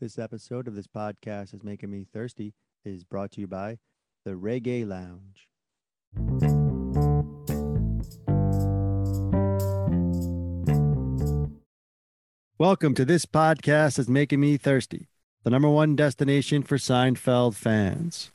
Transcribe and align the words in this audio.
This 0.00 0.18
episode 0.18 0.66
of 0.66 0.74
this 0.74 0.86
podcast 0.86 1.52
is 1.52 1.62
making 1.62 1.90
me 1.90 2.06
thirsty 2.10 2.54
is 2.86 3.04
brought 3.04 3.32
to 3.32 3.42
you 3.42 3.46
by 3.46 3.76
the 4.24 4.30
Reggae 4.30 4.88
Lounge. 4.88 5.46
Welcome 12.56 12.94
to 12.94 13.04
this 13.04 13.26
podcast 13.26 13.98
is 13.98 14.08
making 14.08 14.40
me 14.40 14.56
thirsty, 14.56 15.10
the 15.44 15.50
number 15.50 15.68
one 15.68 15.96
destination 15.96 16.62
for 16.62 16.78
Seinfeld 16.78 17.54
fans. 17.54 18.30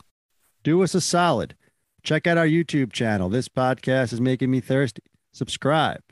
Do 0.63 0.83
us 0.83 0.93
a 0.93 1.01
solid. 1.01 1.55
Check 2.03 2.27
out 2.27 2.37
our 2.37 2.45
YouTube 2.45 2.93
channel. 2.93 3.27
This 3.27 3.49
podcast 3.49 4.13
is 4.13 4.21
making 4.21 4.51
me 4.51 4.59
thirsty. 4.59 5.01
Subscribe. 5.31 6.03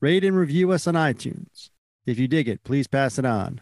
Rate 0.00 0.24
and 0.24 0.36
review 0.36 0.72
us 0.72 0.88
on 0.88 0.94
iTunes. 0.94 1.70
If 2.04 2.18
you 2.18 2.26
dig 2.26 2.48
it, 2.48 2.64
please 2.64 2.88
pass 2.88 3.16
it 3.16 3.24
on. 3.24 3.60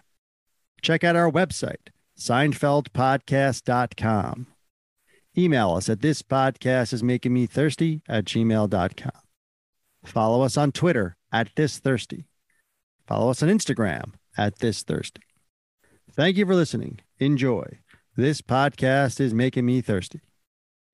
Check 0.87 1.03
out 1.03 1.17
our 1.17 1.33
website, 1.33 1.89
SeinfeldPodcast.com. 2.17 4.47
Email 5.37 5.73
us 5.73 5.89
at 5.89 6.01
this 6.01 6.23
podcast 6.23 6.93
is 6.93 7.03
making 7.03 7.33
me 7.33 7.47
thirsty 7.47 8.03
at 8.09 8.25
gmail.com. 8.25 9.11
Follow 10.05 10.43
us 10.43 10.57
on 10.57 10.71
Twitter 10.71 11.17
at 11.33 11.49
this 11.57 11.81
thirsty. 11.81 12.29
Follow 13.09 13.31
us 13.31 13.43
on 13.43 13.49
Instagram 13.49 14.13
at 14.39 14.61
this 14.61 14.85
thirsty. 14.85 15.23
Thank 16.13 16.37
you 16.37 16.47
for 16.47 16.55
listening. 16.55 17.01
Enjoy. 17.19 17.81
This 18.15 18.41
podcast 18.41 19.19
is 19.19 19.35
making 19.35 19.67
me 19.67 19.81
thirsty. 19.81 20.21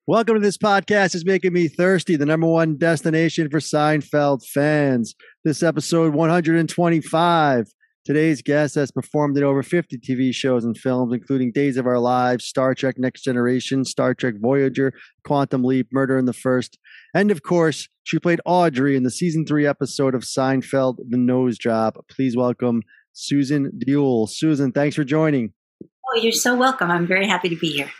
Welcome 0.06 0.36
to 0.36 0.40
this 0.40 0.56
podcast 0.56 1.14
is 1.14 1.26
making 1.26 1.52
me 1.52 1.68
thirsty, 1.68 2.16
the 2.16 2.24
number 2.24 2.46
one 2.46 2.78
destination 2.78 3.50
for 3.50 3.60
Seinfeld 3.60 4.46
fans. 4.46 5.14
This 5.44 5.62
episode 5.62 6.14
125. 6.14 7.66
Today's 8.04 8.42
guest 8.42 8.74
has 8.74 8.90
performed 8.90 9.38
in 9.38 9.44
over 9.44 9.62
50 9.62 9.96
TV 9.98 10.34
shows 10.34 10.64
and 10.64 10.76
films, 10.76 11.14
including 11.14 11.52
Days 11.52 11.76
of 11.76 11.86
Our 11.86 12.00
Lives, 12.00 12.44
Star 12.44 12.74
Trek 12.74 12.96
Next 12.98 13.22
Generation, 13.22 13.84
Star 13.84 14.12
Trek 14.12 14.34
Voyager, 14.40 14.92
Quantum 15.24 15.62
Leap, 15.62 15.86
Murder 15.92 16.18
in 16.18 16.24
the 16.24 16.32
First. 16.32 16.78
And 17.14 17.30
of 17.30 17.44
course, 17.44 17.88
she 18.02 18.18
played 18.18 18.40
Audrey 18.44 18.96
in 18.96 19.04
the 19.04 19.10
season 19.10 19.46
three 19.46 19.68
episode 19.68 20.16
of 20.16 20.22
Seinfeld, 20.22 20.96
The 21.10 21.16
Nose 21.16 21.56
Job. 21.56 21.94
Please 22.10 22.36
welcome 22.36 22.82
Susan 23.12 23.70
Diol. 23.78 24.28
Susan, 24.28 24.72
thanks 24.72 24.96
for 24.96 25.04
joining. 25.04 25.52
Oh, 25.84 26.18
you're 26.20 26.32
so 26.32 26.56
welcome. 26.56 26.90
I'm 26.90 27.06
very 27.06 27.28
happy 27.28 27.50
to 27.50 27.56
be 27.56 27.70
here. 27.70 27.90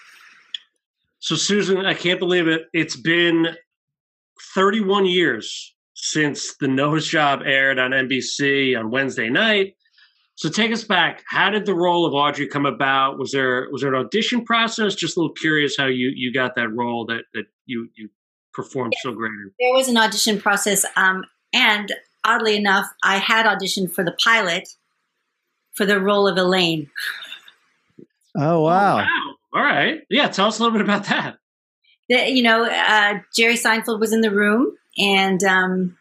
So, 1.20 1.36
Susan, 1.36 1.86
I 1.86 1.94
can't 1.94 2.18
believe 2.18 2.48
it. 2.48 2.62
It's 2.72 2.96
been 2.96 3.54
31 4.56 5.06
years 5.06 5.76
since 5.94 6.56
The 6.58 6.66
Nose 6.66 7.06
Job 7.06 7.42
aired 7.44 7.78
on 7.78 7.92
NBC 7.92 8.76
on 8.76 8.90
Wednesday 8.90 9.30
night. 9.30 9.74
So 10.42 10.48
take 10.48 10.72
us 10.72 10.82
back. 10.82 11.22
How 11.28 11.50
did 11.50 11.66
the 11.66 11.74
role 11.74 12.04
of 12.04 12.14
Audrey 12.14 12.48
come 12.48 12.66
about? 12.66 13.16
Was 13.16 13.30
there 13.30 13.68
was 13.70 13.82
there 13.82 13.94
an 13.94 14.04
audition 14.04 14.44
process? 14.44 14.96
Just 14.96 15.16
a 15.16 15.20
little 15.20 15.32
curious 15.36 15.76
how 15.76 15.86
you 15.86 16.10
you 16.16 16.32
got 16.32 16.56
that 16.56 16.68
role 16.68 17.06
that 17.06 17.26
that 17.32 17.44
you 17.64 17.88
you 17.94 18.08
performed 18.52 18.92
so 19.04 19.12
great. 19.12 19.30
There 19.60 19.72
was 19.72 19.86
an 19.86 19.96
audition 19.96 20.40
process, 20.40 20.84
um, 20.96 21.24
and 21.52 21.94
oddly 22.24 22.56
enough, 22.56 22.86
I 23.04 23.18
had 23.18 23.46
auditioned 23.46 23.92
for 23.92 24.02
the 24.02 24.16
pilot 24.24 24.68
for 25.74 25.86
the 25.86 26.00
role 26.00 26.26
of 26.26 26.36
Elaine. 26.36 26.90
Oh 28.36 28.62
wow! 28.62 28.94
Oh, 28.94 28.96
wow. 28.96 29.34
All 29.54 29.62
right, 29.62 30.00
yeah. 30.10 30.26
Tell 30.26 30.48
us 30.48 30.58
a 30.58 30.62
little 30.64 30.76
bit 30.76 30.84
about 30.84 31.04
that. 31.04 31.38
The, 32.08 32.28
you 32.28 32.42
know, 32.42 32.64
uh, 32.64 33.20
Jerry 33.32 33.54
Seinfeld 33.54 34.00
was 34.00 34.12
in 34.12 34.22
the 34.22 34.32
room, 34.32 34.76
and 34.98 35.44
um, 35.44 35.96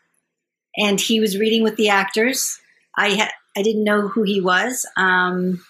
and 0.77 0.99
he 0.99 1.19
was 1.19 1.37
reading 1.37 1.61
with 1.61 1.75
the 1.75 1.89
actors. 1.89 2.59
I 2.97 3.09
had 3.09 3.29
I 3.55 3.61
didn't 3.61 3.83
know 3.83 4.07
who 4.07 4.23
he 4.23 4.41
was. 4.41 4.85
Um, 4.97 5.61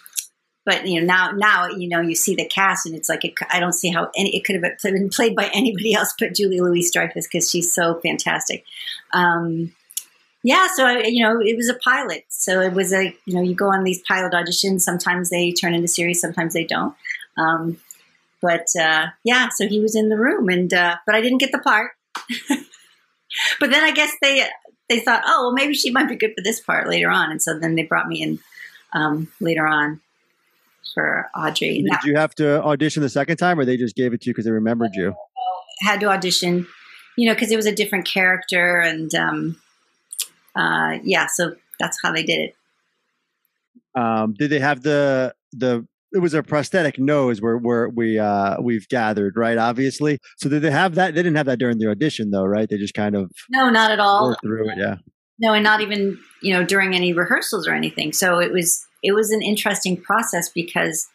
but 0.65 0.85
you 0.85 0.99
know 0.99 1.05
now 1.05 1.31
now 1.31 1.67
you 1.67 1.87
know 1.89 2.01
you 2.01 2.15
see 2.15 2.35
the 2.35 2.45
cast 2.45 2.85
and 2.85 2.95
it's 2.95 3.09
like 3.09 3.25
it, 3.25 3.33
I 3.49 3.59
don't 3.59 3.73
see 3.73 3.89
how 3.89 4.11
any 4.15 4.35
it 4.35 4.45
could 4.45 4.55
have 4.55 4.77
been 4.83 5.09
played 5.09 5.35
by 5.35 5.49
anybody 5.53 5.93
else 5.93 6.13
but 6.19 6.35
Julie 6.35 6.61
Louis 6.61 6.89
Dreyfus 6.91 7.27
because 7.27 7.49
she's 7.49 7.73
so 7.73 7.99
fantastic. 8.01 8.63
Um, 9.13 9.73
yeah, 10.43 10.67
so 10.73 10.89
you 10.89 11.23
know 11.23 11.39
it 11.39 11.55
was 11.55 11.69
a 11.69 11.75
pilot, 11.75 12.25
so 12.29 12.61
it 12.61 12.73
was 12.73 12.93
a 12.93 13.15
you 13.25 13.33
know 13.33 13.41
you 13.41 13.53
go 13.53 13.71
on 13.71 13.83
these 13.83 14.01
pilot 14.07 14.33
auditions. 14.33 14.81
Sometimes 14.81 15.29
they 15.29 15.51
turn 15.51 15.75
into 15.75 15.87
series, 15.87 16.19
sometimes 16.19 16.53
they 16.53 16.63
don't. 16.63 16.95
Um, 17.37 17.77
but 18.41 18.67
uh, 18.79 19.07
yeah, 19.23 19.49
so 19.49 19.67
he 19.67 19.79
was 19.79 19.95
in 19.95 20.09
the 20.09 20.17
room, 20.17 20.49
and 20.49 20.73
uh, 20.73 20.97
but 21.05 21.13
I 21.13 21.21
didn't 21.21 21.37
get 21.37 21.51
the 21.51 21.59
part. 21.59 21.91
but 23.59 23.69
then 23.69 23.83
I 23.83 23.91
guess 23.91 24.13
they 24.19 24.47
they 24.91 24.99
thought, 24.99 25.23
oh, 25.25 25.45
well, 25.45 25.53
maybe 25.53 25.73
she 25.73 25.89
might 25.89 26.09
be 26.09 26.17
good 26.17 26.33
for 26.35 26.43
this 26.43 26.59
part 26.59 26.87
later 26.89 27.09
on. 27.09 27.31
And 27.31 27.41
so 27.41 27.57
then 27.57 27.75
they 27.75 27.83
brought 27.83 28.07
me 28.07 28.21
in 28.21 28.39
um, 28.93 29.31
later 29.39 29.65
on 29.65 30.01
for 30.93 31.29
Audrey. 31.33 31.81
Did 31.81 31.91
that, 31.91 32.03
you 32.03 32.17
have 32.17 32.35
to 32.35 32.61
audition 32.61 33.01
the 33.01 33.09
second 33.09 33.37
time, 33.37 33.57
or 33.57 33.63
they 33.63 33.77
just 33.77 33.95
gave 33.95 34.13
it 34.13 34.21
to 34.21 34.29
you 34.29 34.33
because 34.33 34.43
they 34.43 34.51
remembered 34.51 34.91
you? 34.93 35.15
Had 35.81 36.01
to 36.01 36.07
audition, 36.07 36.67
you 37.17 37.27
know, 37.27 37.33
because 37.33 37.51
it 37.51 37.55
was 37.55 37.65
a 37.65 37.73
different 37.73 38.05
character, 38.05 38.79
and 38.79 39.15
um, 39.15 39.61
uh, 40.55 40.97
yeah, 41.03 41.27
so 41.33 41.55
that's 41.79 41.97
how 42.03 42.11
they 42.11 42.23
did 42.23 42.49
it. 42.49 42.55
Um, 43.99 44.33
did 44.33 44.49
they 44.49 44.59
have 44.59 44.83
the 44.83 45.33
the 45.53 45.87
it 46.13 46.19
was 46.19 46.33
a 46.33 46.43
prosthetic 46.43 46.99
nose 46.99 47.41
where 47.41 47.57
where 47.57 47.89
we 47.89 48.19
uh 48.19 48.59
we've 48.61 48.87
gathered 48.89 49.35
right 49.37 49.57
obviously. 49.57 50.19
So 50.37 50.49
did 50.49 50.61
they 50.61 50.71
have 50.71 50.95
that? 50.95 51.15
They 51.15 51.23
didn't 51.23 51.37
have 51.37 51.45
that 51.45 51.59
during 51.59 51.77
the 51.77 51.89
audition 51.89 52.31
though 52.31 52.45
right? 52.45 52.69
They 52.69 52.77
just 52.77 52.93
kind 52.93 53.15
of 53.15 53.31
no 53.49 53.69
not 53.69 53.91
at 53.91 53.99
all. 53.99 54.35
through 54.41 54.69
it 54.71 54.77
yeah. 54.77 54.95
No 55.39 55.53
and 55.53 55.63
not 55.63 55.81
even 55.81 56.19
you 56.41 56.53
know 56.53 56.63
during 56.63 56.95
any 56.95 57.13
rehearsals 57.13 57.67
or 57.67 57.73
anything. 57.73 58.13
So 58.13 58.39
it 58.39 58.51
was 58.51 58.85
it 59.03 59.13
was 59.13 59.31
an 59.31 59.41
interesting 59.41 59.97
process 59.97 60.49
because 60.49 61.07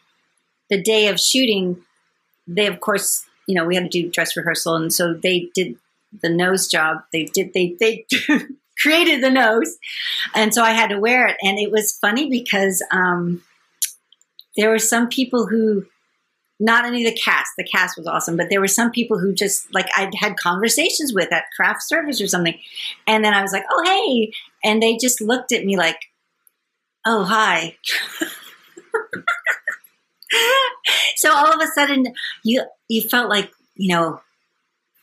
the 0.71 0.83
day 0.83 1.09
of 1.09 1.21
shooting 1.21 1.83
they 2.47 2.67
of 2.67 2.81
course 2.81 3.25
you 3.47 3.55
know 3.55 3.65
we 3.65 3.75
had 3.75 3.91
to 3.91 4.03
do 4.03 4.11
dress 4.11 4.37
rehearsal 4.37 4.77
and 4.77 4.93
so 4.93 5.15
they 5.15 5.51
did 5.55 5.77
the 6.23 6.31
nose 6.31 6.69
job. 6.69 7.03
They 7.13 7.25
did 7.25 7.53
they 7.53 7.77
they 7.79 8.07
created 8.79 9.23
the 9.23 9.31
nose. 9.31 9.77
And 10.35 10.55
so 10.55 10.63
i 10.63 10.71
had 10.71 10.89
to 10.89 10.99
wear 10.99 11.27
it 11.27 11.37
and 11.43 11.59
it 11.59 11.71
was 11.71 11.99
funny 12.01 12.31
because 12.31 12.83
um 12.91 13.43
there 14.57 14.71
were 14.71 14.79
some 14.79 15.09
people 15.09 15.47
who 15.47 15.87
not 16.59 16.87
of 16.87 16.93
the 16.93 17.19
cast 17.23 17.51
the 17.59 17.65
cast 17.65 17.99
was 17.99 18.07
awesome 18.07 18.37
but 18.37 18.49
there 18.49 18.61
were 18.61 18.69
some 18.69 18.91
people 18.91 19.19
who 19.19 19.35
just 19.35 19.73
like 19.75 19.87
I'd 19.97 20.15
had 20.15 20.37
conversations 20.39 21.13
with 21.13 21.31
at 21.33 21.45
craft 21.55 21.83
service 21.83 22.21
or 22.21 22.27
something 22.27 22.59
and 23.07 23.23
then 23.23 23.35
i 23.35 23.43
was 23.43 23.53
like 23.53 23.65
oh 23.71 23.83
hey 23.85 24.33
and 24.65 24.83
they 24.83 24.97
just 24.97 25.21
looked 25.21 25.53
at 25.53 25.65
me 25.65 25.77
like 25.77 25.99
oh 27.05 27.25
hi. 27.25 27.77
So 31.17 31.33
all 31.33 31.53
of 31.53 31.61
a 31.61 31.67
sudden 31.69 32.15
you 32.45 32.65
you 32.89 33.03
felt 33.03 33.31
like 33.31 33.51
you 33.75 33.95
know 33.95 34.21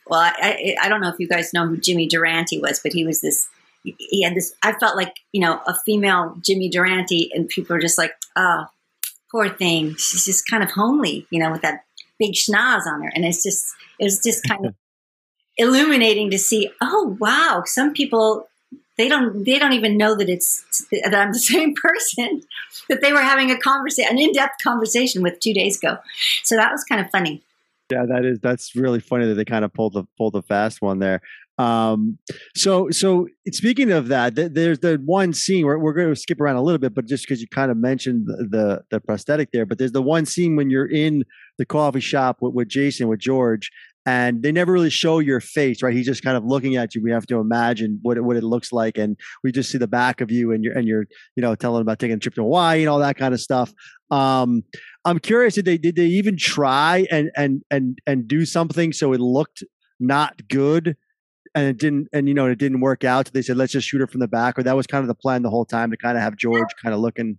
well 0.06 0.20
I, 0.20 0.34
I, 0.80 0.86
I 0.86 0.88
don't 0.88 1.00
know 1.00 1.08
if 1.08 1.18
you 1.18 1.28
guys 1.28 1.52
know 1.52 1.66
who 1.66 1.76
jimmy 1.76 2.06
durante 2.06 2.60
was 2.60 2.80
but 2.82 2.92
he 2.92 3.04
was 3.04 3.20
this 3.20 3.48
he 3.82 4.22
had 4.22 4.34
this 4.34 4.54
i 4.62 4.72
felt 4.72 4.96
like 4.96 5.14
you 5.32 5.40
know 5.40 5.60
a 5.66 5.74
female 5.74 6.36
jimmy 6.40 6.68
durante 6.68 7.30
and 7.34 7.48
people 7.48 7.74
were 7.74 7.80
just 7.80 7.98
like 7.98 8.12
oh 8.36 8.66
poor 9.34 9.48
thing. 9.48 9.96
She's 9.96 10.24
just 10.24 10.48
kind 10.48 10.62
of 10.62 10.70
homely, 10.70 11.26
you 11.30 11.40
know, 11.40 11.50
with 11.50 11.62
that 11.62 11.84
big 12.20 12.34
schnoz 12.34 12.86
on 12.86 13.02
her. 13.02 13.10
And 13.12 13.24
it's 13.24 13.42
just, 13.42 13.66
it 13.98 14.04
was 14.04 14.22
just 14.22 14.46
kind 14.46 14.66
of 14.66 14.74
illuminating 15.56 16.30
to 16.30 16.38
see, 16.38 16.70
oh, 16.80 17.16
wow, 17.18 17.64
some 17.66 17.92
people, 17.92 18.46
they 18.96 19.08
don't, 19.08 19.44
they 19.44 19.58
don't 19.58 19.72
even 19.72 19.96
know 19.96 20.14
that 20.14 20.28
it's, 20.28 20.64
that 20.90 21.14
I'm 21.14 21.32
the 21.32 21.38
same 21.40 21.74
person 21.74 22.42
that 22.88 23.00
they 23.02 23.12
were 23.12 23.22
having 23.22 23.50
a 23.50 23.58
conversation, 23.58 24.12
an 24.12 24.20
in-depth 24.20 24.62
conversation 24.62 25.20
with 25.20 25.40
two 25.40 25.52
days 25.52 25.78
ago. 25.78 25.98
So 26.44 26.54
that 26.54 26.70
was 26.70 26.84
kind 26.84 27.00
of 27.00 27.10
funny. 27.10 27.42
Yeah, 27.90 28.06
that 28.06 28.24
is, 28.24 28.38
that's 28.38 28.76
really 28.76 29.00
funny 29.00 29.26
that 29.26 29.34
they 29.34 29.44
kind 29.44 29.64
of 29.64 29.72
pulled 29.72 29.94
the, 29.94 30.04
pulled 30.16 30.34
the 30.34 30.42
fast 30.42 30.80
one 30.80 31.00
there. 31.00 31.22
Um, 31.58 32.18
so, 32.56 32.90
so 32.90 33.28
speaking 33.52 33.92
of 33.92 34.08
that, 34.08 34.34
th- 34.34 34.52
there's 34.52 34.80
the 34.80 35.00
one 35.04 35.32
scene 35.32 35.64
where 35.64 35.78
we're 35.78 35.92
going 35.92 36.08
to 36.08 36.20
skip 36.20 36.40
around 36.40 36.56
a 36.56 36.62
little 36.62 36.78
bit, 36.78 36.94
but 36.94 37.06
just 37.06 37.24
because 37.24 37.40
you 37.40 37.46
kind 37.48 37.70
of 37.70 37.76
mentioned 37.76 38.26
the, 38.26 38.48
the, 38.50 38.82
the 38.90 39.00
prosthetic 39.00 39.50
there, 39.52 39.64
but 39.64 39.78
there's 39.78 39.92
the 39.92 40.02
one 40.02 40.26
scene 40.26 40.56
when 40.56 40.70
you're 40.70 40.90
in 40.90 41.24
the 41.58 41.64
coffee 41.64 42.00
shop 42.00 42.38
with, 42.40 42.54
with 42.54 42.68
Jason 42.68 43.08
with 43.08 43.20
George, 43.20 43.70
and 44.06 44.42
they 44.42 44.52
never 44.52 44.72
really 44.72 44.90
show 44.90 45.18
your 45.18 45.40
face, 45.40 45.82
right? 45.82 45.94
He's 45.94 46.06
just 46.06 46.22
kind 46.22 46.36
of 46.36 46.44
looking 46.44 46.76
at 46.76 46.94
you. 46.94 47.02
We 47.02 47.10
have 47.10 47.26
to 47.28 47.38
imagine 47.38 48.00
what 48.02 48.16
it, 48.18 48.24
what 48.24 48.36
it 48.36 48.44
looks 48.44 48.72
like, 48.72 48.98
and 48.98 49.16
we 49.42 49.50
just 49.50 49.70
see 49.70 49.78
the 49.78 49.88
back 49.88 50.20
of 50.20 50.30
you, 50.30 50.52
and 50.52 50.62
you're 50.62 50.76
and 50.76 50.86
you're 50.86 51.06
you 51.36 51.40
know 51.40 51.54
telling 51.54 51.80
about 51.80 51.98
taking 51.98 52.16
a 52.16 52.18
trip 52.18 52.34
to 52.34 52.42
Hawaii 52.42 52.80
and 52.80 52.90
all 52.90 52.98
that 52.98 53.16
kind 53.16 53.32
of 53.32 53.40
stuff. 53.40 53.72
Um, 54.10 54.62
I'm 55.06 55.18
curious, 55.18 55.54
did 55.54 55.64
they 55.64 55.78
did 55.78 55.96
they 55.96 56.04
even 56.06 56.36
try 56.36 57.06
and 57.10 57.30
and 57.34 57.62
and 57.70 57.98
and 58.06 58.28
do 58.28 58.44
something 58.44 58.92
so 58.92 59.14
it 59.14 59.20
looked 59.20 59.64
not 59.98 60.48
good 60.48 60.96
and 61.54 61.66
it 61.66 61.78
didn't 61.78 62.08
and 62.12 62.28
you 62.28 62.34
know 62.34 62.46
it 62.46 62.58
didn't 62.58 62.80
work 62.80 63.04
out 63.04 63.26
so 63.26 63.30
they 63.32 63.42
said 63.42 63.56
let's 63.56 63.72
just 63.72 63.88
shoot 63.88 64.00
her 64.00 64.06
from 64.06 64.20
the 64.20 64.28
back 64.28 64.58
or 64.58 64.62
that 64.62 64.76
was 64.76 64.86
kind 64.86 65.02
of 65.02 65.08
the 65.08 65.14
plan 65.14 65.42
the 65.42 65.50
whole 65.50 65.64
time 65.64 65.90
to 65.90 65.96
kind 65.96 66.16
of 66.16 66.22
have 66.22 66.36
george 66.36 66.68
kind 66.82 66.94
of 66.94 67.00
looking 67.00 67.38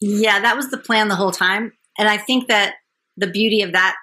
yeah 0.00 0.40
that 0.40 0.56
was 0.56 0.70
the 0.70 0.78
plan 0.78 1.08
the 1.08 1.16
whole 1.16 1.32
time 1.32 1.72
and 1.98 2.08
i 2.08 2.16
think 2.16 2.48
that 2.48 2.74
the 3.16 3.26
beauty 3.26 3.62
of 3.62 3.72
that 3.72 3.94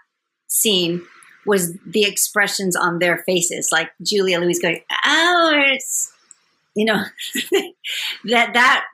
scene 0.47 1.01
was 1.45 1.77
the 1.85 2.03
expressions 2.03 2.75
on 2.75 2.99
their 2.99 3.17
faces 3.25 3.69
like 3.71 3.91
julia 4.01 4.39
louis 4.39 4.59
going 4.59 4.81
oh 5.05 5.51
it's 5.73 6.11
you 6.75 6.85
know 6.85 7.03
that 8.25 8.53
that 8.53 8.85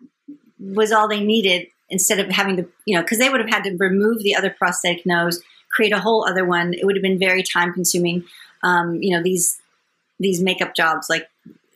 was 0.60 0.92
all 0.92 1.08
they 1.08 1.20
needed 1.20 1.68
instead 1.90 2.20
of 2.20 2.30
having 2.30 2.58
to, 2.58 2.68
you 2.86 2.96
know, 2.96 3.02
because 3.02 3.20
they 3.20 3.30
would 3.30 3.40
have 3.40 3.50
had 3.50 3.64
to 3.64 3.76
remove 3.78 4.24
the 4.24 4.36
other 4.36 4.50
prosthetic 4.50 5.06
nose, 5.06 5.42
create 5.72 5.94
a 5.94 6.00
whole 6.00 6.28
other 6.28 6.46
one. 6.46 6.74
It 6.74 6.86
would 6.86 6.96
have 6.96 7.04
been 7.04 7.20
very 7.20 7.44
time 7.44 7.74
consuming. 7.74 8.24
Um, 8.64 8.96
you 9.02 9.16
know, 9.16 9.22
these 9.22 9.60
these 10.20 10.42
makeup 10.42 10.76
jobs 10.76 11.10
like 11.10 11.28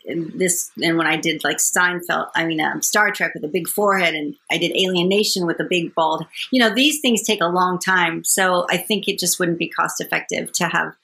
this, 0.05 0.71
and 0.81 0.97
when 0.97 1.07
I 1.07 1.17
did 1.17 1.43
like 1.43 1.57
Seinfeld, 1.57 2.29
I 2.35 2.45
mean 2.45 2.59
um, 2.61 2.81
Star 2.81 3.11
Trek 3.11 3.33
with 3.33 3.43
a 3.43 3.49
big 3.49 3.67
forehead, 3.67 4.15
and 4.15 4.35
I 4.49 4.57
did 4.57 4.75
Alien 4.75 5.07
Nation 5.07 5.45
with 5.45 5.59
a 5.59 5.65
big 5.65 5.93
bald. 5.93 6.25
You 6.51 6.61
know, 6.61 6.73
these 6.73 6.99
things 6.99 7.21
take 7.21 7.41
a 7.41 7.47
long 7.47 7.79
time, 7.79 8.23
so 8.23 8.65
I 8.69 8.77
think 8.77 9.07
it 9.07 9.19
just 9.19 9.39
wouldn't 9.39 9.59
be 9.59 9.69
cost 9.69 10.01
effective 10.01 10.51
to 10.53 10.67
have 10.67 10.95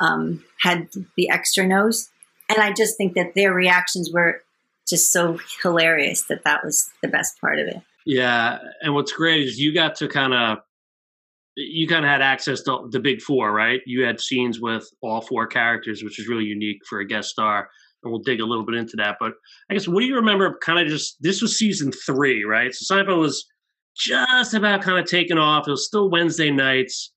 um, 0.00 0.44
had 0.60 0.88
the 1.16 1.30
extra 1.30 1.66
nose. 1.66 2.10
And 2.48 2.58
I 2.58 2.72
just 2.72 2.96
think 2.96 3.14
that 3.14 3.34
their 3.34 3.54
reactions 3.54 4.10
were 4.12 4.42
just 4.86 5.12
so 5.12 5.38
hilarious 5.62 6.22
that 6.24 6.44
that 6.44 6.64
was 6.64 6.90
the 7.00 7.08
best 7.08 7.40
part 7.40 7.58
of 7.58 7.68
it. 7.68 7.80
Yeah, 8.04 8.58
and 8.82 8.94
what's 8.94 9.12
great 9.12 9.46
is 9.46 9.58
you 9.58 9.72
got 9.72 9.94
to 9.96 10.08
kind 10.08 10.34
of 10.34 10.58
you 11.56 11.86
kind 11.86 12.04
of 12.04 12.10
had 12.10 12.22
access 12.22 12.62
to 12.62 12.88
the 12.90 13.00
big 13.00 13.20
four, 13.20 13.52
right? 13.52 13.80
You 13.86 14.04
had 14.04 14.20
scenes 14.20 14.60
with 14.60 14.88
all 15.02 15.20
four 15.20 15.46
characters, 15.46 16.02
which 16.02 16.18
is 16.18 16.28
really 16.28 16.44
unique 16.44 16.80
for 16.88 17.00
a 17.00 17.06
guest 17.06 17.30
star. 17.30 17.68
And 18.02 18.10
we'll 18.10 18.22
dig 18.22 18.40
a 18.40 18.46
little 18.46 18.64
bit 18.64 18.74
into 18.74 18.96
that. 18.96 19.16
But 19.20 19.32
I 19.70 19.74
guess 19.74 19.86
what 19.86 20.00
do 20.00 20.06
you 20.06 20.16
remember? 20.16 20.58
Kind 20.58 20.80
of 20.80 20.88
just 20.88 21.16
this 21.20 21.40
was 21.40 21.58
season 21.58 21.92
three, 21.92 22.42
right? 22.44 22.74
So 22.74 22.94
Seinfeld 22.94 23.18
was 23.18 23.46
just 23.96 24.54
about 24.54 24.82
kind 24.82 24.98
of 24.98 25.06
taking 25.06 25.38
off. 25.38 25.68
It 25.68 25.72
was 25.72 25.86
still 25.86 26.10
Wednesday 26.10 26.50
nights. 26.50 27.12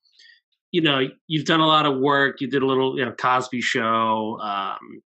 You 0.72 0.82
know, 0.82 1.08
you've 1.28 1.46
done 1.46 1.62
a 1.62 1.68
lot 1.68 1.86
of 1.86 2.00
work. 2.00 2.42
You 2.42 2.50
did 2.50 2.62
a 2.62 2.66
little, 2.66 3.00
you 3.00 3.06
know, 3.06 3.14
Cosby 3.14 3.62
Show, 3.62 4.38
um, 4.42 5.02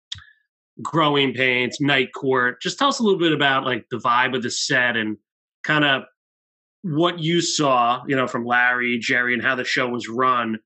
Growing 0.83 1.35
Pains, 1.35 1.77
Night 1.81 2.09
Court. 2.15 2.61
Just 2.63 2.79
tell 2.79 2.89
us 2.89 3.01
a 3.01 3.03
little 3.03 3.19
bit 3.19 3.33
about 3.33 3.65
like 3.65 3.85
the 3.91 3.99
vibe 3.99 4.35
of 4.35 4.43
the 4.43 4.51
set 4.51 4.97
and 4.97 5.19
kind 5.65 5.85
of 5.85 6.03
what 6.83 7.19
you 7.19 7.41
saw, 7.41 8.03
you 8.07 8.17
know, 8.17 8.27
from 8.27 8.45
Larry, 8.45 8.99
Jerry, 8.99 9.35
and 9.35 9.43
how 9.43 9.55
the 9.55 9.65
show 9.65 9.89
was 9.89 10.09
run, 10.09 10.59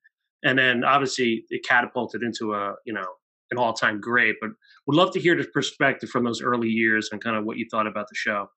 and 0.44 0.58
then 0.58 0.84
obviously 0.84 1.44
it 1.50 1.64
catapulted 1.66 2.22
into 2.22 2.54
a 2.54 2.74
you 2.84 2.92
know 2.92 3.06
an 3.50 3.58
all 3.58 3.72
time 3.72 4.00
great. 4.00 4.36
But 4.40 4.50
would 4.86 4.96
love 4.96 5.12
to 5.12 5.20
hear 5.20 5.36
the 5.36 5.44
perspective 5.44 6.10
from 6.10 6.24
those 6.24 6.42
early 6.42 6.68
years 6.68 7.08
and 7.12 7.22
kind 7.22 7.36
of 7.36 7.44
what 7.44 7.56
you 7.56 7.66
thought 7.70 7.86
about 7.86 8.06
the 8.08 8.16
show. 8.16 8.50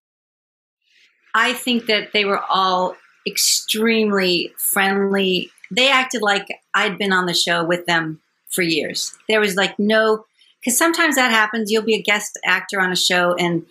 I 1.34 1.54
think 1.54 1.86
that 1.88 2.14
they 2.14 2.26
were 2.26 2.42
all 2.50 2.96
extremely 3.28 4.54
friendly. 4.58 5.52
They 5.70 5.90
acted 5.90 6.22
like 6.22 6.48
I'd 6.74 6.98
been 6.98 7.12
on 7.12 7.26
the 7.26 7.34
show 7.34 7.64
with 7.64 7.86
them 7.86 8.22
for 8.50 8.62
years. 8.62 9.18
There 9.28 9.40
was 9.40 9.56
like 9.56 9.78
no 9.78 10.26
because 10.60 10.78
sometimes 10.78 11.16
that 11.16 11.32
happens. 11.32 11.72
You'll 11.72 11.84
be 11.84 11.96
a 11.96 12.02
guest 12.02 12.40
actor 12.44 12.80
on 12.80 12.92
a 12.92 12.96
show 12.96 13.34
and 13.36 13.66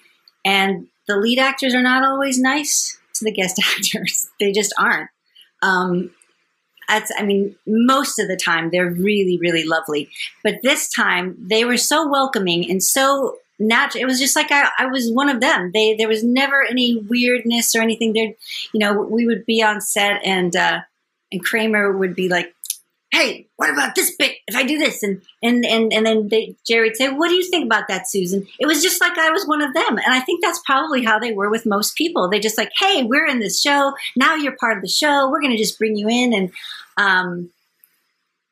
and 0.45 0.87
the 1.07 1.17
lead 1.17 1.39
actors 1.39 1.75
are 1.75 1.83
not 1.83 2.05
always 2.05 2.39
nice 2.39 2.94
to 3.15 3.25
the 3.25 3.33
guest 3.33 3.61
actors. 3.77 4.29
they 4.41 4.53
just 4.53 4.73
aren't. 4.79 5.11
Um, 5.63 6.11
that's, 6.89 7.11
I 7.17 7.23
mean, 7.23 7.57
most 7.67 8.19
of 8.19 8.29
the 8.29 8.37
time 8.37 8.71
they're 8.71 8.91
really, 8.91 9.39
really 9.41 9.65
lovely. 9.65 10.11
But 10.43 10.57
this 10.63 10.91
time 10.91 11.37
they 11.39 11.65
were 11.65 11.79
so 11.79 12.09
welcoming 12.09 12.71
and 12.71 12.83
so 12.83 13.39
natural. 13.59 14.03
It 14.03 14.07
was 14.07 14.19
just 14.19 14.37
like 14.37 14.51
I, 14.51 14.69
I 14.79 14.87
was 14.87 15.11
one 15.11 15.29
of 15.29 15.41
them. 15.41 15.71
They, 15.73 15.95
there 15.95 16.09
was 16.09 16.23
never 16.23 16.63
any 16.63 16.99
weirdness 17.09 17.75
or 17.75 17.81
anything. 17.81 18.13
There, 18.13 18.35
you 18.73 18.81
know, 18.81 18.93
we 18.93 19.27
would 19.27 19.47
be 19.47 19.63
on 19.63 19.81
set 19.81 20.21
and, 20.25 20.55
uh, 20.55 20.81
and 21.33 21.43
Kramer 21.43 21.97
would 21.97 22.15
be 22.15 22.29
like, 22.29 22.55
hey, 23.15 23.47
what 23.57 23.71
about 23.71 23.95
this 23.95 24.15
bit? 24.17 24.33
If 24.49 24.57
I 24.57 24.65
do 24.65 24.77
this, 24.77 25.03
and 25.03 25.23
and 25.43 25.65
and 25.65 25.93
and 25.93 26.05
then 26.05 26.29
they, 26.29 26.57
Jerry 26.67 26.89
would 26.89 26.97
say, 26.97 27.09
what 27.09 27.29
do 27.29 27.35
you 27.35 27.49
think 27.49 27.65
about 27.65 27.89
that, 27.89 28.09
Susan? 28.09 28.47
It 28.59 28.67
was 28.67 28.83
just 28.83 29.01
like 29.01 29.17
I 29.17 29.31
was 29.31 29.47
one 29.47 29.63
of 29.63 29.73
them, 29.73 29.97
and 29.97 30.13
I 30.13 30.21
think 30.21 30.43
that's 30.43 30.61
probably 30.67 31.05
how 31.05 31.19
they 31.19 31.33
were 31.33 31.51
with 31.51 31.65
most 31.65 31.97
people. 31.97 32.29
They 32.29 32.41
just 32.41 32.59
like, 32.59 32.71
hey, 32.79 33.05
we're 33.05 33.27
in 33.27 33.39
this 33.39 33.61
show 33.61 33.95
now. 34.17 34.35
You're 34.35 34.57
part 34.57 34.77
of 34.77 34.83
the 34.83 34.89
show. 34.89 35.31
We're 35.31 35.41
going 35.41 35.53
to 35.53 35.59
just 35.63 35.79
bring 35.79 35.97
you 35.97 36.09
in, 36.09 36.35
and 36.35 36.53
um, 36.97 37.51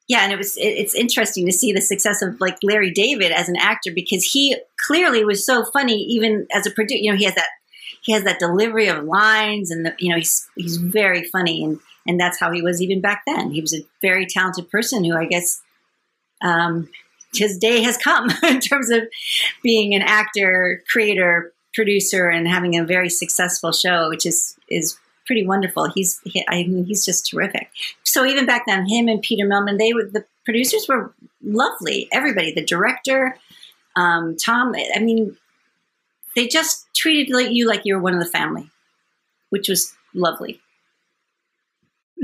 yeah, 0.09 0.21
and 0.21 0.33
it 0.33 0.39
was 0.39 0.57
it, 0.57 0.69
it's 0.69 0.95
interesting 0.95 1.45
to 1.47 1.53
see 1.53 1.73
the 1.73 1.81
success 1.81 2.23
of 2.23 2.41
like 2.41 2.59
Larry 2.63 2.93
David 2.93 3.33
as 3.33 3.49
an 3.49 3.57
actor 3.57 3.91
because 3.93 4.23
he 4.25 4.57
clearly 4.87 5.25
was 5.25 5.45
so 5.45 5.65
funny 5.65 5.97
even 5.97 6.47
as 6.53 6.67
a 6.67 6.71
producer. 6.71 7.03
You 7.03 7.13
know, 7.13 7.19
he 7.19 7.25
has 7.25 7.35
that 7.35 7.49
he 8.03 8.13
has 8.13 8.23
that 8.25 8.39
delivery 8.39 8.87
of 8.87 9.05
lines, 9.05 9.73
and 9.73 9.87
the, 9.87 9.95
you 9.99 10.11
know 10.11 10.17
he's 10.17 10.47
he's 10.55 10.77
very 10.77 11.25
funny 11.25 11.65
and 11.65 11.81
and 12.07 12.19
that's 12.19 12.39
how 12.39 12.51
he 12.51 12.63
was 12.63 12.81
even 12.83 13.01
back 13.01 13.23
then. 13.27 13.51
He 13.51 13.61
was 13.61 13.75
a 13.75 13.85
very 14.01 14.27
talented 14.27 14.71
person 14.71 15.05
who 15.05 15.17
I 15.17 15.27
guess 15.27 15.63
um, 16.43 16.89
his 17.35 17.59
day 17.59 17.83
has 17.83 17.97
come 17.97 18.31
in 18.43 18.61
terms 18.61 18.91
of 18.91 19.03
being 19.63 19.95
an 19.95 20.03
actor, 20.03 20.83
creator, 20.91 21.53
producer, 21.75 22.29
and 22.29 22.47
having 22.47 22.79
a 22.79 22.85
very 22.85 23.09
successful 23.09 23.73
show, 23.73 24.09
which 24.09 24.27
is 24.27 24.57
is 24.69 24.99
pretty 25.27 25.47
wonderful. 25.47 25.89
He's 25.89 26.21
he, 26.25 26.45
I 26.49 26.65
mean 26.65 26.85
he's 26.85 27.05
just 27.05 27.29
terrific. 27.31 27.71
So 28.05 28.25
even 28.25 28.47
back 28.47 28.65
then, 28.67 28.87
him 28.87 29.09
and 29.09 29.23
Peter 29.23 29.47
Mehlman, 29.47 29.79
they 29.79 29.93
were 29.93 30.05
the 30.05 30.25
producers 30.45 30.87
were 30.89 31.15
lovely. 31.43 32.09
Everybody, 32.13 32.53
the 32.53 32.65
director, 32.65 33.37
um, 33.97 34.37
Tom. 34.37 34.75
I 34.95 34.99
mean, 34.99 35.37
they 36.35 36.49
just 36.49 36.87
treated 36.95 37.29
you 37.53 37.67
like 37.67 37.83
you 37.85 37.95
were 37.95 38.03
one 38.03 38.15
of 38.15 38.21
the 38.21 38.31
family, 38.31 38.71
which 39.51 39.69
was 39.69 39.95
lovely. 40.15 40.61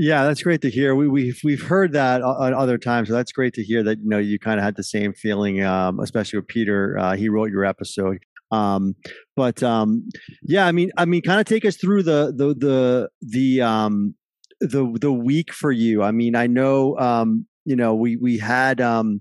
Yeah, 0.00 0.24
that's 0.24 0.44
great 0.44 0.62
to 0.62 0.70
hear. 0.70 0.94
We, 0.94 1.08
we've 1.08 1.40
we've 1.42 1.60
heard 1.60 1.92
that 1.94 2.20
at 2.20 2.52
other 2.52 2.78
times, 2.78 3.08
so 3.08 3.14
that's 3.14 3.32
great 3.32 3.52
to 3.54 3.64
hear 3.64 3.82
that 3.82 3.98
you 3.98 4.08
know 4.08 4.18
you 4.18 4.38
kind 4.38 4.60
of 4.60 4.64
had 4.64 4.76
the 4.76 4.84
same 4.84 5.12
feeling, 5.12 5.64
um, 5.64 5.98
especially 5.98 6.38
with 6.38 6.46
Peter. 6.46 6.96
Uh, 6.96 7.16
he 7.16 7.28
wrote 7.28 7.50
your 7.50 7.64
episode, 7.64 8.18
um, 8.52 8.94
but 9.34 9.60
um, 9.60 10.08
yeah, 10.42 10.68
I 10.68 10.70
mean, 10.70 10.92
I 10.96 11.04
mean, 11.04 11.22
kind 11.22 11.40
of 11.40 11.46
take 11.46 11.64
us 11.64 11.76
through 11.76 12.04
the 12.04 12.32
the 12.32 12.54
the 12.54 13.08
the 13.22 13.62
um, 13.62 14.14
the 14.60 14.96
the 15.00 15.12
week 15.12 15.52
for 15.52 15.72
you. 15.72 16.04
I 16.04 16.12
mean, 16.12 16.36
I 16.36 16.46
know 16.46 16.96
um, 16.96 17.46
you 17.64 17.74
know 17.74 17.96
we 17.96 18.14
we 18.14 18.38
had 18.38 18.80
um, 18.80 19.20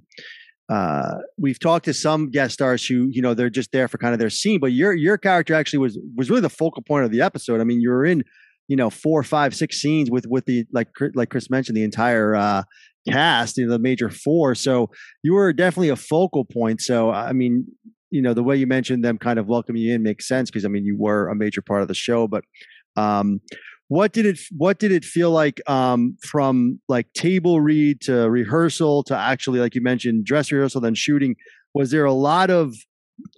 uh, 0.69 1.15
we've 1.39 1.59
talked 1.59 1.85
to 1.85 1.93
some 1.95 2.29
guest 2.29 2.53
stars 2.53 2.85
who 2.85 3.07
you 3.09 3.23
know 3.23 3.33
they're 3.33 3.49
just 3.49 3.71
there 3.71 3.87
for 3.87 3.97
kind 3.97 4.13
of 4.13 4.19
their 4.19 4.29
scene, 4.29 4.59
but 4.59 4.73
your 4.73 4.93
your 4.93 5.17
character 5.17 5.55
actually 5.55 5.79
was 5.79 5.97
was 6.15 6.29
really 6.29 6.41
the 6.41 6.51
focal 6.51 6.83
point 6.83 7.03
of 7.03 7.09
the 7.09 7.21
episode. 7.21 7.61
I 7.61 7.63
mean, 7.63 7.81
you 7.81 7.89
were 7.89 8.05
in 8.05 8.23
you 8.67 8.75
know 8.75 8.89
four 8.89 9.23
five 9.23 9.55
six 9.55 9.81
scenes 9.81 10.11
with 10.11 10.25
with 10.27 10.45
the 10.45 10.65
like 10.71 10.89
like 11.15 11.29
chris 11.29 11.49
mentioned 11.49 11.77
the 11.77 11.83
entire 11.83 12.35
uh 12.35 12.63
cast 13.09 13.57
you 13.57 13.65
know 13.65 13.71
the 13.71 13.79
major 13.79 14.09
four. 14.09 14.53
So 14.53 14.89
you 15.23 15.33
were 15.33 15.53
definitely 15.53 15.89
a 15.89 15.95
focal 15.95 16.45
point. 16.45 16.81
So 16.81 17.11
i 17.11 17.33
mean 17.33 17.65
you 18.09 18.21
know 18.21 18.33
the 18.33 18.43
way 18.43 18.55
you 18.55 18.67
mentioned 18.67 19.03
them 19.03 19.17
kind 19.17 19.39
of 19.39 19.47
welcoming 19.47 19.81
you 19.81 19.93
in 19.93 20.01
makes 20.01 20.27
sense 20.27 20.49
because 20.49 20.63
i 20.63 20.69
mean 20.69 20.85
you 20.85 20.95
were 20.97 21.27
a 21.27 21.35
major 21.35 21.61
part 21.61 21.81
of 21.81 21.89
the 21.89 21.93
show 21.93 22.25
but 22.25 22.41
um 22.95 23.41
what 23.89 24.11
did 24.11 24.25
it 24.25 24.39
what 24.55 24.79
did 24.79 24.91
it 24.91 25.05
feel 25.05 25.31
like 25.31 25.61
um 25.69 26.17
from 26.21 26.79
like 26.89 27.11
table 27.13 27.61
read 27.61 28.01
to 28.01 28.29
rehearsal 28.29 29.03
to 29.03 29.17
actually 29.17 29.59
like 29.59 29.75
you 29.75 29.81
mentioned 29.81 30.25
dress 30.25 30.51
rehearsal 30.51 30.81
then 30.81 30.95
shooting? 30.95 31.35
Was 31.73 31.91
there 31.91 32.05
a 32.05 32.13
lot 32.13 32.49
of 32.49 32.73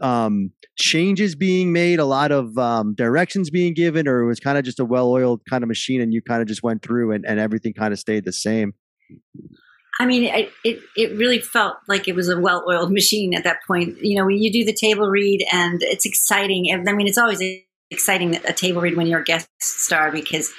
um, 0.02 0.52
changes 0.78 1.36
being 1.36 1.72
made, 1.72 2.00
a 2.00 2.06
lot 2.06 2.32
of 2.32 2.58
um, 2.58 2.94
directions 2.96 3.50
being 3.50 3.74
given, 3.74 4.08
or 4.08 4.22
it 4.22 4.28
was 4.28 4.40
kind 4.40 4.58
of 4.58 4.64
just 4.64 4.80
a 4.80 4.86
well-oiled 4.86 5.42
kind 5.50 5.64
of 5.64 5.68
machine, 5.68 6.02
and 6.02 6.14
you 6.14 6.22
kind 6.22 6.42
of 6.42 6.48
just 6.48 6.64
went 6.64 6.82
through 6.82 7.12
and, 7.12 7.26
and 7.26 7.40
everything 7.40 7.74
kind 7.74 7.94
of 7.94 8.00
stayed 8.00 8.26
the 8.26 8.34
same. 8.34 8.74
I 10.02 10.06
mean, 10.06 10.24
it, 10.24 10.50
it, 10.64 10.80
it 10.96 11.18
really 11.18 11.40
felt 11.40 11.76
like 11.88 12.08
it 12.08 12.16
was 12.16 12.30
a 12.30 12.40
well-oiled 12.40 12.92
machine 12.92 13.34
at 13.34 13.44
that 13.44 13.58
point. 13.68 13.98
You 14.02 14.18
know, 14.18 14.26
when 14.26 14.38
you 14.38 14.52
do 14.52 14.64
the 14.64 14.74
table 14.74 15.10
read, 15.10 15.46
and 15.52 15.82
it's 15.82 16.06
exciting. 16.06 16.72
I 16.74 16.94
mean, 16.94 17.08
it's 17.08 17.18
always 17.18 17.42
exciting 17.92 18.36
a 18.36 18.54
table 18.54 18.82
read 18.82 18.96
when 18.96 19.08
you're 19.08 19.22
a 19.22 19.24
guest 19.24 19.50
star 19.60 20.12
because 20.12 20.54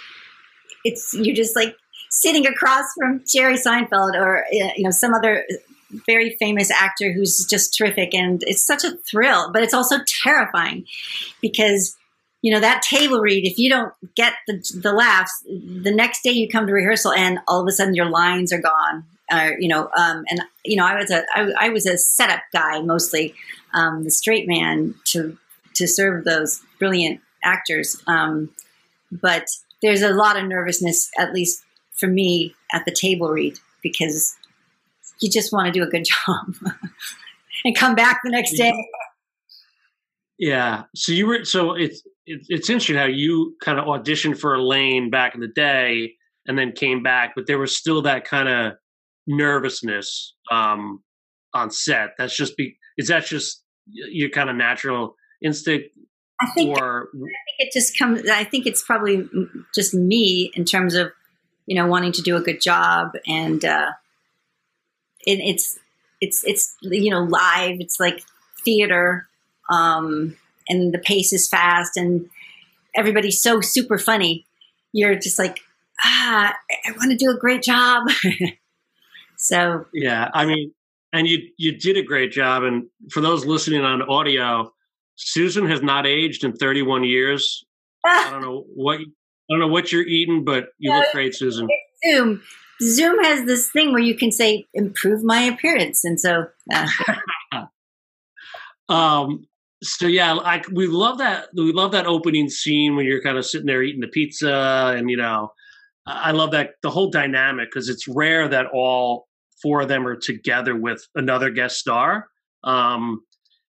it's 0.85 1.15
you're 1.15 1.35
just 1.35 1.57
like 1.57 1.75
sitting 2.11 2.47
across 2.47 2.85
from 2.99 3.23
Jerry 3.27 3.57
Seinfeld 3.57 4.15
or 4.15 4.45
you 4.51 4.85
know 4.85 4.91
some 4.91 5.15
other 5.15 5.45
very 6.07 6.37
famous 6.39 6.71
actor 6.71 7.13
who's 7.13 7.45
just 7.45 7.77
terrific. 7.77 8.15
And 8.15 8.43
it's 8.47 8.65
such 8.65 8.85
a 8.85 8.97
thrill, 9.11 9.51
but 9.53 9.63
it's 9.63 9.75
also 9.75 9.97
terrifying 10.23 10.87
because, 11.41 11.97
you 12.43 12.53
know, 12.53 12.61
that 12.61 12.83
table 12.83 13.21
read, 13.21 13.47
if 13.47 13.59
you 13.59 13.71
don't 13.71 13.93
get 14.15 14.35
the, 14.47 14.63
the 14.83 14.93
laughs, 14.93 15.33
the 15.47 15.93
next 15.95 16.23
day 16.23 16.31
you 16.31 16.49
come 16.49 16.67
to 16.67 16.73
rehearsal 16.73 17.13
and 17.13 17.39
all 17.47 17.61
of 17.61 17.69
a 17.69 17.73
sudden 17.73 17.95
your 17.95 18.09
lines 18.09 18.53
are 18.53 18.61
gone. 18.61 19.05
Or, 19.33 19.57
you 19.61 19.69
know, 19.69 19.91
um, 19.97 20.25
and 20.29 20.41
you 20.65 20.77
know, 20.77 20.85
I 20.85 20.97
was 20.97 21.11
a 21.11 21.25
I, 21.33 21.53
I 21.61 21.69
was 21.69 21.87
a 21.87 21.97
setup 21.97 22.41
guy 22.53 22.81
mostly, 22.81 23.35
um, 23.73 24.03
the 24.03 24.11
straight 24.11 24.49
man 24.49 24.97
to 25.07 25.39
to 25.75 25.87
serve 25.87 26.25
those 26.25 26.61
brilliant 26.81 27.21
actors. 27.45 28.03
Um, 28.09 28.51
but 29.13 29.47
there's 29.83 30.03
a 30.03 30.13
lot 30.13 30.37
of 30.37 30.49
nervousness, 30.49 31.11
at 31.17 31.33
least 31.33 31.63
for 31.93 32.09
me, 32.09 32.55
at 32.73 32.85
the 32.85 32.93
table 32.93 33.29
read 33.29 33.59
because 33.83 34.37
you 35.21 35.31
just 35.31 35.53
want 35.53 35.67
to 35.67 35.73
do 35.73 35.83
a 35.83 35.87
good 35.87 36.05
job 36.27 36.55
and 37.65 37.77
come 37.77 37.95
back 37.95 38.21
the 38.25 38.31
next 38.31 38.57
day. 38.57 38.73
Yeah. 40.39 40.85
So 40.95 41.13
you 41.13 41.27
were 41.27 41.45
so 41.45 41.75
it's 41.75 42.03
it's, 42.27 42.47
it's 42.49 42.71
interesting 42.71 42.97
how 42.97 43.05
you 43.05 43.57
kind 43.63 43.79
of 43.79 43.85
auditioned 43.85 44.39
for 44.39 44.55
Elaine 44.55 45.11
back 45.11 45.35
in 45.35 45.41
the 45.41 45.49
day 45.49 46.15
and 46.47 46.59
then 46.59 46.73
came 46.73 47.03
back, 47.03 47.33
but 47.37 47.47
there 47.47 47.59
was 47.59 47.77
still 47.77 48.03
that 48.03 48.25
kind 48.25 48.49
of 48.49 48.73
nervousness 49.27 50.35
um, 50.51 51.03
on 51.53 51.71
set. 51.71 52.11
That's 52.17 52.37
just 52.37 52.57
be 52.57 52.79
is 52.97 53.09
that 53.09 53.27
just 53.27 53.63
your 53.87 54.31
kind 54.31 54.49
of 54.49 54.57
natural 54.57 55.17
instinct 55.43 55.91
I 56.41 56.47
think 56.47 56.79
or 56.79 57.09
I 57.15 57.19
think 57.19 57.59
it 57.59 57.73
just 57.73 57.99
comes. 57.99 58.29
I 58.29 58.45
think 58.45 58.67
it's 58.67 58.83
probably 58.83 59.29
just 59.75 59.93
me 59.93 60.51
in 60.55 60.65
terms 60.65 60.95
of 60.95 61.13
you 61.67 61.77
know 61.77 61.87
wanting 61.87 62.13
to 62.13 62.23
do 62.23 62.37
a 62.37 62.41
good 62.41 62.61
job, 62.63 63.13
and 63.27 63.63
uh, 63.65 63.91
it, 65.27 65.41
it's 65.41 65.79
it's 66.21 66.45
it's 66.45 66.77
you 66.83 67.11
know 67.11 67.23
live. 67.23 67.77
It's 67.81 67.99
like 67.99 68.23
theater, 68.65 69.29
um, 69.71 70.37
and 70.69 70.93
the 70.93 70.99
pace 70.99 71.33
is 71.33 71.49
fast, 71.49 71.97
and 71.97 72.29
everybody's 72.95 73.43
so 73.43 73.61
super 73.61 73.99
funny. 73.99 74.47
You're 74.93 75.15
just 75.15 75.39
like, 75.39 75.61
ah, 76.05 76.55
I 76.87 76.93
want 76.93 77.11
to 77.11 77.17
do 77.17 77.31
a 77.31 77.39
great 77.39 77.63
job. 77.63 78.09
so 79.37 79.87
yeah, 79.93 80.31
I 80.35 80.47
mean, 80.47 80.73
and 81.13 81.27
you 81.27 81.49
you 81.57 81.73
did 81.77 81.97
a 81.97 82.03
great 82.03 82.33
job. 82.33 82.63
And 82.63 82.87
for 83.11 83.21
those 83.21 83.45
listening 83.45 83.83
on 83.83 84.03
audio, 84.03 84.73
Susan 85.17 85.67
has 85.67 85.83
not 85.83 86.07
aged 86.07 86.45
in 86.45 86.55
31 86.55 87.05
years. 87.05 87.65
I 88.05 88.31
don't 88.31 88.43
know 88.43 88.65
what 88.75 89.01
I 89.01 89.05
don't 89.51 89.61
know 89.61 89.69
what 89.69 89.93
you're 89.93 90.07
eating, 90.07 90.45
but 90.45 90.69
you 90.79 90.93
look 90.93 91.07
great, 91.13 91.35
Susan. 91.35 91.69
Zoom. 92.09 92.43
Zoom 92.83 93.23
has 93.25 93.47
this 93.47 93.71
thing 93.71 93.93
where 93.93 94.03
you 94.03 94.17
can 94.17 94.33
say 94.33 94.67
improve 94.75 95.23
my 95.25 95.43
appearance, 95.43 96.05
and 96.05 96.21
so. 96.21 96.47
Uh, 96.73 97.67
um. 98.89 99.47
So 99.83 100.07
yeah, 100.07 100.35
I 100.35 100.63
we 100.73 100.87
love 100.87 101.19
that 101.19 101.49
we 101.55 101.73
love 101.73 101.93
that 101.93 102.07
opening 102.07 102.51
scene 102.51 102.97
when 102.97 103.07
you're 103.07 103.23
kind 103.23 103.39
of 103.39 103.47
sitting 103.47 103.67
there 103.67 103.83
eating 103.83 104.03
the 104.03 104.09
pizza, 104.09 104.95
and 104.95 105.09
you 105.09 105.17
know, 105.17 105.53
I 106.07 106.33
love 106.33 106.51
that 106.51 106.73
the 106.83 106.91
whole 106.91 107.11
dynamic 107.11 107.69
because 107.71 107.89
it's 107.89 108.07
rare 108.07 108.49
that 108.49 108.67
all 108.67 109.27
four 109.63 109.83
of 109.83 109.89
them 109.89 110.07
are 110.07 110.17
together 110.17 110.77
with 110.77 111.07
another 111.15 111.51
guest 111.51 111.79
star. 111.79 112.29
Um, 112.65 113.23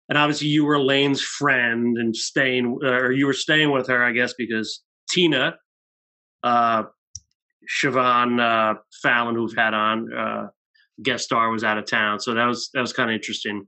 and 0.09 0.17
obviously, 0.17 0.47
you 0.47 0.65
were 0.65 0.79
Lane's 0.79 1.21
friend 1.21 1.97
and 1.97 2.15
staying, 2.15 2.79
or 2.83 3.11
you 3.11 3.25
were 3.25 3.33
staying 3.33 3.71
with 3.71 3.87
her, 3.87 4.03
I 4.03 4.11
guess, 4.11 4.33
because 4.37 4.81
Tina, 5.09 5.55
uh, 6.43 6.83
Siobhan 7.69 8.39
uh, 8.39 8.79
Fallon, 9.01 9.35
who've 9.35 9.55
had 9.55 9.73
on 9.73 10.11
uh, 10.13 10.47
guest 11.01 11.25
star, 11.25 11.49
was 11.49 11.63
out 11.63 11.77
of 11.77 11.85
town, 11.85 12.19
so 12.19 12.33
that 12.33 12.45
was 12.45 12.69
that 12.73 12.81
was 12.81 12.93
kind 12.93 13.09
of 13.09 13.15
interesting. 13.15 13.67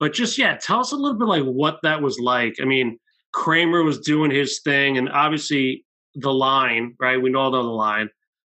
But 0.00 0.12
just 0.12 0.38
yeah, 0.38 0.56
tell 0.56 0.80
us 0.80 0.92
a 0.92 0.96
little 0.96 1.18
bit 1.18 1.28
like 1.28 1.44
what 1.44 1.78
that 1.82 2.02
was 2.02 2.18
like. 2.18 2.54
I 2.60 2.64
mean, 2.64 2.98
Kramer 3.32 3.82
was 3.82 3.98
doing 4.00 4.30
his 4.30 4.60
thing, 4.62 4.98
and 4.98 5.08
obviously 5.08 5.84
the 6.14 6.32
line, 6.32 6.94
right? 7.00 7.20
We 7.20 7.34
all 7.34 7.50
know 7.50 7.62
the 7.62 7.68
line 7.68 8.08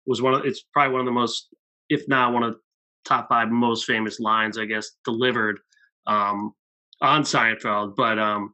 was 0.06 0.22
one 0.22 0.34
of 0.34 0.46
it's 0.46 0.64
probably 0.74 0.94
one 0.94 1.02
of 1.02 1.06
the 1.06 1.12
most, 1.12 1.50
if 1.90 2.08
not 2.08 2.34
one 2.34 2.44
of 2.44 2.54
the 2.54 2.60
top 3.06 3.28
five 3.30 3.50
most 3.50 3.86
famous 3.86 4.20
lines, 4.20 4.58
I 4.58 4.66
guess, 4.66 4.90
delivered 5.06 5.60
um, 6.08 6.54
on 7.02 7.24
Seinfeld. 7.24 7.96
But 7.96 8.18
um, 8.18 8.54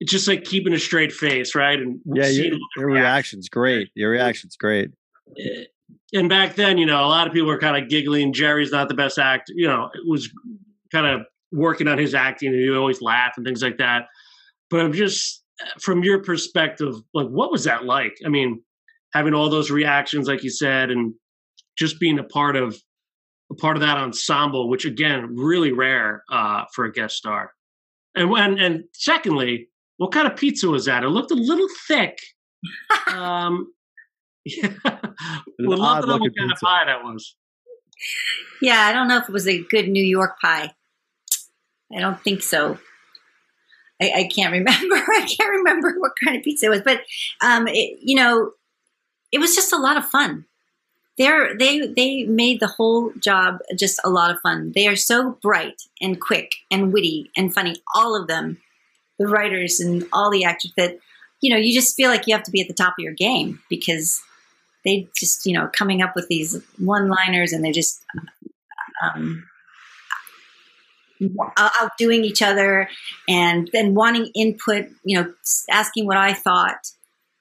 it's 0.00 0.12
just 0.12 0.28
like 0.28 0.44
keeping 0.44 0.72
a 0.72 0.78
straight 0.78 1.12
face, 1.12 1.54
right? 1.54 1.78
And 1.78 2.00
yeah, 2.04 2.28
your, 2.28 2.56
your 2.76 2.86
reaction's 2.86 3.48
great. 3.48 3.90
Your 3.94 4.10
reaction's 4.10 4.56
great. 4.56 4.90
And 6.12 6.28
back 6.28 6.54
then, 6.54 6.78
you 6.78 6.86
know, 6.86 7.04
a 7.04 7.08
lot 7.08 7.26
of 7.26 7.32
people 7.32 7.48
were 7.48 7.58
kind 7.58 7.82
of 7.82 7.90
giggling. 7.90 8.32
Jerry's 8.32 8.70
not 8.70 8.88
the 8.88 8.94
best 8.94 9.18
actor. 9.18 9.52
You 9.56 9.66
know, 9.66 9.90
it 9.94 10.08
was 10.08 10.30
kind 10.92 11.06
of 11.06 11.26
working 11.50 11.88
on 11.88 11.98
his 11.98 12.14
acting, 12.14 12.50
and 12.50 12.60
he 12.60 12.70
always 12.74 13.02
laugh 13.02 13.34
and 13.36 13.44
things 13.44 13.62
like 13.62 13.78
that. 13.78 14.06
But 14.70 14.80
I'm 14.80 14.92
just 14.92 15.42
from 15.80 16.02
your 16.02 16.22
perspective, 16.22 16.94
like, 17.12 17.28
what 17.28 17.50
was 17.50 17.64
that 17.64 17.84
like? 17.84 18.16
I 18.24 18.28
mean, 18.28 18.62
having 19.12 19.34
all 19.34 19.48
those 19.48 19.70
reactions, 19.70 20.28
like 20.28 20.42
you 20.42 20.50
said, 20.50 20.90
and 20.90 21.14
just 21.76 22.00
being 22.00 22.18
a 22.18 22.24
part 22.24 22.56
of 22.56 22.76
a 23.50 23.54
part 23.54 23.76
of 23.76 23.82
that 23.82 23.98
ensemble, 23.98 24.68
which 24.68 24.84
again, 24.84 25.34
really 25.36 25.72
rare 25.72 26.24
uh, 26.30 26.64
for 26.74 26.84
a 26.84 26.92
guest 26.92 27.16
star. 27.16 27.52
And 28.14 28.30
when 28.30 28.58
and 28.58 28.84
secondly, 28.92 29.68
what 29.96 30.12
kind 30.12 30.26
of 30.26 30.36
pizza 30.36 30.68
was 30.68 30.86
that? 30.86 31.04
It 31.04 31.08
looked 31.08 31.30
a 31.30 31.34
little 31.34 31.68
thick. 31.86 32.18
um, 33.12 33.72
yeah, 34.44 34.72
would 35.58 35.78
love 35.78 36.02
to 36.02 36.06
know 36.06 36.18
what 36.18 36.32
kind 36.36 36.50
pizza. 36.50 36.54
of 36.54 36.60
pie 36.60 36.84
that 36.86 37.02
was. 37.04 37.36
Yeah, 38.60 38.80
I 38.80 38.92
don't 38.92 39.08
know 39.08 39.18
if 39.18 39.28
it 39.28 39.32
was 39.32 39.48
a 39.48 39.62
good 39.62 39.88
New 39.88 40.04
York 40.04 40.40
pie. 40.40 40.72
I 41.94 42.00
don't 42.00 42.20
think 42.20 42.42
so. 42.42 42.78
I, 44.02 44.12
I 44.16 44.24
can't 44.24 44.52
remember. 44.52 44.94
I 44.96 45.26
can't 45.26 45.50
remember 45.50 45.94
what 45.98 46.12
kind 46.22 46.36
of 46.36 46.42
pizza 46.42 46.66
it 46.66 46.70
was, 46.70 46.82
but 46.82 47.00
um, 47.40 47.68
it, 47.68 47.98
you 48.02 48.16
know, 48.16 48.52
it 49.32 49.38
was 49.38 49.54
just 49.54 49.72
a 49.72 49.78
lot 49.78 49.96
of 49.96 50.04
fun 50.04 50.46
they're 51.16 51.56
they 51.56 51.86
they 51.86 52.24
made 52.24 52.60
the 52.60 52.66
whole 52.66 53.12
job 53.18 53.58
just 53.76 54.00
a 54.04 54.10
lot 54.10 54.30
of 54.30 54.40
fun. 54.40 54.72
They 54.74 54.88
are 54.88 54.96
so 54.96 55.38
bright 55.42 55.82
and 56.00 56.20
quick 56.20 56.52
and 56.70 56.92
witty 56.92 57.30
and 57.36 57.54
funny, 57.54 57.76
all 57.94 58.20
of 58.20 58.26
them, 58.26 58.60
the 59.18 59.28
writers 59.28 59.80
and 59.80 60.04
all 60.12 60.30
the 60.30 60.44
actors 60.44 60.72
that 60.76 60.98
you 61.40 61.50
know 61.50 61.56
you 61.56 61.72
just 61.72 61.96
feel 61.96 62.10
like 62.10 62.26
you 62.26 62.34
have 62.34 62.44
to 62.44 62.50
be 62.50 62.60
at 62.60 62.68
the 62.68 62.74
top 62.74 62.94
of 62.98 63.02
your 63.02 63.12
game 63.12 63.60
because 63.68 64.20
they 64.84 65.08
just 65.16 65.46
you 65.46 65.52
know 65.52 65.68
coming 65.76 66.02
up 66.02 66.14
with 66.14 66.28
these 66.28 66.60
one 66.78 67.08
liners 67.08 67.52
and 67.52 67.64
they're 67.64 67.72
just 67.72 68.04
um, 69.02 69.44
outdoing 71.56 72.24
each 72.24 72.42
other 72.42 72.88
and 73.28 73.70
then 73.72 73.94
wanting 73.94 74.30
input 74.34 74.86
you 75.04 75.20
know 75.20 75.32
asking 75.70 76.06
what 76.06 76.16
i 76.16 76.32
thought. 76.32 76.90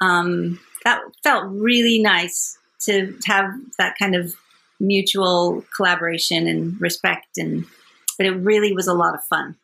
Um, 0.02 0.60
that 0.84 1.02
felt 1.24 1.46
really 1.48 2.02
nice 2.02 2.58
to 2.82 3.18
have 3.26 3.50
that 3.78 3.96
kind 3.98 4.16
of 4.16 4.36
mutual 4.80 5.64
collaboration 5.76 6.46
and 6.46 6.80
respect 6.82 7.38
and 7.38 7.66
but 8.18 8.28
it 8.28 8.32
really 8.32 8.74
was 8.74 8.88
a 8.88 8.94
lot 8.94 9.16
of 9.16 9.24
fun 9.26 9.56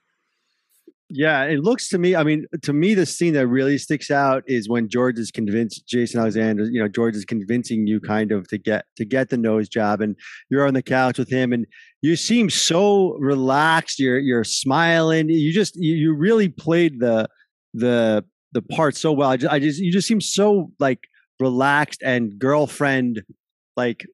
yeah 1.09 1.43
it 1.43 1.59
looks 1.59 1.89
to 1.89 1.97
me 1.97 2.15
i 2.15 2.23
mean 2.23 2.45
to 2.61 2.71
me 2.71 2.93
the 2.93 3.05
scene 3.05 3.33
that 3.33 3.47
really 3.47 3.77
sticks 3.77 4.11
out 4.11 4.43
is 4.47 4.69
when 4.69 4.87
george 4.87 5.17
is 5.17 5.31
convinced 5.31 5.85
jason 5.87 6.19
alexander 6.19 6.65
you 6.65 6.79
know 6.79 6.87
george 6.87 7.15
is 7.15 7.25
convincing 7.25 7.87
you 7.87 7.99
kind 7.99 8.31
of 8.31 8.47
to 8.47 8.57
get 8.57 8.85
to 8.95 9.05
get 9.05 9.29
the 9.29 9.37
nose 9.37 9.67
job 9.67 10.01
and 10.01 10.15
you're 10.49 10.67
on 10.67 10.73
the 10.73 10.83
couch 10.83 11.17
with 11.17 11.29
him 11.29 11.51
and 11.51 11.65
you 12.01 12.15
seem 12.15 12.49
so 12.49 13.15
relaxed 13.19 13.99
you're 13.99 14.19
you're 14.19 14.43
smiling 14.43 15.29
you 15.29 15.51
just 15.51 15.75
you, 15.75 15.95
you 15.95 16.13
really 16.13 16.47
played 16.47 16.99
the 16.99 17.27
the 17.73 18.23
the 18.51 18.61
part 18.61 18.95
so 18.95 19.11
well. 19.11 19.29
I 19.29 19.37
just, 19.37 19.53
I 19.53 19.59
just 19.59 19.79
you 19.79 19.91
just 19.91 20.07
seem 20.07 20.21
so 20.21 20.71
like 20.79 21.07
relaxed 21.39 22.01
and 22.03 22.37
girlfriend 22.37 23.21
like 23.77 24.05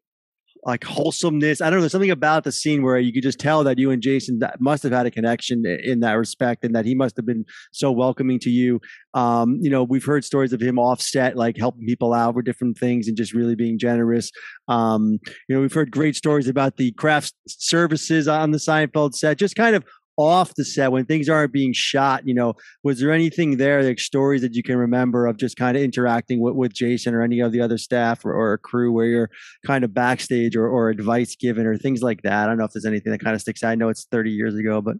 like 0.65 0.83
wholesomeness. 0.83 1.61
I 1.61 1.69
don't 1.69 1.77
know. 1.77 1.81
There's 1.81 1.91
something 1.91 2.09
about 2.09 2.43
the 2.43 2.51
scene 2.51 2.81
where 2.81 2.97
you 2.97 3.13
could 3.13 3.23
just 3.23 3.39
tell 3.39 3.63
that 3.63 3.77
you 3.77 3.91
and 3.91 4.01
Jason 4.01 4.39
must 4.59 4.81
have 4.83 4.91
had 4.91 5.05
a 5.05 5.11
connection 5.11 5.63
in 5.65 5.99
that 5.99 6.13
respect, 6.13 6.65
and 6.65 6.75
that 6.75 6.85
he 6.85 6.95
must 6.95 7.15
have 7.17 7.25
been 7.25 7.45
so 7.71 7.91
welcoming 7.91 8.39
to 8.39 8.49
you. 8.49 8.79
Um, 9.13 9.59
you 9.61 9.69
know, 9.69 9.83
we've 9.83 10.03
heard 10.03 10.25
stories 10.25 10.53
of 10.53 10.61
him 10.61 10.79
offset, 10.79 11.35
like 11.35 11.55
helping 11.57 11.85
people 11.85 12.13
out 12.13 12.35
with 12.35 12.45
different 12.45 12.77
things 12.77 13.07
and 13.07 13.15
just 13.15 13.33
really 13.33 13.55
being 13.55 13.77
generous. 13.77 14.31
Um, 14.67 15.19
you 15.47 15.55
know, 15.55 15.61
we've 15.61 15.73
heard 15.73 15.91
great 15.91 16.15
stories 16.15 16.47
about 16.47 16.77
the 16.77 16.91
craft 16.93 17.33
services 17.47 18.27
on 18.27 18.51
the 18.51 18.57
Seinfeld 18.57 19.13
set, 19.13 19.37
just 19.37 19.55
kind 19.55 19.75
of 19.75 19.83
off 20.17 20.53
the 20.55 20.63
set 20.63 20.91
when 20.91 21.05
things 21.05 21.27
aren't 21.29 21.51
being 21.51 21.73
shot 21.73 22.27
you 22.27 22.33
know? 22.33 22.53
Was 22.83 22.99
there 22.99 23.11
anything 23.11 23.57
there 23.57 23.83
like 23.83 23.99
stories 23.99 24.41
that 24.41 24.55
you 24.55 24.63
can 24.63 24.77
remember 24.77 25.25
of 25.25 25.37
just 25.37 25.57
kind 25.57 25.75
of 25.75 25.83
interacting 25.83 26.39
with, 26.39 26.55
with 26.55 26.73
jason 26.73 27.13
or 27.13 27.21
any 27.21 27.39
of 27.39 27.51
the 27.51 27.61
other 27.61 27.77
staff 27.77 28.25
or, 28.25 28.33
or 28.33 28.57
crew 28.57 28.91
where 28.91 29.05
you're 29.05 29.29
kind 29.65 29.83
of 29.83 29.93
backstage 29.93 30.55
or, 30.55 30.67
or 30.67 30.89
advice 30.89 31.35
given 31.35 31.65
or 31.65 31.77
things 31.77 32.01
like 32.01 32.21
that? 32.23 32.43
I 32.43 32.47
don't 32.47 32.57
know 32.57 32.65
if 32.65 32.71
there's 32.71 32.85
anything 32.85 33.11
that 33.11 33.23
kind 33.23 33.35
of 33.35 33.41
sticks 33.41 33.63
out. 33.63 33.71
I 33.71 33.75
know 33.75 33.89
it's 33.89 34.05
30 34.11 34.31
years 34.31 34.55
ago 34.55 34.81
but 34.81 34.97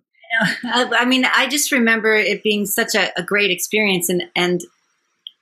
I 0.63 1.05
mean, 1.05 1.25
I 1.25 1.48
just 1.48 1.72
remember 1.72 2.13
it 2.13 2.43
being 2.43 2.65
such 2.65 2.95
a, 2.95 3.12
a 3.17 3.24
great 3.24 3.51
experience 3.51 4.10
and, 4.10 4.24
and 4.36 4.62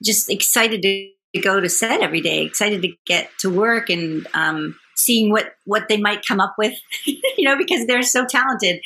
just 0.02 0.30
excited 0.30 0.82
to 0.82 1.40
go 1.42 1.60
to 1.60 1.68
set 1.68 2.00
every 2.00 2.20
day, 2.20 2.42
excited 2.42 2.82
to 2.82 2.92
get 3.06 3.28
to 3.40 3.50
work 3.50 3.90
and 3.90 4.26
um, 4.34 4.76
seeing 4.94 5.30
what 5.30 5.56
what 5.64 5.88
they 5.88 5.96
might 5.96 6.26
come 6.26 6.40
up 6.40 6.54
with, 6.58 6.74
you 7.04 7.48
know, 7.48 7.56
because 7.56 7.86
they're 7.86 8.02
so 8.02 8.24
talented. 8.24 8.76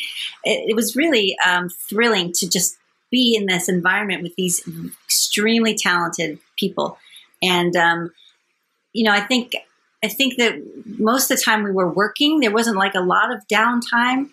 It, 0.44 0.70
it 0.70 0.76
was 0.76 0.96
really 0.96 1.36
um, 1.46 1.68
thrilling 1.68 2.32
to 2.34 2.48
just 2.48 2.76
be 3.10 3.34
in 3.34 3.46
this 3.46 3.68
environment 3.68 4.22
with 4.22 4.34
these 4.36 4.62
extremely 5.04 5.74
talented 5.74 6.38
people, 6.58 6.98
and 7.42 7.74
um, 7.76 8.12
you 8.92 9.04
know, 9.04 9.12
I 9.12 9.20
think 9.20 9.54
I 10.02 10.08
think 10.08 10.36
that 10.36 10.54
most 10.86 11.30
of 11.30 11.38
the 11.38 11.42
time 11.42 11.64
we 11.64 11.72
were 11.72 11.90
working. 11.90 12.40
There 12.40 12.52
wasn't 12.52 12.76
like 12.76 12.94
a 12.94 13.00
lot 13.00 13.32
of 13.32 13.46
downtime. 13.48 14.30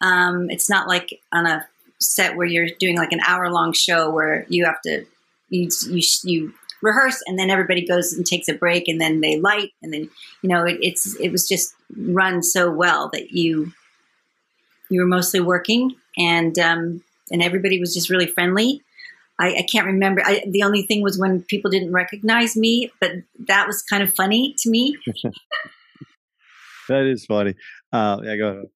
Um, 0.00 0.48
it's 0.50 0.70
not 0.70 0.86
like 0.86 1.20
on 1.32 1.46
a 1.46 1.66
set 2.00 2.36
where 2.36 2.46
you're 2.46 2.68
doing 2.78 2.96
like 2.96 3.12
an 3.12 3.20
hour 3.26 3.50
long 3.50 3.72
show 3.72 4.10
where 4.10 4.46
you 4.48 4.64
have 4.64 4.80
to 4.82 5.04
you 5.48 5.68
you, 5.88 6.02
you 6.22 6.54
rehearse 6.82 7.22
and 7.26 7.38
then 7.38 7.50
everybody 7.50 7.86
goes 7.86 8.12
and 8.12 8.24
takes 8.24 8.48
a 8.48 8.54
break 8.54 8.88
and 8.88 9.00
then 9.00 9.20
they 9.20 9.38
light 9.40 9.70
and 9.82 9.92
then 9.92 10.08
you 10.42 10.48
know 10.48 10.64
it, 10.64 10.78
it's 10.80 11.16
it 11.16 11.30
was 11.30 11.48
just 11.48 11.74
run 11.96 12.42
so 12.42 12.70
well 12.70 13.10
that 13.12 13.32
you 13.32 13.72
you 14.90 15.00
were 15.00 15.06
mostly 15.06 15.40
working 15.40 15.94
and 16.16 16.58
um, 16.58 17.02
and 17.30 17.42
everybody 17.42 17.80
was 17.80 17.94
just 17.94 18.10
really 18.10 18.26
friendly. 18.26 18.82
I, 19.40 19.58
I 19.58 19.66
can't 19.70 19.86
remember. 19.86 20.20
I, 20.24 20.42
the 20.48 20.64
only 20.64 20.82
thing 20.82 21.02
was 21.02 21.18
when 21.18 21.42
people 21.42 21.70
didn't 21.70 21.92
recognize 21.92 22.56
me, 22.56 22.90
but 23.00 23.12
that 23.46 23.66
was 23.66 23.82
kind 23.82 24.02
of 24.02 24.12
funny 24.12 24.54
to 24.58 24.70
me. 24.70 24.96
that 26.88 27.06
is 27.06 27.24
funny. 27.26 27.54
Uh, 27.92 28.18
yeah, 28.24 28.36
go 28.36 28.48
ahead. 28.48 28.66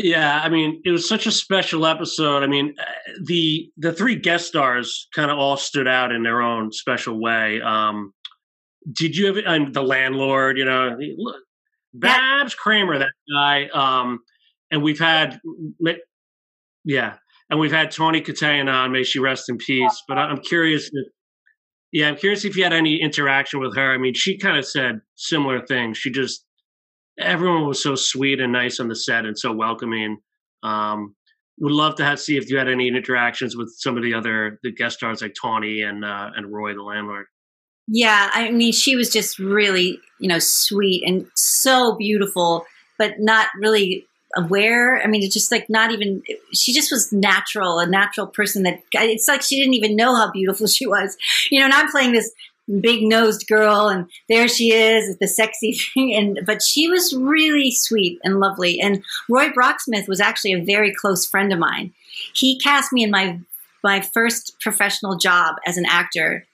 Yeah, 0.00 0.40
I 0.44 0.48
mean, 0.48 0.80
it 0.84 0.92
was 0.92 1.08
such 1.08 1.26
a 1.26 1.32
special 1.32 1.84
episode. 1.84 2.44
I 2.44 2.46
mean, 2.46 2.74
uh, 2.78 2.84
the 3.24 3.68
the 3.76 3.92
three 3.92 4.14
guest 4.14 4.46
stars 4.46 5.08
kind 5.12 5.28
of 5.28 5.38
all 5.38 5.56
stood 5.56 5.88
out 5.88 6.12
in 6.12 6.22
their 6.22 6.40
own 6.40 6.70
special 6.70 7.20
way. 7.20 7.60
Um, 7.60 8.12
did 8.92 9.16
you 9.16 9.26
have 9.26 9.36
and 9.44 9.74
the 9.74 9.82
landlord? 9.82 10.56
You 10.56 10.66
know, 10.66 10.96
Babs 11.94 12.54
Kramer, 12.54 12.98
that 12.98 13.10
guy. 13.34 13.68
Um, 13.74 14.20
and 14.70 14.84
we've 14.84 15.00
had, 15.00 15.40
yeah, 16.84 17.16
and 17.50 17.58
we've 17.58 17.72
had 17.72 17.90
Tawny 17.90 18.20
Kitaen 18.20 18.72
on. 18.72 18.92
May 18.92 19.02
she 19.02 19.18
rest 19.18 19.48
in 19.48 19.58
peace. 19.58 20.02
But 20.06 20.16
I'm 20.18 20.38
curious. 20.38 20.90
If, 20.92 21.06
yeah, 21.90 22.08
I'm 22.08 22.16
curious 22.16 22.44
if 22.44 22.56
you 22.56 22.62
had 22.62 22.72
any 22.72 23.00
interaction 23.02 23.58
with 23.58 23.74
her. 23.74 23.92
I 23.92 23.98
mean, 23.98 24.14
she 24.14 24.38
kind 24.38 24.58
of 24.58 24.64
said 24.64 25.00
similar 25.16 25.66
things. 25.66 25.98
She 25.98 26.12
just 26.12 26.44
everyone 27.18 27.66
was 27.66 27.82
so 27.82 27.94
sweet 27.94 28.40
and 28.40 28.52
nice 28.52 28.80
on 28.80 28.88
the 28.88 28.96
set 28.96 29.24
and 29.24 29.38
so 29.38 29.52
welcoming. 29.52 30.18
Um, 30.62 31.14
would 31.60 31.72
love 31.72 31.96
to 31.96 32.04
have, 32.04 32.20
see 32.20 32.36
if 32.36 32.48
you 32.50 32.56
had 32.56 32.68
any 32.68 32.88
interactions 32.88 33.56
with 33.56 33.74
some 33.76 33.96
of 33.96 34.02
the 34.02 34.14
other 34.14 34.60
the 34.62 34.72
guest 34.72 34.98
stars 34.98 35.20
like 35.20 35.34
Tawny 35.40 35.82
and 35.82 36.04
uh, 36.04 36.30
and 36.36 36.52
Roy, 36.52 36.74
the 36.74 36.82
landlord. 36.82 37.26
Yeah, 37.88 38.30
I 38.32 38.50
mean, 38.50 38.72
she 38.72 38.96
was 38.96 39.10
just 39.10 39.38
really 39.38 39.98
you 40.20 40.28
know 40.28 40.38
sweet 40.38 41.02
and 41.06 41.26
so 41.34 41.96
beautiful, 41.96 42.64
but 42.98 43.18
not 43.18 43.48
really 43.58 44.06
aware. 44.36 45.02
I 45.02 45.06
mean, 45.06 45.22
it's 45.22 45.34
just 45.34 45.50
like 45.50 45.68
not 45.68 45.90
even. 45.90 46.22
She 46.52 46.72
just 46.72 46.92
was 46.92 47.12
natural, 47.12 47.80
a 47.80 47.86
natural 47.86 48.26
person 48.26 48.62
that 48.62 48.80
it's 48.92 49.26
like 49.26 49.42
she 49.42 49.58
didn't 49.58 49.74
even 49.74 49.96
know 49.96 50.14
how 50.14 50.30
beautiful 50.30 50.66
she 50.68 50.86
was. 50.86 51.16
You 51.50 51.58
know, 51.58 51.66
and 51.66 51.74
I'm 51.74 51.90
playing 51.90 52.12
this 52.12 52.32
big 52.80 53.02
nosed 53.02 53.46
girl 53.46 53.88
and 53.88 54.08
there 54.28 54.48
she 54.48 54.72
is 54.72 55.16
the 55.18 55.28
sexy 55.28 55.72
thing 55.94 56.14
and 56.14 56.40
but 56.44 56.62
she 56.62 56.88
was 56.88 57.14
really 57.16 57.70
sweet 57.70 58.18
and 58.22 58.40
lovely 58.40 58.80
and 58.80 59.02
roy 59.28 59.48
brocksmith 59.48 60.08
was 60.08 60.20
actually 60.20 60.52
a 60.52 60.62
very 60.62 60.94
close 60.94 61.26
friend 61.26 61.52
of 61.52 61.58
mine. 61.58 61.92
He 62.34 62.58
cast 62.58 62.92
me 62.92 63.02
in 63.02 63.10
my 63.10 63.40
my 63.82 64.00
first 64.00 64.56
professional 64.60 65.16
job 65.16 65.56
as 65.66 65.76
an 65.76 65.86
actor 65.88 66.46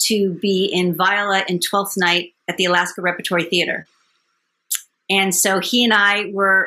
to 0.00 0.32
be 0.40 0.64
in 0.64 0.94
viola 0.94 1.44
in 1.48 1.58
12th 1.58 1.96
night 1.96 2.32
at 2.48 2.56
the 2.56 2.64
alaska 2.64 3.02
repertory 3.02 3.44
theater. 3.44 3.86
And 5.08 5.34
so 5.34 5.60
he 5.60 5.84
and 5.84 5.92
i 5.92 6.30
were 6.32 6.66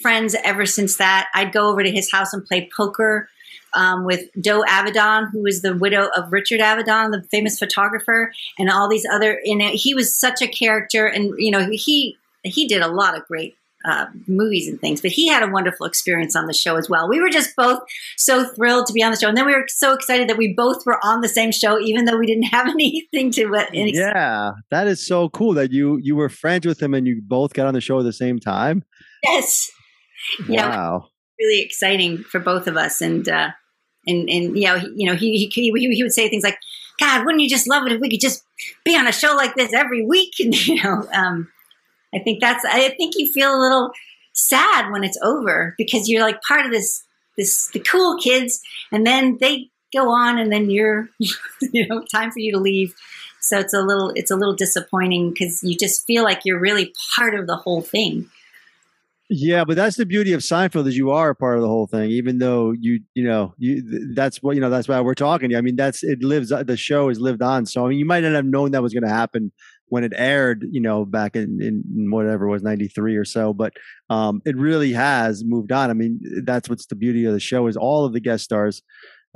friends 0.00 0.36
ever 0.44 0.66
since 0.66 0.96
that. 0.96 1.28
I'd 1.34 1.52
go 1.52 1.68
over 1.68 1.82
to 1.82 1.90
his 1.90 2.10
house 2.10 2.32
and 2.32 2.44
play 2.44 2.70
poker 2.76 3.28
um, 3.76 4.04
with 4.04 4.28
Doe 4.40 4.62
Avedon, 4.62 5.30
who 5.30 5.42
was 5.42 5.62
the 5.62 5.76
widow 5.76 6.08
of 6.16 6.32
Richard 6.32 6.60
Avedon, 6.60 7.12
the 7.12 7.22
famous 7.30 7.58
photographer, 7.58 8.32
and 8.58 8.70
all 8.70 8.88
these 8.88 9.06
other. 9.10 9.40
And 9.44 9.62
he 9.62 9.94
was 9.94 10.16
such 10.16 10.42
a 10.42 10.48
character, 10.48 11.06
and 11.06 11.34
you 11.38 11.50
know 11.50 11.68
he 11.70 12.16
he 12.42 12.66
did 12.66 12.82
a 12.82 12.88
lot 12.88 13.16
of 13.16 13.26
great 13.26 13.54
uh, 13.84 14.06
movies 14.26 14.66
and 14.66 14.80
things, 14.80 15.00
but 15.02 15.10
he 15.10 15.28
had 15.28 15.42
a 15.42 15.52
wonderful 15.52 15.86
experience 15.86 16.34
on 16.34 16.46
the 16.46 16.54
show 16.54 16.76
as 16.76 16.88
well. 16.88 17.08
We 17.08 17.20
were 17.20 17.28
just 17.28 17.54
both 17.54 17.80
so 18.16 18.44
thrilled 18.48 18.86
to 18.86 18.92
be 18.92 19.02
on 19.02 19.10
the 19.10 19.18
show, 19.18 19.28
and 19.28 19.36
then 19.36 19.46
we 19.46 19.54
were 19.54 19.66
so 19.68 19.92
excited 19.92 20.28
that 20.28 20.38
we 20.38 20.54
both 20.54 20.84
were 20.86 20.98
on 21.04 21.20
the 21.20 21.28
same 21.28 21.52
show, 21.52 21.78
even 21.78 22.06
though 22.06 22.16
we 22.16 22.26
didn't 22.26 22.44
have 22.50 22.68
anything 22.68 23.30
to. 23.32 23.54
Uh, 23.54 23.66
any 23.74 23.94
yeah, 23.94 24.52
that 24.70 24.86
is 24.86 25.06
so 25.06 25.28
cool 25.28 25.52
that 25.54 25.70
you 25.70 25.98
you 26.02 26.16
were 26.16 26.30
friends 26.30 26.66
with 26.66 26.82
him 26.82 26.94
and 26.94 27.06
you 27.06 27.20
both 27.22 27.52
got 27.52 27.66
on 27.66 27.74
the 27.74 27.80
show 27.80 27.98
at 28.00 28.04
the 28.04 28.12
same 28.12 28.38
time. 28.38 28.82
Yes. 29.22 29.70
Yeah. 30.48 30.70
Wow 30.70 31.08
really 31.38 31.62
exciting 31.62 32.18
for 32.18 32.40
both 32.40 32.66
of 32.66 32.76
us. 32.76 33.00
And 33.00 33.28
uh, 33.28 33.50
and 34.06 34.28
and 34.28 34.56
you 34.56 34.66
know, 34.66 34.78
he, 34.78 34.92
you 34.96 35.10
know, 35.10 35.16
he, 35.16 35.46
he 35.52 35.72
he 35.72 36.02
would 36.02 36.12
say 36.12 36.28
things 36.28 36.44
like, 36.44 36.58
"God, 37.00 37.24
wouldn't 37.24 37.42
you 37.42 37.48
just 37.48 37.68
love 37.68 37.86
it 37.86 37.92
if 37.92 38.00
we 38.00 38.10
could 38.10 38.20
just 38.20 38.44
be 38.84 38.96
on 38.96 39.06
a 39.06 39.12
show 39.12 39.34
like 39.34 39.54
this 39.54 39.72
every 39.72 40.04
week?" 40.04 40.34
And 40.40 40.66
you 40.66 40.82
know, 40.82 41.08
um, 41.12 41.48
I 42.14 42.18
think 42.20 42.40
that's 42.40 42.64
I 42.64 42.90
think 42.90 43.14
you 43.16 43.32
feel 43.32 43.54
a 43.54 43.60
little 43.60 43.92
sad 44.32 44.90
when 44.90 45.04
it's 45.04 45.18
over 45.22 45.74
because 45.78 46.08
you're 46.08 46.22
like 46.22 46.40
part 46.42 46.66
of 46.66 46.72
this 46.72 47.04
this 47.36 47.68
the 47.68 47.80
cool 47.80 48.18
kids, 48.18 48.62
and 48.92 49.06
then 49.06 49.38
they 49.40 49.70
go 49.94 50.10
on, 50.10 50.38
and 50.38 50.52
then 50.52 50.70
you're 50.70 51.08
you 51.60 51.86
know 51.88 52.02
time 52.12 52.30
for 52.30 52.38
you 52.38 52.52
to 52.52 52.58
leave. 52.58 52.94
So 53.40 53.58
it's 53.58 53.74
a 53.74 53.82
little 53.82 54.12
it's 54.14 54.30
a 54.30 54.36
little 54.36 54.56
disappointing 54.56 55.30
because 55.30 55.62
you 55.62 55.76
just 55.76 56.06
feel 56.06 56.24
like 56.24 56.40
you're 56.44 56.58
really 56.58 56.92
part 57.14 57.34
of 57.34 57.46
the 57.46 57.56
whole 57.56 57.82
thing. 57.82 58.28
Yeah, 59.28 59.64
but 59.64 59.74
that's 59.74 59.96
the 59.96 60.06
beauty 60.06 60.32
of 60.34 60.40
Seinfeld 60.40 60.86
is 60.86 60.96
you 60.96 61.10
are 61.10 61.30
a 61.30 61.34
part 61.34 61.56
of 61.56 61.62
the 61.62 61.66
whole 61.68 61.88
thing, 61.88 62.10
even 62.10 62.38
though 62.38 62.70
you 62.78 63.00
you 63.14 63.24
know 63.24 63.54
you 63.58 64.12
that's 64.14 64.40
what 64.40 64.54
you 64.54 64.60
know 64.60 64.70
that's 64.70 64.86
why 64.86 65.00
we're 65.00 65.14
talking. 65.14 65.56
I 65.56 65.60
mean, 65.62 65.74
that's 65.74 66.04
it 66.04 66.22
lives 66.22 66.50
the 66.50 66.76
show 66.76 67.08
has 67.08 67.18
lived 67.18 67.42
on. 67.42 67.66
So 67.66 67.84
I 67.84 67.88
mean, 67.88 67.98
you 67.98 68.04
might 68.04 68.20
not 68.22 68.34
have 68.34 68.44
known 68.44 68.70
that 68.70 68.82
was 68.82 68.92
going 68.94 69.02
to 69.02 69.08
happen 69.08 69.50
when 69.88 70.04
it 70.04 70.12
aired, 70.16 70.64
you 70.70 70.80
know, 70.80 71.04
back 71.04 71.34
in, 71.34 71.60
in 71.60 72.10
whatever 72.12 72.46
was 72.46 72.62
ninety 72.62 72.86
three 72.86 73.16
or 73.16 73.24
so, 73.24 73.52
but 73.52 73.72
um, 74.10 74.42
it 74.44 74.56
really 74.56 74.92
has 74.92 75.42
moved 75.44 75.72
on. 75.72 75.90
I 75.90 75.94
mean, 75.94 76.20
that's 76.44 76.68
what's 76.68 76.86
the 76.86 76.94
beauty 76.96 77.24
of 77.24 77.32
the 77.32 77.40
show 77.40 77.66
is 77.66 77.76
all 77.76 78.04
of 78.04 78.12
the 78.12 78.20
guest 78.20 78.44
stars 78.44 78.80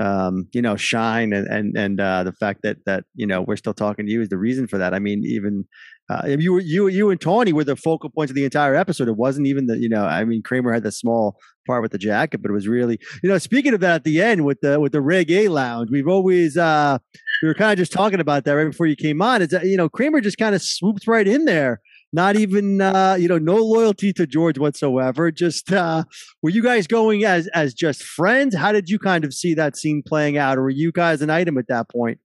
um, 0.01 0.49
you 0.53 0.63
know, 0.63 0.77
shine 0.77 1.33
and 1.35 1.47
and 1.47 1.77
and 1.77 2.01
uh, 2.01 2.25
the 2.25 2.33
fact 2.33 2.61
that 2.63 2.79
that 2.87 3.05
you 3.15 3.27
know 3.27 3.43
we're 3.43 3.57
still 3.57 3.75
talking 3.75 4.07
to 4.07 4.13
you 4.13 4.23
is 4.23 4.31
the 4.31 4.39
reason 4.39 4.67
for 4.67 4.79
that. 4.79 4.95
I 4.95 4.99
mean, 4.99 5.23
even 5.27 5.67
uh, 6.09 6.23
you 6.27 6.59
you 6.59 6.89
you 6.89 7.11
and 7.11 7.21
Tawny 7.21 7.53
were 7.53 7.65
the 7.65 7.77
focal 7.77 8.09
points 8.09 8.31
of 8.31 8.35
the 8.35 8.45
entire 8.45 8.75
episode. 8.75 9.09
It 9.09 9.17
wasn't 9.17 9.47
even 9.47 9.67
the 9.67 9.79
you 9.79 9.91
know, 9.91 10.07
I 10.07 10.25
mean, 10.25 10.43
Kramer 10.43 10.73
had 10.73 10.85
the 10.85 10.91
small 10.91 11.37
part 11.67 11.83
with 11.83 11.93
the 11.93 11.99
jacket, 11.99 12.41
but 12.41 12.51
it 12.51 12.55
was 12.55 12.67
really 12.67 12.99
you 13.23 13.29
know. 13.29 13.37
Speaking 13.37 13.75
of 13.75 13.81
that, 13.81 13.97
at 13.97 14.05
the 14.05 14.23
end 14.23 14.47
with 14.47 14.63
the 14.63 14.81
with 14.81 14.93
the 14.93 14.99
reggae 14.99 15.51
lounge, 15.51 15.91
we've 15.91 16.09
always 16.09 16.57
uh, 16.57 16.97
we 17.43 17.49
were 17.49 17.55
kind 17.55 17.73
of 17.73 17.79
just 17.79 17.93
talking 17.93 18.21
about 18.21 18.45
that 18.45 18.53
right 18.53 18.71
before 18.71 18.87
you 18.87 18.97
came 18.97 19.21
on. 19.21 19.43
Is 19.43 19.49
that 19.49 19.67
you 19.67 19.77
know 19.77 19.91
Kramer 19.91 20.23
just 20.23 20.39
kind 20.39 20.55
of 20.55 20.63
swoops 20.63 21.07
right 21.07 21.29
in 21.29 21.45
there 21.45 21.83
not 22.13 22.37
even 22.37 22.81
uh, 22.81 23.17
you 23.19 23.29
know 23.29 23.39
no 23.39 23.57
loyalty 23.57 24.13
to 24.13 24.27
george 24.27 24.59
whatsoever 24.59 25.31
just 25.31 25.73
uh, 25.73 26.05
were 26.43 26.51
you 26.51 26.63
guys 26.63 26.87
going 26.87 27.25
as 27.25 27.49
as 27.49 27.75
just 27.75 28.03
friends? 28.03 28.55
How 28.55 28.73
did 28.73 28.89
you 28.89 28.99
kind 28.99 29.25
of 29.25 29.33
see 29.35 29.55
that 29.55 29.77
scene 29.77 30.03
playing 30.07 30.37
out? 30.37 30.59
Or 30.59 30.63
were 30.63 30.71
you 30.71 30.93
guys 30.93 31.23
an 31.23 31.31
item 31.31 31.59
at 31.59 31.69
that 31.69 31.89
point? 31.89 32.19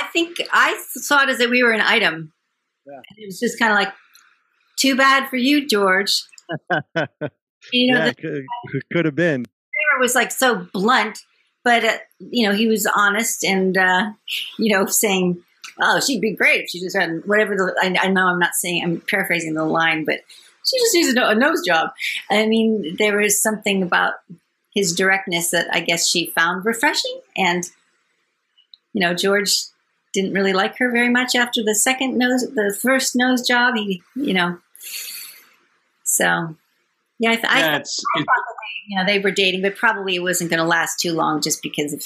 I 0.00 0.06
think 0.12 0.38
i 0.52 0.80
saw 0.92 1.22
it 1.22 1.28
as 1.28 1.38
that 1.38 1.50
we 1.50 1.62
were 1.62 1.72
an 1.72 1.80
item. 1.80 2.32
Yeah. 2.86 3.00
it 3.16 3.26
was 3.26 3.38
just 3.38 3.58
kind 3.58 3.72
of 3.72 3.76
like 3.76 3.92
too 4.76 4.96
bad 4.96 5.28
for 5.28 5.36
you 5.36 5.66
george. 5.66 6.22
You 7.72 7.92
know 7.92 7.98
yeah, 8.00 8.06
the, 8.06 8.14
could, 8.16 8.82
could 8.92 9.04
have 9.04 9.14
been. 9.14 9.44
Kramer 9.44 10.00
was 10.00 10.16
like 10.16 10.32
so 10.32 10.66
blunt 10.72 11.20
but 11.64 11.84
uh, 11.84 11.98
you 12.18 12.48
know 12.48 12.54
he 12.54 12.66
was 12.66 12.86
honest 12.86 13.44
and 13.44 13.76
uh, 13.76 14.10
you 14.58 14.76
know 14.76 14.86
saying 14.86 15.42
oh, 15.82 16.00
she'd 16.00 16.20
be 16.20 16.34
great 16.34 16.62
if 16.62 16.70
she 16.70 16.80
just 16.80 16.96
had 16.96 17.22
whatever 17.26 17.56
the, 17.56 17.74
I, 17.82 18.06
I 18.06 18.08
know 18.08 18.26
I'm 18.26 18.38
not 18.38 18.54
saying, 18.54 18.82
I'm 18.82 19.00
paraphrasing 19.00 19.54
the 19.54 19.64
line, 19.64 20.04
but 20.04 20.20
she 20.64 20.78
just 20.78 20.94
needs 20.94 21.16
a, 21.16 21.22
a 21.22 21.34
nose 21.34 21.62
job. 21.66 21.90
I 22.30 22.46
mean, 22.46 22.96
there 22.98 23.18
was 23.18 23.40
something 23.40 23.82
about 23.82 24.14
his 24.74 24.94
directness 24.94 25.50
that 25.50 25.66
I 25.72 25.80
guess 25.80 26.08
she 26.08 26.26
found 26.26 26.64
refreshing. 26.64 27.20
And, 27.36 27.64
you 28.92 29.00
know, 29.00 29.14
George 29.14 29.54
didn't 30.14 30.34
really 30.34 30.52
like 30.52 30.76
her 30.78 30.90
very 30.90 31.08
much 31.08 31.34
after 31.34 31.62
the 31.62 31.74
second 31.74 32.16
nose, 32.16 32.42
the 32.54 32.76
first 32.80 33.16
nose 33.16 33.46
job. 33.46 33.74
He, 33.76 34.02
you 34.14 34.34
know, 34.34 34.58
so 36.04 36.56
yeah, 37.18 37.30
I, 37.30 37.36
th- 37.36 37.44
yeah, 37.44 37.50
I, 37.50 37.62
thought, 37.62 37.86
I 38.16 38.18
thought 38.18 38.26
that 38.26 38.56
they, 38.58 38.88
you 38.88 38.98
know, 38.98 39.06
they 39.06 39.18
were 39.18 39.30
dating, 39.30 39.62
but 39.62 39.76
probably 39.76 40.14
it 40.14 40.22
wasn't 40.22 40.50
going 40.50 40.58
to 40.58 40.66
last 40.66 41.00
too 41.00 41.12
long 41.12 41.40
just 41.40 41.62
because 41.62 41.92
of 41.92 42.02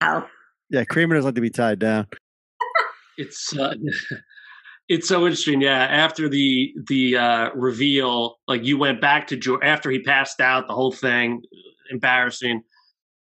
how. 0.00 0.26
Yeah, 0.70 0.84
Kramer 0.84 1.14
doesn't 1.14 1.26
like 1.26 1.34
to 1.34 1.40
be 1.40 1.50
tied 1.50 1.78
down 1.78 2.08
it's 3.16 3.56
uh, 3.56 3.74
it's 4.88 5.08
so 5.08 5.24
interesting. 5.24 5.60
Yeah, 5.60 5.84
after 5.84 6.28
the 6.28 6.74
the 6.88 7.16
uh, 7.16 7.50
reveal, 7.54 8.36
like 8.48 8.64
you 8.64 8.78
went 8.78 9.00
back 9.00 9.26
to 9.28 9.36
George 9.36 9.62
after 9.62 9.90
he 9.90 10.00
passed 10.00 10.40
out, 10.40 10.68
the 10.68 10.74
whole 10.74 10.92
thing 10.92 11.42
embarrassing. 11.90 12.62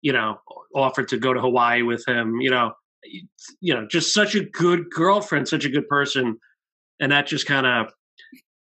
You 0.02 0.14
know, 0.14 0.38
offered 0.76 1.08
to 1.10 1.18
go 1.18 1.34
to 1.34 1.40
Hawaii 1.40 1.82
with 1.82 2.06
him. 2.08 2.42
You 2.42 2.52
know, 2.52 2.74
you 3.62 3.74
know, 3.74 3.88
just 3.90 4.14
such 4.14 4.36
a 4.36 4.44
good 4.44 4.90
girlfriend, 4.90 5.48
such 5.48 5.66
a 5.66 5.70
good 5.70 5.88
person, 5.88 6.38
and 7.00 7.12
that 7.12 7.28
just 7.28 7.46
kind 7.46 7.66
of 7.66 7.94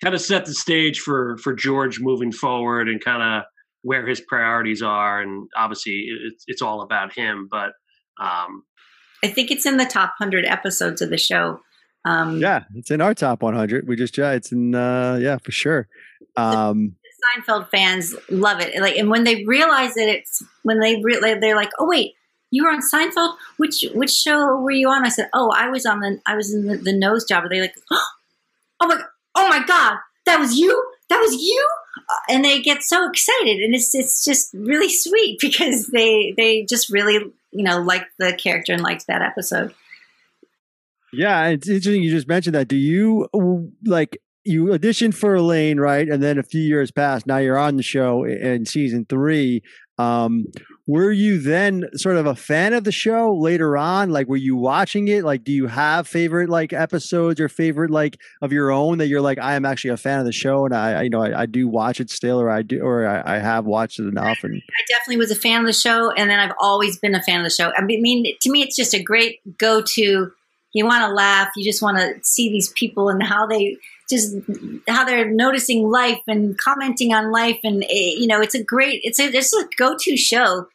kind 0.03 0.13
of 0.13 0.21
set 0.21 0.45
the 0.45 0.53
stage 0.53 0.99
for 0.99 1.37
for 1.37 1.53
George 1.53 1.99
moving 1.99 2.31
forward 2.31 2.87
and 2.89 3.03
kind 3.03 3.23
of 3.23 3.43
where 3.81 4.05
his 4.05 4.21
priorities 4.21 4.81
are. 4.81 5.21
And 5.21 5.47
obviously, 5.55 6.07
it's 6.27 6.43
it's 6.47 6.61
all 6.61 6.81
about 6.81 7.13
him, 7.13 7.47
but. 7.49 7.71
Um, 8.17 8.63
I 9.25 9.31
think 9.31 9.51
it's 9.51 9.65
in 9.65 9.77
the 9.77 9.85
top 9.85 10.13
hundred 10.17 10.45
episodes 10.45 11.01
of 11.01 11.09
the 11.09 11.17
show. 11.17 11.61
Um, 12.05 12.37
yeah, 12.37 12.65
it's 12.75 12.91
in 12.91 13.01
our 13.01 13.15
top 13.15 13.41
100. 13.41 13.87
We 13.87 13.95
just, 13.95 14.15
yeah, 14.17 14.33
it's 14.33 14.51
in, 14.51 14.75
uh, 14.75 15.17
yeah, 15.19 15.39
for 15.39 15.51
sure. 15.51 15.87
Um, 16.37 16.95
Seinfeld 17.25 17.69
fans 17.69 18.13
love 18.29 18.59
it. 18.61 18.79
Like, 18.79 18.97
and 18.97 19.09
when 19.09 19.23
they 19.23 19.43
realize 19.45 19.95
that 19.95 20.07
it's 20.07 20.43
when 20.61 20.79
they 20.79 21.01
really 21.01 21.33
they're 21.39 21.55
like, 21.55 21.71
oh 21.79 21.87
wait, 21.87 22.13
you 22.51 22.63
were 22.63 22.69
on 22.69 22.81
Seinfeld. 22.81 23.35
Which 23.57 23.83
which 23.95 24.11
show 24.11 24.57
were 24.57 24.69
you 24.71 24.89
on? 24.89 25.05
I 25.05 25.09
said, 25.09 25.29
oh, 25.33 25.51
I 25.55 25.69
was 25.69 25.85
on 25.85 26.01
the 26.01 26.19
I 26.27 26.35
was 26.35 26.53
in 26.53 26.67
the, 26.67 26.77
the 26.77 26.93
nose 26.93 27.25
job. 27.25 27.45
Are 27.45 27.49
they 27.49 27.61
like, 27.61 27.73
oh 27.91 28.87
my, 28.87 29.01
oh 29.35 29.49
my 29.49 29.65
god, 29.65 29.97
that 30.25 30.39
was 30.39 30.57
you. 30.57 30.91
That 31.09 31.19
was 31.19 31.33
you. 31.33 31.67
And 32.29 32.43
they 32.43 32.61
get 32.61 32.83
so 32.83 33.09
excited, 33.09 33.57
and 33.61 33.73
it's 33.73 33.95
it's 33.95 34.23
just 34.23 34.53
really 34.53 34.89
sweet 34.89 35.39
because 35.41 35.87
they 35.87 36.33
they 36.37 36.63
just 36.63 36.89
really 36.89 37.31
you 37.55 37.63
know 37.63 37.81
liked 37.81 38.11
the 38.19 38.33
character 38.33 38.73
and 38.73 38.81
liked 38.81 39.07
that 39.07 39.21
episode. 39.21 39.73
Yeah, 41.13 41.47
it's 41.47 41.67
interesting 41.67 42.03
you 42.03 42.11
just 42.11 42.27
mentioned 42.27 42.55
that. 42.55 42.67
Do 42.67 42.75
you 42.75 43.27
like 43.85 44.17
you 44.43 44.65
auditioned 44.65 45.15
for 45.15 45.35
Elaine, 45.35 45.79
right? 45.79 46.07
And 46.07 46.21
then 46.21 46.37
a 46.37 46.43
few 46.43 46.61
years 46.61 46.91
passed. 46.91 47.25
Now 47.25 47.37
you're 47.37 47.57
on 47.57 47.77
the 47.77 47.83
show 47.83 48.23
in 48.23 48.65
season 48.65 49.05
three. 49.09 49.63
Um, 49.97 50.45
were 50.87 51.11
you 51.11 51.39
then 51.39 51.85
sort 51.95 52.15
of 52.15 52.27
a 52.27 52.35
fan 52.35 52.73
of 52.73 52.83
the 52.83 52.91
show 52.91 53.35
later 53.35 53.75
on? 53.75 54.11
Like, 54.11 54.27
were 54.27 54.37
you 54.37 54.55
watching 54.55 55.07
it? 55.07 55.23
Like, 55.23 55.43
do 55.43 55.51
you 55.51 55.65
have 55.65 56.07
favorite 56.07 56.47
like 56.47 56.73
episodes 56.73 57.39
or 57.39 57.49
favorite 57.49 57.89
like 57.89 58.19
of 58.41 58.51
your 58.51 58.71
own 58.71 58.99
that 58.99 59.07
you're 59.07 59.21
like, 59.21 59.39
I 59.39 59.55
am 59.55 59.65
actually 59.65 59.91
a 59.91 59.97
fan 59.97 60.19
of 60.19 60.25
the 60.25 60.31
show 60.31 60.65
and 60.65 60.75
I, 60.75 61.03
you 61.03 61.09
know, 61.09 61.23
I, 61.23 61.41
I 61.41 61.45
do 61.47 61.67
watch 61.67 61.99
it 61.99 62.11
still, 62.11 62.39
or 62.39 62.51
I 62.51 62.61
do, 62.61 62.81
or 62.81 63.07
I, 63.07 63.35
I, 63.35 63.39
have 63.39 63.65
watched 63.65 63.99
it 63.99 64.07
enough. 64.07 64.43
And 64.43 64.55
I 64.55 64.81
definitely 64.87 65.17
was 65.17 65.31
a 65.31 65.35
fan 65.35 65.61
of 65.61 65.67
the 65.67 65.73
show, 65.73 66.11
and 66.11 66.29
then 66.29 66.39
I've 66.39 66.55
always 66.59 66.99
been 66.99 67.15
a 67.15 67.21
fan 67.21 67.39
of 67.39 67.45
the 67.45 67.49
show. 67.49 67.71
I 67.75 67.81
mean, 67.81 68.25
to 68.39 68.51
me, 68.51 68.61
it's 68.61 68.75
just 68.75 68.93
a 68.93 69.01
great 69.01 69.39
go 69.57 69.81
to. 69.81 70.31
You 70.73 70.85
want 70.85 71.03
to 71.03 71.13
laugh. 71.13 71.49
You 71.55 71.63
just 71.63 71.81
want 71.81 71.97
to 71.97 72.13
see 72.21 72.49
these 72.49 72.69
people 72.73 73.09
and 73.09 73.23
how 73.23 73.47
they 73.47 73.77
just 74.09 74.35
how 74.87 75.03
they're 75.03 75.31
noticing 75.31 75.89
life 75.89 76.21
and 76.27 76.57
commenting 76.57 77.13
on 77.13 77.31
life 77.31 77.59
and 77.63 77.83
eh, 77.85 78.13
you 78.17 78.27
know 78.27 78.39
it's 78.39 78.53
a 78.53 78.63
great 78.63 79.01
it's 79.03 79.19
a 79.19 79.23
it's 79.23 79.51
a 79.51 79.63
go-to 79.77 80.15
show 80.15 80.67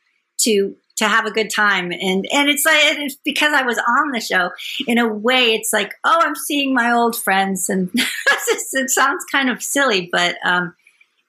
to 0.43 0.75
to 0.97 1.09
have 1.09 1.25
a 1.25 1.31
good 1.31 1.51
time. 1.51 1.93
And 1.93 2.27
and 2.33 2.49
it's 2.49 2.67
like 2.67 2.77
it's 2.99 3.17
because 3.25 3.53
I 3.53 3.63
was 3.63 3.79
on 3.79 4.11
the 4.13 4.21
show 4.21 4.51
in 4.87 4.99
a 4.99 5.09
way 5.09 5.55
it's 5.55 5.73
like 5.73 5.95
oh 6.05 6.19
I'm 6.21 6.35
seeing 6.35 6.75
my 6.75 6.93
old 6.93 7.17
friends. 7.17 7.69
And 7.69 7.91
it 7.95 8.91
sounds 8.91 9.25
kind 9.31 9.51
of 9.51 9.63
silly 9.63 10.09
but 10.13 10.37
um 10.45 10.75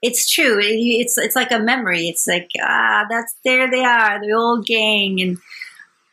it's 0.01 0.31
true. 0.31 0.59
It's 0.61 1.17
it's 1.17 1.35
like 1.35 1.51
a 1.51 1.59
memory. 1.59 2.07
It's 2.07 2.27
like 2.27 2.49
ah 2.61 3.05
that's 3.09 3.33
there 3.45 3.69
they 3.69 3.83
are 3.83 4.19
the 4.19 4.33
old 4.33 4.65
gang. 4.65 5.21
And 5.21 5.37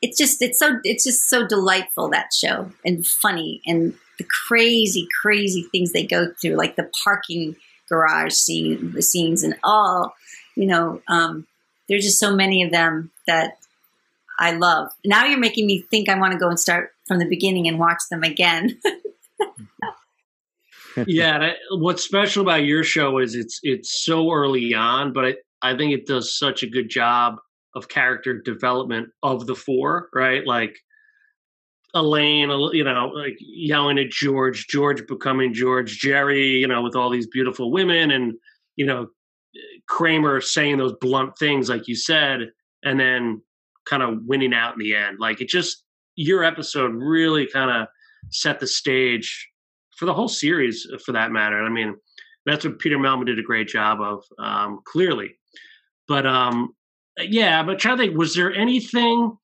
it's 0.02 0.16
just 0.16 0.40
it's 0.40 0.58
so 0.58 0.78
it's 0.84 1.04
just 1.04 1.28
so 1.28 1.46
delightful 1.46 2.10
that 2.10 2.32
show 2.32 2.70
and 2.84 3.06
funny 3.06 3.60
and 3.66 3.94
the 4.18 4.26
crazy, 4.46 5.06
crazy 5.22 5.62
things 5.70 5.92
they 5.92 6.04
go 6.04 6.32
through, 6.40 6.56
like 6.56 6.76
the 6.76 6.90
parking 7.04 7.56
garage 7.88 8.34
scene, 8.34 8.92
the 8.92 9.02
scenes, 9.02 9.42
and 9.42 9.56
all. 9.64 10.14
You 10.56 10.66
know, 10.66 11.00
um, 11.08 11.46
there's 11.88 12.04
just 12.04 12.18
so 12.18 12.34
many 12.34 12.62
of 12.62 12.70
them 12.70 13.10
that 13.26 13.58
I 14.38 14.52
love. 14.52 14.90
Now 15.04 15.24
you're 15.24 15.38
making 15.38 15.66
me 15.66 15.84
think 15.90 16.08
I 16.08 16.18
want 16.18 16.32
to 16.32 16.38
go 16.38 16.48
and 16.48 16.60
start 16.60 16.92
from 17.06 17.18
the 17.18 17.28
beginning 17.28 17.66
and 17.66 17.78
watch 17.78 18.00
them 18.10 18.22
again. 18.22 18.78
yeah, 21.06 21.52
what's 21.72 22.02
special 22.02 22.42
about 22.42 22.64
your 22.64 22.84
show 22.84 23.18
is 23.18 23.34
it's 23.34 23.60
it's 23.62 24.04
so 24.04 24.32
early 24.32 24.74
on, 24.74 25.12
but 25.12 25.24
I, 25.24 25.34
I 25.62 25.76
think 25.76 25.92
it 25.92 26.06
does 26.06 26.38
such 26.38 26.62
a 26.62 26.68
good 26.68 26.88
job 26.88 27.36
of 27.74 27.88
character 27.88 28.40
development 28.40 29.10
of 29.22 29.46
the 29.46 29.54
four, 29.54 30.08
right? 30.14 30.46
Like 30.46 30.78
Elaine, 31.94 32.50
you 32.72 32.84
know, 32.84 33.10
like 33.14 33.36
yelling 33.40 33.98
at 33.98 34.10
George, 34.10 34.66
George 34.68 35.06
becoming 35.06 35.54
George, 35.54 35.98
Jerry, 35.98 36.58
you 36.58 36.68
know, 36.68 36.82
with 36.82 36.94
all 36.94 37.10
these 37.10 37.26
beautiful 37.26 37.72
women, 37.72 38.10
and 38.10 38.34
you 38.76 38.86
know, 38.86 39.08
Kramer 39.88 40.40
saying 40.40 40.78
those 40.78 40.94
blunt 41.00 41.38
things, 41.38 41.68
like 41.68 41.88
you 41.88 41.94
said, 41.94 42.50
and 42.84 42.98
then 42.98 43.42
kind 43.88 44.02
of 44.02 44.18
winning 44.26 44.54
out 44.54 44.74
in 44.74 44.78
the 44.78 44.94
end. 44.94 45.18
Like 45.18 45.40
it 45.40 45.48
just 45.48 45.84
your 46.16 46.44
episode 46.44 46.92
really 46.94 47.46
kind 47.46 47.70
of 47.70 47.88
set 48.30 48.60
the 48.60 48.66
stage 48.66 49.48
for 49.96 50.06
the 50.06 50.14
whole 50.14 50.28
series, 50.28 50.86
uh, 50.92 50.98
for 51.04 51.12
that 51.12 51.32
matter. 51.32 51.62
I 51.62 51.68
mean, 51.68 51.96
that's 52.46 52.64
what 52.64 52.78
Peter 52.78 52.98
Mehlman 52.98 53.26
did 53.26 53.38
a 53.38 53.42
great 53.42 53.68
job 53.68 54.00
of, 54.00 54.24
um, 54.38 54.80
clearly. 54.84 55.36
But 56.06 56.26
um, 56.26 56.74
yeah, 57.18 57.62
but 57.62 57.78
trying 57.78 57.98
to 57.98 58.04
think, 58.04 58.18
was 58.18 58.34
there 58.34 58.52
anything? 58.52 59.36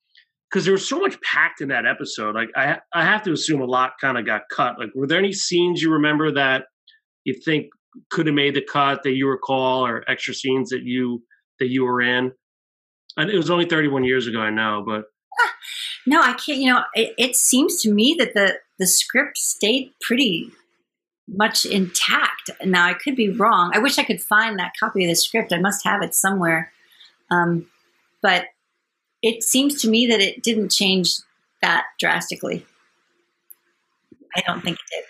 because 0.49 0.63
there 0.63 0.73
was 0.73 0.87
so 0.87 0.99
much 0.99 1.19
packed 1.21 1.59
in 1.59 1.67
that 1.67 1.85
episode. 1.85 2.33
Like 2.33 2.49
I, 2.55 2.77
I 2.93 3.03
have 3.03 3.23
to 3.23 3.33
assume 3.33 3.61
a 3.61 3.65
lot 3.65 3.93
kind 3.99 4.17
of 4.17 4.25
got 4.25 4.43
cut. 4.49 4.79
Like, 4.79 4.89
were 4.95 5.05
there 5.05 5.19
any 5.19 5.33
scenes 5.33 5.81
you 5.81 5.91
remember 5.91 6.31
that 6.31 6.67
you 7.25 7.33
think 7.33 7.67
could 8.09 8.27
have 8.27 8.35
made 8.35 8.55
the 8.55 8.61
cut 8.61 9.03
that 9.03 9.11
you 9.11 9.27
recall, 9.27 9.85
or 9.85 10.03
extra 10.09 10.33
scenes 10.33 10.69
that 10.69 10.83
you 10.83 11.23
that 11.59 11.69
you 11.69 11.85
were 11.85 12.01
in? 12.01 12.31
And 13.17 13.29
it 13.29 13.37
was 13.37 13.49
only 13.49 13.65
31 13.65 14.03
years 14.03 14.27
ago, 14.27 14.39
I 14.39 14.49
know, 14.49 14.83
but 14.85 15.05
no, 16.05 16.21
I 16.21 16.33
can't. 16.33 16.59
You 16.59 16.73
know, 16.73 16.83
it, 16.93 17.13
it 17.17 17.35
seems 17.35 17.81
to 17.81 17.91
me 17.91 18.15
that 18.19 18.33
the 18.33 18.57
the 18.79 18.87
script 18.87 19.37
stayed 19.37 19.91
pretty 20.01 20.51
much 21.27 21.65
intact. 21.65 22.51
Now 22.63 22.85
I 22.85 22.93
could 22.93 23.15
be 23.15 23.29
wrong. 23.29 23.71
I 23.73 23.79
wish 23.79 23.97
I 23.97 24.03
could 24.03 24.21
find 24.21 24.59
that 24.59 24.73
copy 24.79 25.03
of 25.03 25.09
the 25.09 25.15
script. 25.15 25.53
I 25.53 25.59
must 25.59 25.83
have 25.85 26.03
it 26.03 26.13
somewhere. 26.13 26.71
Um, 27.31 27.67
but 28.21 28.45
it 29.21 29.43
seems 29.43 29.81
to 29.81 29.89
me 29.89 30.07
that 30.07 30.21
it 30.21 30.43
didn't 30.43 30.71
change 30.71 31.15
that 31.61 31.85
drastically. 31.99 32.65
I 34.35 34.41
don't 34.45 34.61
think 34.61 34.77
it 34.77 34.95
did. 34.95 35.03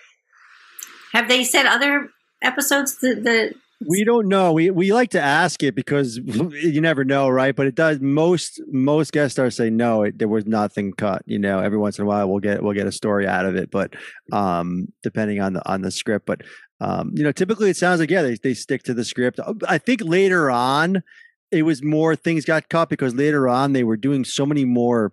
Have 1.12 1.28
they 1.28 1.44
said 1.44 1.66
other 1.66 2.10
episodes 2.46 2.98
the, 2.98 3.14
the 3.14 3.54
we 3.84 4.04
don't 4.04 4.28
know. 4.28 4.52
We 4.52 4.70
we 4.70 4.92
like 4.92 5.10
to 5.10 5.20
ask 5.20 5.62
it 5.62 5.74
because 5.74 6.16
you 6.24 6.80
never 6.80 7.04
know, 7.04 7.28
right? 7.28 7.54
But 7.54 7.66
it 7.66 7.74
does. 7.74 8.00
Most 8.00 8.60
most 8.68 9.12
guest 9.12 9.32
stars 9.32 9.56
say 9.56 9.68
no. 9.68 10.04
It, 10.04 10.18
there 10.18 10.28
was 10.28 10.46
nothing 10.46 10.92
cut. 10.92 11.22
You 11.26 11.38
know, 11.38 11.58
every 11.58 11.76
once 11.76 11.98
in 11.98 12.04
a 12.04 12.08
while 12.08 12.28
we'll 12.28 12.40
get 12.40 12.62
we'll 12.62 12.72
get 12.72 12.86
a 12.86 12.92
story 12.92 13.26
out 13.26 13.44
of 13.44 13.54
it, 13.54 13.70
but 13.70 13.94
um, 14.32 14.92
depending 15.02 15.40
on 15.40 15.52
the 15.52 15.70
on 15.70 15.82
the 15.82 15.90
script. 15.90 16.24
But 16.24 16.42
um, 16.80 17.12
you 17.14 17.22
know, 17.22 17.32
typically 17.32 17.68
it 17.68 17.76
sounds 17.76 18.00
like 18.00 18.10
yeah, 18.10 18.22
they 18.22 18.36
they 18.36 18.54
stick 18.54 18.82
to 18.84 18.94
the 18.94 19.04
script. 19.04 19.40
I 19.68 19.76
think 19.76 20.00
later 20.02 20.50
on 20.50 21.02
it 21.50 21.62
was 21.62 21.82
more 21.82 22.16
things 22.16 22.44
got 22.44 22.68
cut 22.70 22.88
because 22.88 23.14
later 23.14 23.48
on 23.48 23.72
they 23.72 23.84
were 23.84 23.96
doing 23.96 24.24
so 24.24 24.46
many 24.46 24.64
more 24.64 25.12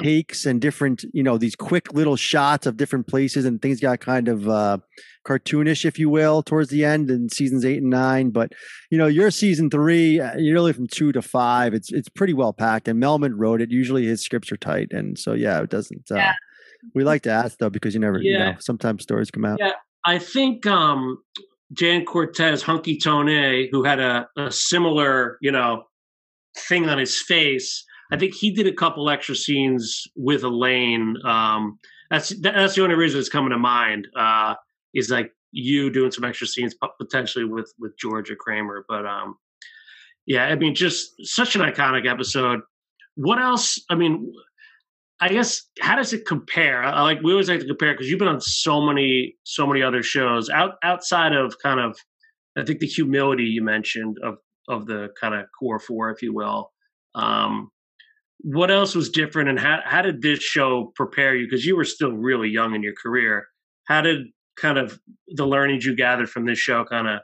takes 0.00 0.44
and 0.44 0.60
different, 0.60 1.04
you 1.12 1.22
know, 1.22 1.38
these 1.38 1.54
quick 1.54 1.92
little 1.92 2.16
shots 2.16 2.66
of 2.66 2.76
different 2.76 3.06
places 3.06 3.44
and 3.44 3.60
things 3.62 3.80
got 3.80 4.00
kind 4.00 4.28
of 4.28 4.48
uh, 4.48 4.78
cartoonish, 5.26 5.84
if 5.84 5.98
you 5.98 6.08
will, 6.08 6.42
towards 6.42 6.70
the 6.70 6.84
end 6.84 7.10
in 7.10 7.28
seasons 7.28 7.64
eight 7.64 7.82
and 7.82 7.90
nine. 7.90 8.30
But 8.30 8.52
you 8.90 8.98
know, 8.98 9.06
your 9.06 9.30
season 9.30 9.70
three, 9.70 10.20
uh, 10.20 10.36
you're 10.36 10.54
really 10.54 10.72
from 10.72 10.86
two 10.86 11.12
to 11.12 11.22
five. 11.22 11.74
It's 11.74 11.92
it's 11.92 12.08
pretty 12.08 12.34
well 12.34 12.52
packed, 12.52 12.88
and 12.88 13.02
Mehlman 13.02 13.34
wrote 13.36 13.60
it. 13.60 13.70
Usually 13.70 14.06
his 14.06 14.22
scripts 14.22 14.50
are 14.52 14.56
tight, 14.56 14.88
and 14.90 15.18
so 15.18 15.32
yeah, 15.32 15.60
it 15.62 15.70
doesn't. 15.70 16.10
Uh, 16.10 16.16
yeah. 16.16 16.34
We 16.94 17.02
like 17.02 17.22
to 17.22 17.30
ask 17.30 17.58
though 17.58 17.70
because 17.70 17.94
you 17.94 18.00
never, 18.00 18.20
yeah. 18.20 18.32
you 18.32 18.38
know, 18.38 18.54
sometimes 18.58 19.02
stories 19.02 19.30
come 19.30 19.44
out. 19.44 19.58
Yeah, 19.58 19.72
I 20.04 20.18
think 20.18 20.66
um, 20.66 21.18
Jan 21.72 22.04
Cortez, 22.04 22.62
Hunky 22.62 22.98
Tone, 22.98 23.28
who 23.70 23.84
had 23.84 24.00
a, 24.00 24.28
a 24.36 24.50
similar, 24.50 25.38
you 25.40 25.50
know, 25.50 25.84
thing 26.68 26.88
on 26.88 26.98
his 26.98 27.20
face. 27.22 27.84
I 28.12 28.16
think 28.16 28.34
he 28.34 28.50
did 28.50 28.66
a 28.66 28.72
couple 28.72 29.08
extra 29.10 29.34
scenes 29.34 30.06
with 30.14 30.44
Elaine. 30.44 31.16
Um, 31.24 31.78
that's 32.10 32.30
that's 32.40 32.74
the 32.74 32.82
only 32.82 32.96
reason 32.96 33.18
it's 33.18 33.28
coming 33.28 33.50
to 33.50 33.58
mind. 33.58 34.08
Uh, 34.16 34.54
is 34.94 35.10
like 35.10 35.32
you 35.52 35.90
doing 35.90 36.10
some 36.10 36.24
extra 36.24 36.46
scenes 36.46 36.74
potentially 36.98 37.44
with 37.44 37.72
with 37.78 37.96
George 37.98 38.30
or 38.30 38.36
Kramer. 38.36 38.84
But 38.88 39.06
um, 39.06 39.36
yeah, 40.26 40.44
I 40.44 40.54
mean, 40.54 40.74
just 40.74 41.14
such 41.26 41.56
an 41.56 41.62
iconic 41.62 42.08
episode. 42.08 42.60
What 43.16 43.40
else? 43.40 43.82
I 43.90 43.94
mean, 43.94 44.32
I 45.20 45.28
guess 45.28 45.62
how 45.80 45.96
does 45.96 46.12
it 46.12 46.26
compare? 46.26 46.82
I 46.82 47.02
like 47.02 47.20
we 47.22 47.32
always 47.32 47.48
like 47.48 47.60
to 47.60 47.66
compare 47.66 47.92
because 47.92 48.08
you've 48.08 48.18
been 48.18 48.28
on 48.28 48.40
so 48.40 48.80
many 48.80 49.36
so 49.44 49.66
many 49.66 49.82
other 49.82 50.02
shows 50.02 50.50
out 50.50 50.74
outside 50.82 51.32
of 51.32 51.56
kind 51.62 51.80
of 51.80 51.96
I 52.56 52.64
think 52.64 52.80
the 52.80 52.86
humility 52.86 53.44
you 53.44 53.62
mentioned 53.62 54.18
of 54.22 54.38
of 54.68 54.86
the 54.86 55.10
kind 55.20 55.34
of 55.34 55.46
core 55.58 55.78
four, 55.78 56.10
if 56.10 56.22
you 56.22 56.34
will. 56.34 56.72
Um, 57.14 57.70
what 58.44 58.70
else 58.70 58.94
was 58.94 59.08
different, 59.08 59.48
and 59.48 59.58
how 59.58 59.80
how 59.84 60.02
did 60.02 60.20
this 60.20 60.40
show 60.40 60.92
prepare 60.94 61.34
you? 61.34 61.46
Because 61.46 61.64
you 61.64 61.76
were 61.76 61.84
still 61.84 62.12
really 62.12 62.50
young 62.50 62.74
in 62.74 62.82
your 62.82 62.92
career. 62.92 63.46
How 63.84 64.02
did 64.02 64.26
kind 64.56 64.76
of 64.76 65.00
the 65.28 65.46
learnings 65.46 65.86
you 65.86 65.96
gathered 65.96 66.28
from 66.28 66.44
this 66.44 66.58
show 66.58 66.84
kind 66.84 67.08
of 67.08 67.20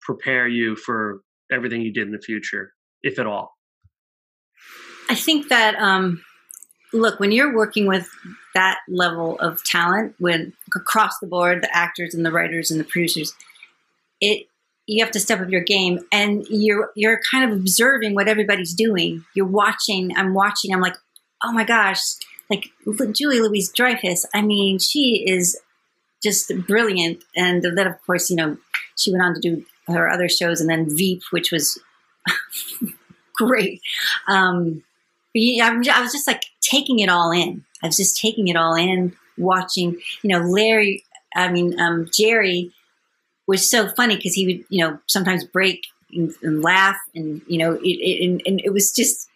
prepare 0.00 0.48
you 0.48 0.74
for 0.74 1.20
everything 1.52 1.82
you 1.82 1.92
did 1.92 2.06
in 2.06 2.12
the 2.12 2.20
future, 2.20 2.72
if 3.02 3.18
at 3.18 3.26
all? 3.26 3.52
I 5.10 5.14
think 5.14 5.50
that 5.50 5.74
um, 5.74 6.24
look, 6.94 7.20
when 7.20 7.32
you're 7.32 7.54
working 7.54 7.86
with 7.86 8.08
that 8.54 8.78
level 8.88 9.38
of 9.40 9.62
talent, 9.64 10.14
when 10.18 10.54
across 10.74 11.18
the 11.18 11.26
board, 11.26 11.62
the 11.62 11.76
actors 11.76 12.14
and 12.14 12.24
the 12.24 12.32
writers 12.32 12.70
and 12.70 12.80
the 12.80 12.84
producers, 12.84 13.34
it 14.22 14.46
you 14.86 15.04
have 15.04 15.12
to 15.12 15.20
step 15.20 15.40
up 15.40 15.48
your 15.48 15.62
game 15.62 16.00
and 16.10 16.44
you're 16.50 16.90
you're 16.96 17.20
kind 17.30 17.50
of 17.50 17.56
observing 17.56 18.14
what 18.14 18.28
everybody's 18.28 18.74
doing. 18.74 19.24
You're 19.34 19.46
watching, 19.46 20.16
I'm 20.16 20.34
watching, 20.34 20.72
I'm 20.72 20.80
like, 20.80 20.96
oh 21.44 21.52
my 21.52 21.64
gosh, 21.64 22.00
like 22.50 22.70
Julie 23.12 23.40
Louise 23.40 23.72
Dreyfus, 23.72 24.26
I 24.34 24.42
mean, 24.42 24.78
she 24.78 25.24
is 25.26 25.58
just 26.22 26.52
brilliant. 26.66 27.22
And 27.36 27.62
then 27.62 27.86
of 27.86 27.94
course, 28.04 28.30
you 28.30 28.36
know, 28.36 28.56
she 28.96 29.12
went 29.12 29.24
on 29.24 29.34
to 29.34 29.40
do 29.40 29.64
her 29.86 30.08
other 30.08 30.28
shows 30.28 30.60
and 30.60 30.68
then 30.68 30.88
Veep, 30.96 31.22
which 31.30 31.50
was 31.50 31.80
great. 33.34 33.80
Um, 34.28 34.82
I 35.36 35.72
was 36.00 36.12
just 36.12 36.26
like 36.26 36.42
taking 36.60 36.98
it 36.98 37.08
all 37.08 37.30
in. 37.32 37.64
I 37.82 37.86
was 37.86 37.96
just 37.96 38.20
taking 38.20 38.48
it 38.48 38.56
all 38.56 38.74
in, 38.74 39.16
watching. 39.38 39.98
You 40.22 40.30
know, 40.30 40.40
Larry. 40.40 41.04
I 41.34 41.50
mean, 41.50 41.80
um, 41.80 42.08
Jerry 42.14 42.72
was 43.46 43.68
so 43.68 43.88
funny 43.88 44.16
because 44.16 44.34
he 44.34 44.46
would, 44.46 44.64
you 44.68 44.84
know, 44.84 44.98
sometimes 45.06 45.44
break 45.44 45.86
and, 46.12 46.32
and 46.42 46.62
laugh, 46.62 46.98
and 47.14 47.42
you 47.46 47.58
know, 47.58 47.74
it, 47.74 47.86
it 47.86 48.24
and, 48.24 48.42
and, 48.46 48.60
it 48.64 48.72
was 48.72 48.92
just. 48.92 49.28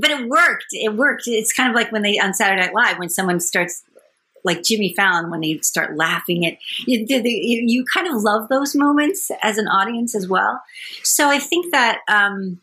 But 0.00 0.10
it 0.10 0.28
worked. 0.28 0.66
It 0.70 0.94
worked. 0.94 1.24
It's 1.26 1.52
kind 1.52 1.68
of 1.68 1.74
like 1.74 1.90
when 1.90 2.02
they 2.02 2.18
on 2.20 2.32
Saturday 2.32 2.60
Night 2.60 2.74
Live 2.74 2.98
when 2.98 3.08
someone 3.08 3.40
starts 3.40 3.82
like 4.44 4.62
Jimmy 4.62 4.94
Fallon 4.94 5.30
when 5.30 5.42
he'd 5.42 5.64
start 5.64 5.96
laughing 5.96 6.46
at 6.46 6.58
you, 6.86 7.04
you 7.08 7.84
kind 7.92 8.06
of 8.06 8.14
love 8.22 8.48
those 8.48 8.74
moments 8.74 9.30
as 9.42 9.58
an 9.58 9.68
audience 9.68 10.14
as 10.14 10.28
well. 10.28 10.62
So 11.02 11.28
I 11.28 11.38
think 11.38 11.72
that 11.72 12.00
um, 12.08 12.60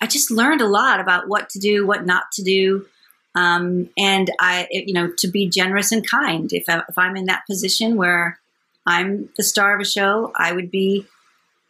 I 0.00 0.06
just 0.06 0.30
learned 0.30 0.60
a 0.60 0.66
lot 0.66 1.00
about 1.00 1.28
what 1.28 1.50
to 1.50 1.58
do, 1.58 1.86
what 1.86 2.06
not 2.06 2.32
to 2.32 2.42
do. 2.42 2.86
Um, 3.34 3.88
and 3.96 4.30
I, 4.40 4.66
you 4.70 4.94
know, 4.94 5.12
to 5.18 5.28
be 5.28 5.48
generous 5.48 5.92
and 5.92 6.06
kind. 6.06 6.52
If, 6.52 6.64
I, 6.68 6.82
if 6.88 6.98
I'm 6.98 7.16
in 7.16 7.26
that 7.26 7.46
position 7.46 7.96
where 7.96 8.40
I'm 8.88 9.28
the 9.36 9.44
star 9.44 9.74
of 9.74 9.82
a 9.82 9.84
show, 9.84 10.32
I 10.34 10.52
would 10.52 10.70
be, 10.70 11.06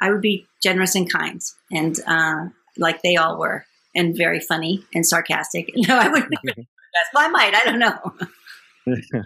I 0.00 0.12
would 0.12 0.20
be 0.20 0.46
generous 0.62 0.94
and 0.94 1.12
kind, 1.12 1.42
and 1.72 1.96
uh, 2.06 2.46
like 2.78 3.02
they 3.02 3.16
all 3.16 3.36
were, 3.36 3.66
and 3.94 4.16
very 4.16 4.38
funny 4.38 4.84
and 4.94 5.04
sarcastic. 5.04 5.72
No, 5.76 5.98
I 5.98 6.08
wouldn't. 6.08 6.32
That's 6.44 7.10
my 7.12 7.28
might. 7.28 7.54
I 7.54 7.64
don't 7.64 7.80
know. 7.80 7.98
so 8.86 9.22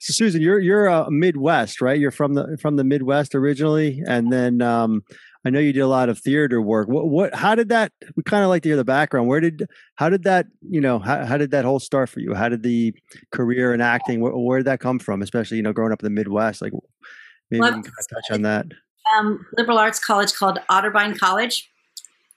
Susan, 0.00 0.42
you're 0.42 0.58
you're 0.58 0.90
uh, 0.90 1.08
Midwest, 1.10 1.80
right? 1.80 1.98
You're 1.98 2.10
from 2.10 2.34
the 2.34 2.58
from 2.60 2.74
the 2.74 2.84
Midwest 2.84 3.36
originally, 3.36 4.02
and 4.04 4.32
then 4.32 4.60
um, 4.60 5.02
I 5.44 5.50
know 5.50 5.60
you 5.60 5.72
did 5.72 5.80
a 5.80 5.86
lot 5.86 6.08
of 6.08 6.18
theater 6.18 6.60
work. 6.60 6.88
What 6.88 7.08
what? 7.08 7.34
How 7.36 7.54
did 7.54 7.68
that? 7.68 7.92
We 8.16 8.24
kind 8.24 8.42
of 8.42 8.50
like 8.50 8.64
to 8.64 8.68
hear 8.68 8.76
the 8.76 8.84
background. 8.84 9.28
Where 9.28 9.40
did? 9.40 9.66
How 9.94 10.10
did 10.10 10.24
that? 10.24 10.46
You 10.68 10.80
know, 10.80 10.98
how, 10.98 11.24
how 11.24 11.38
did 11.38 11.52
that 11.52 11.64
whole 11.64 11.78
start 11.78 12.08
for 12.08 12.18
you? 12.18 12.34
How 12.34 12.48
did 12.48 12.64
the 12.64 12.92
career 13.30 13.72
in 13.72 13.80
acting? 13.80 14.20
Where, 14.20 14.32
where 14.32 14.58
did 14.58 14.66
that 14.66 14.80
come 14.80 14.98
from? 14.98 15.22
Especially 15.22 15.56
you 15.56 15.62
know, 15.62 15.72
growing 15.72 15.92
up 15.92 16.02
in 16.02 16.04
the 16.04 16.10
Midwest. 16.10 16.60
Like 16.60 16.72
maybe 17.50 17.60
well, 17.60 17.76
you 17.76 17.82
can 17.82 17.92
touch 17.92 18.30
on 18.30 18.42
that. 18.42 18.66
Um, 19.16 19.46
liberal 19.56 19.78
arts 19.78 19.98
college 19.98 20.34
called 20.34 20.58
Otterbein 20.70 21.18
College, 21.18 21.68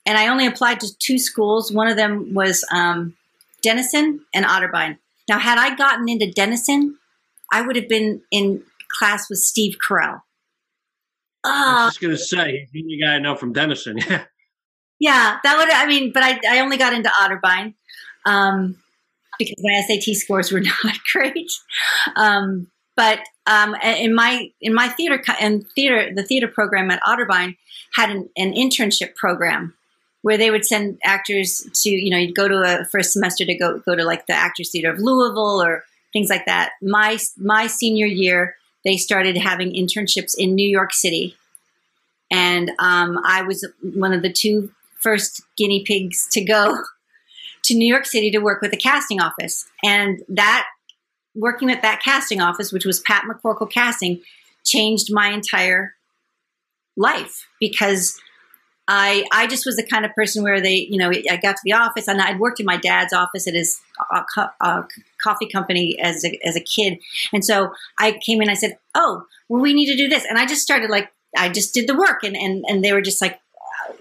and 0.06 0.17
I 0.17 0.28
only 0.28 0.45
applied 0.45 0.80
to 0.82 0.97
two 1.00 1.19
schools. 1.19 1.71
One 1.71 1.88
of 1.88 1.97
them 1.97 2.34
was 2.34 2.65
um, 2.71 3.15
Denison 3.62 4.21
and 4.34 4.45
Otterbein. 4.45 4.97
Now, 5.30 5.39
had 5.39 5.58
I 5.58 5.76
gotten 5.76 6.10
into 6.10 6.32
Denison, 6.32 6.97
I 7.52 7.62
would 7.62 7.76
have 7.76 7.89
been 7.89 8.21
in 8.32 8.63
class 8.89 9.30
with 9.30 9.39
Steve 9.39 9.78
Carell. 9.86 10.21
Oh, 11.43 11.50
I 11.50 11.86
was 11.86 11.93
just 11.93 12.02
gonna 12.02 12.17
say, 12.17 12.67
he's 12.71 12.86
the 12.86 13.02
guy 13.02 13.15
I 13.15 13.19
know 13.19 13.36
from 13.36 13.54
Denison. 13.54 13.97
Yeah. 14.10 14.26
Yeah, 15.02 15.39
that 15.43 15.58
would. 15.58 15.71
I 15.71 15.88
mean, 15.88 16.12
but 16.13 16.21
I, 16.21 16.39
I 16.47 16.60
only 16.60 16.78
got 16.78 16.93
into 16.93 17.10
Otterbein 17.10 17.74
um, 18.28 18.78
because 19.39 19.56
my 19.58 19.82
SAT 19.82 20.15
scores 20.15 20.52
were 20.52 20.60
not 20.84 20.95
great. 21.12 21.52
Um, 22.15 22.67
but 22.95 23.19
um, 23.45 23.75
in 23.84 24.13
my 24.13 24.51
in 24.62 24.73
my 24.73 24.88
theater 24.89 25.21
and 25.39 25.67
theater 25.69 26.13
the 26.13 26.23
theater 26.23 26.47
program 26.47 26.91
at 26.91 27.01
Otterbein 27.04 27.58
had 27.95 28.10
an, 28.10 28.30
an 28.38 28.54
internship 28.54 29.15
program 29.15 29.73
where 30.21 30.38
they 30.38 30.51
would 30.51 30.65
send 30.65 30.99
actors 31.04 31.67
to 31.73 31.89
you 31.89 32.10
know 32.10 32.17
you'd 32.17 32.36
go 32.36 32.47
to 32.47 32.62
a 32.62 32.86
first 32.86 33.13
semester 33.13 33.45
to 33.45 33.56
go 33.56 33.80
go 33.80 33.95
to 33.95 34.04
like 34.04 34.27
the 34.27 34.34
Actors 34.34 34.71
Theater 34.71 34.91
of 34.91 34.99
Louisville 34.99 35.62
or 35.62 35.84
things 36.13 36.30
like 36.30 36.45
that. 36.45 36.71
My 36.82 37.17
my 37.38 37.67
senior 37.67 38.06
year, 38.06 38.56
they 38.84 38.97
started 38.97 39.38
having 39.38 39.73
internships 39.73 40.36
in 40.38 40.56
New 40.56 40.67
York 40.67 40.93
City, 40.93 41.36
and 42.32 42.71
um, 42.80 43.19
I 43.25 43.41
was 43.43 43.67
one 43.82 44.13
of 44.13 44.21
the 44.21 44.32
two 44.32 44.71
first 44.99 45.41
guinea 45.58 45.84
pigs 45.84 46.27
to 46.32 46.43
go 46.43 46.84
to 47.63 47.75
New 47.75 47.88
York 47.88 48.06
City 48.06 48.32
to 48.32 48.39
work 48.39 48.62
with 48.62 48.73
a 48.73 48.77
casting 48.77 49.21
office, 49.21 49.65
and 49.84 50.21
that 50.30 50.67
working 51.36 51.70
at 51.72 51.82
that 51.82 52.02
casting 52.04 52.41
office, 52.41 52.72
which 52.72 52.86
was 52.86 53.00
Pat 53.00 53.24
McCorkle 53.24 53.72
Casting, 53.72 54.22
changed 54.65 55.08
my 55.12 55.30
entire 55.30 55.96
life 56.98 57.48
because 57.60 58.20
I 58.88 59.26
I 59.32 59.48
just 59.48 59.65
was 59.65 59.76
the 59.76 59.86
kind 59.86 60.06
of 60.06 60.13
person 60.13 60.44
where 60.44 60.60
they, 60.60 60.88
you 60.89 60.98
know, 60.98 61.10
I 61.10 61.38
got 61.38 61.56
to 61.56 61.62
the 61.63 61.74
office 61.74 62.08
and 62.08 62.22
I'd 62.22 62.39
worked 62.39 62.60
in 62.60 62.65
my 62.65 62.78
dad's 62.78 63.13
office 63.13 63.48
at 63.48 63.54
his 63.54 63.80
uh, 64.13 64.24
co- 64.34 64.50
uh, 64.60 64.84
coffee 65.24 65.48
company 65.48 65.98
as 66.00 66.26
a, 66.26 66.38
as 66.44 66.56
a 66.56 66.62
kid, 66.62 67.00
and 67.32 67.46
so 67.46 67.72
I 68.00 68.20
came 68.26 68.41
in. 68.41 68.50
I 68.50 68.56
said, 68.56 68.78
"Oh, 68.96 69.24
well, 69.48 69.62
we 69.62 69.74
need 69.74 69.86
to 69.86 69.96
do 69.96 70.10
this," 70.10 70.26
and 70.26 70.38
I 70.38 70.46
just 70.46 70.62
started 70.62 70.89
like 70.89 71.10
I 71.38 71.50
just 71.50 71.74
did 71.74 71.88
the 71.88 71.96
work, 71.96 72.24
and 72.24 72.36
and 72.36 72.65
and 72.67 72.84
they 72.84 72.91
were 72.91 73.02
just 73.02 73.22
like, 73.22 73.39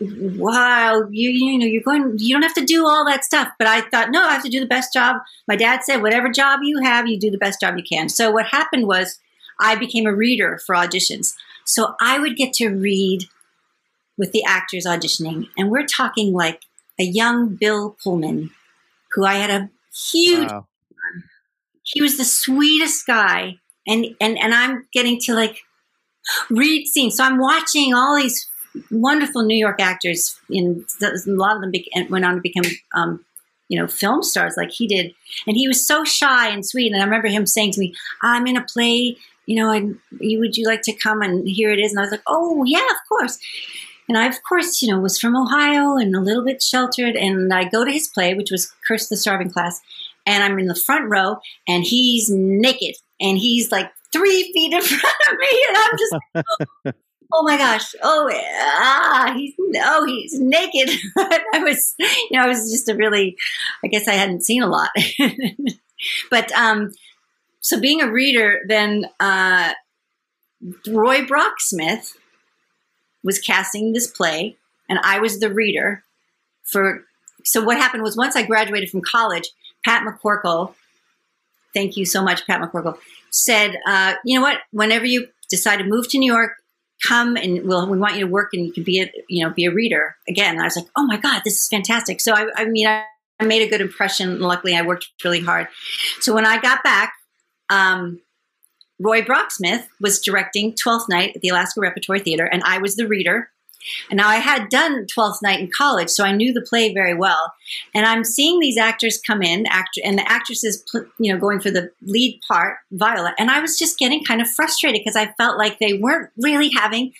"Wow, 0.00 1.08
you 1.10 1.30
you 1.30 1.58
know, 1.58 1.66
you're 1.66 1.82
going, 1.82 2.14
you 2.18 2.34
don't 2.34 2.42
have 2.42 2.54
to 2.54 2.64
do 2.64 2.86
all 2.86 3.04
that 3.06 3.24
stuff." 3.24 3.48
But 3.58 3.68
I 3.68 3.82
thought, 3.82 4.10
no, 4.10 4.22
I 4.22 4.32
have 4.32 4.42
to 4.44 4.48
do 4.48 4.60
the 4.60 4.66
best 4.66 4.92
job. 4.92 5.16
My 5.48 5.56
dad 5.56 5.82
said, 5.84 6.02
"Whatever 6.02 6.30
job 6.30 6.60
you 6.62 6.80
have, 6.82 7.06
you 7.06 7.18
do 7.18 7.30
the 7.30 7.38
best 7.38 7.60
job 7.60 7.76
you 7.76 7.82
can." 7.82 8.08
So 8.08 8.30
what 8.30 8.46
happened 8.46 8.86
was, 8.86 9.18
I 9.60 9.76
became 9.76 10.06
a 10.06 10.14
reader 10.14 10.60
for 10.64 10.74
auditions. 10.74 11.34
So 11.64 11.94
I 12.00 12.18
would 12.18 12.36
get 12.36 12.52
to 12.54 12.68
read 12.68 13.24
with 14.16 14.32
the 14.32 14.44
actors 14.44 14.86
auditioning. 14.86 15.48
And 15.56 15.70
we're 15.70 15.86
talking 15.86 16.32
like 16.32 16.62
a 16.98 17.04
young 17.04 17.56
Bill 17.56 17.96
Pullman, 18.02 18.50
who 19.12 19.24
I 19.24 19.34
had 19.34 19.50
a 19.50 19.70
huge. 20.12 20.50
Wow. 20.50 20.66
He 21.82 22.02
was 22.02 22.16
the 22.16 22.24
sweetest 22.24 23.06
guy, 23.06 23.56
and 23.86 24.06
and 24.20 24.38
and 24.38 24.54
I'm 24.54 24.86
getting 24.92 25.18
to 25.22 25.34
like 25.34 25.60
read 26.48 26.86
scenes. 26.86 27.16
So 27.16 27.24
I'm 27.24 27.38
watching 27.38 27.94
all 27.94 28.16
these 28.16 28.48
wonderful 28.90 29.42
New 29.42 29.56
York 29.56 29.80
actors. 29.80 30.38
In 30.50 30.84
a 31.02 31.12
lot 31.26 31.56
of 31.56 31.62
them 31.62 31.72
went 32.10 32.24
on 32.24 32.36
to 32.36 32.40
become, 32.40 32.64
um, 32.94 33.24
you 33.68 33.78
know, 33.78 33.86
film 33.86 34.22
stars 34.22 34.54
like 34.56 34.70
he 34.70 34.86
did. 34.86 35.14
And 35.46 35.56
he 35.56 35.68
was 35.68 35.86
so 35.86 36.04
shy 36.04 36.48
and 36.48 36.66
sweet. 36.66 36.92
And 36.92 37.00
I 37.00 37.04
remember 37.04 37.28
him 37.28 37.46
saying 37.46 37.72
to 37.72 37.80
me, 37.80 37.94
"I'm 38.22 38.46
in 38.46 38.56
a 38.56 38.64
play. 38.64 39.16
You 39.46 39.56
know, 39.56 39.72
and 39.72 39.98
would 40.20 40.56
you 40.56 40.64
like 40.64 40.82
to 40.82 40.92
come 40.92 41.22
and 41.22 41.48
here 41.48 41.72
it 41.72 41.80
is?" 41.80 41.90
And 41.92 41.98
I 41.98 42.02
was 42.02 42.12
like, 42.12 42.22
"Oh 42.26 42.64
yeah, 42.64 42.78
of 42.78 43.08
course." 43.08 43.38
And 44.08 44.18
I, 44.18 44.26
of 44.26 44.42
course, 44.42 44.82
you 44.82 44.90
know, 44.90 44.98
was 44.98 45.20
from 45.20 45.36
Ohio 45.36 45.96
and 45.96 46.16
a 46.16 46.20
little 46.20 46.44
bit 46.44 46.60
sheltered. 46.60 47.14
And 47.14 47.54
I 47.54 47.64
go 47.64 47.84
to 47.84 47.92
his 47.92 48.08
play, 48.08 48.34
which 48.34 48.50
was 48.50 48.72
Curse 48.86 49.08
the 49.08 49.16
Starving 49.16 49.50
Class, 49.50 49.80
and 50.26 50.42
I'm 50.42 50.58
in 50.58 50.66
the 50.66 50.74
front 50.74 51.08
row, 51.08 51.38
and 51.68 51.84
he's 51.84 52.28
naked, 52.28 52.96
and 53.20 53.38
he's 53.38 53.70
like 53.70 53.90
three 54.12 54.50
feet 54.52 54.72
in 54.72 54.82
front 54.82 55.14
of 55.30 55.38
me, 55.38 55.66
and 55.68 55.76
I'm 55.78 55.98
just. 55.98 56.96
oh 57.32 57.42
my 57.42 57.56
gosh 57.56 57.94
oh 58.02 58.30
ah 58.78 59.32
he's 59.36 59.54
oh 59.84 60.04
he's 60.06 60.38
naked 60.40 60.90
i 61.18 61.60
was 61.62 61.94
you 61.98 62.28
know 62.32 62.42
i 62.42 62.46
was 62.46 62.70
just 62.70 62.88
a 62.88 62.94
really 62.94 63.36
i 63.84 63.86
guess 63.86 64.08
i 64.08 64.12
hadn't 64.12 64.44
seen 64.44 64.62
a 64.62 64.68
lot 64.68 64.90
but 66.30 66.50
um 66.52 66.92
so 67.60 67.80
being 67.80 68.00
a 68.00 68.10
reader 68.10 68.60
then 68.66 69.04
uh 69.20 69.72
roy 70.88 71.20
brocksmith 71.22 72.14
was 73.22 73.38
casting 73.38 73.92
this 73.92 74.06
play, 74.06 74.56
and 74.88 74.98
I 75.02 75.18
was 75.18 75.40
the 75.40 75.52
reader 75.52 76.04
for. 76.64 77.04
So 77.44 77.64
what 77.64 77.78
happened 77.78 78.02
was 78.02 78.16
once 78.16 78.36
I 78.36 78.42
graduated 78.42 78.90
from 78.90 79.00
college, 79.00 79.48
Pat 79.84 80.06
McCorkle, 80.06 80.74
thank 81.72 81.96
you 81.96 82.04
so 82.04 82.22
much, 82.22 82.46
Pat 82.46 82.60
McCorkle, 82.60 82.98
said, 83.30 83.76
uh, 83.86 84.14
"You 84.24 84.38
know 84.38 84.42
what? 84.42 84.58
Whenever 84.70 85.06
you 85.06 85.28
decide 85.48 85.78
to 85.78 85.84
move 85.84 86.08
to 86.10 86.18
New 86.18 86.30
York, 86.30 86.59
come 87.06 87.36
and 87.36 87.66
we'll, 87.66 87.88
we 87.88 87.98
want 87.98 88.14
you 88.14 88.20
to 88.20 88.30
work 88.30 88.50
and 88.52 88.64
you 88.66 88.72
can 88.72 88.82
be 88.82 89.00
a 89.00 89.10
you 89.28 89.44
know 89.44 89.52
be 89.52 89.64
a 89.64 89.72
reader 89.72 90.16
again." 90.28 90.58
I 90.60 90.64
was 90.64 90.76
like, 90.76 90.86
"Oh 90.96 91.06
my 91.06 91.16
god, 91.16 91.42
this 91.44 91.60
is 91.60 91.68
fantastic!" 91.68 92.20
So 92.20 92.32
I, 92.34 92.48
I 92.56 92.64
mean, 92.66 92.86
I, 92.86 93.04
made 93.42 93.62
a 93.62 93.68
good 93.68 93.80
impression. 93.80 94.40
Luckily, 94.40 94.76
I 94.76 94.82
worked 94.82 95.08
really 95.24 95.40
hard. 95.40 95.68
So 96.20 96.34
when 96.34 96.46
I 96.46 96.60
got 96.60 96.82
back. 96.82 97.12
Um, 97.68 98.20
Roy 99.02 99.22
Brocksmith 99.22 99.86
was 99.98 100.20
directing 100.20 100.74
Twelfth 100.74 101.08
Night 101.08 101.34
at 101.34 101.40
the 101.40 101.48
Alaska 101.48 101.80
Repertory 101.80 102.20
Theater, 102.20 102.44
and 102.44 102.62
I 102.66 102.78
was 102.78 102.96
the 102.96 103.06
reader. 103.06 103.50
And 104.10 104.18
now 104.18 104.28
I 104.28 104.36
had 104.36 104.68
done 104.68 105.06
Twelfth 105.06 105.42
Night 105.42 105.60
in 105.60 105.70
college, 105.76 106.10
so 106.10 106.24
I 106.24 106.32
knew 106.32 106.52
the 106.52 106.60
play 106.60 106.92
very 106.92 107.14
well. 107.14 107.52
And 107.94 108.06
I'm 108.06 108.24
seeing 108.24 108.60
these 108.60 108.78
actors 108.78 109.20
come 109.24 109.42
in, 109.42 109.66
actor, 109.66 110.00
and 110.04 110.18
the 110.18 110.30
actresses, 110.30 110.84
you 111.18 111.32
know, 111.32 111.38
going 111.38 111.60
for 111.60 111.70
the 111.70 111.90
lead 112.02 112.40
part, 112.48 112.78
Viola. 112.92 113.34
And 113.38 113.50
I 113.50 113.60
was 113.60 113.78
just 113.78 113.98
getting 113.98 114.24
kind 114.24 114.40
of 114.40 114.50
frustrated 114.50 115.00
because 115.00 115.16
I 115.16 115.32
felt 115.32 115.58
like 115.58 115.78
they 115.78 115.94
weren't 115.94 116.30
really 116.36 116.70
having, 116.76 117.12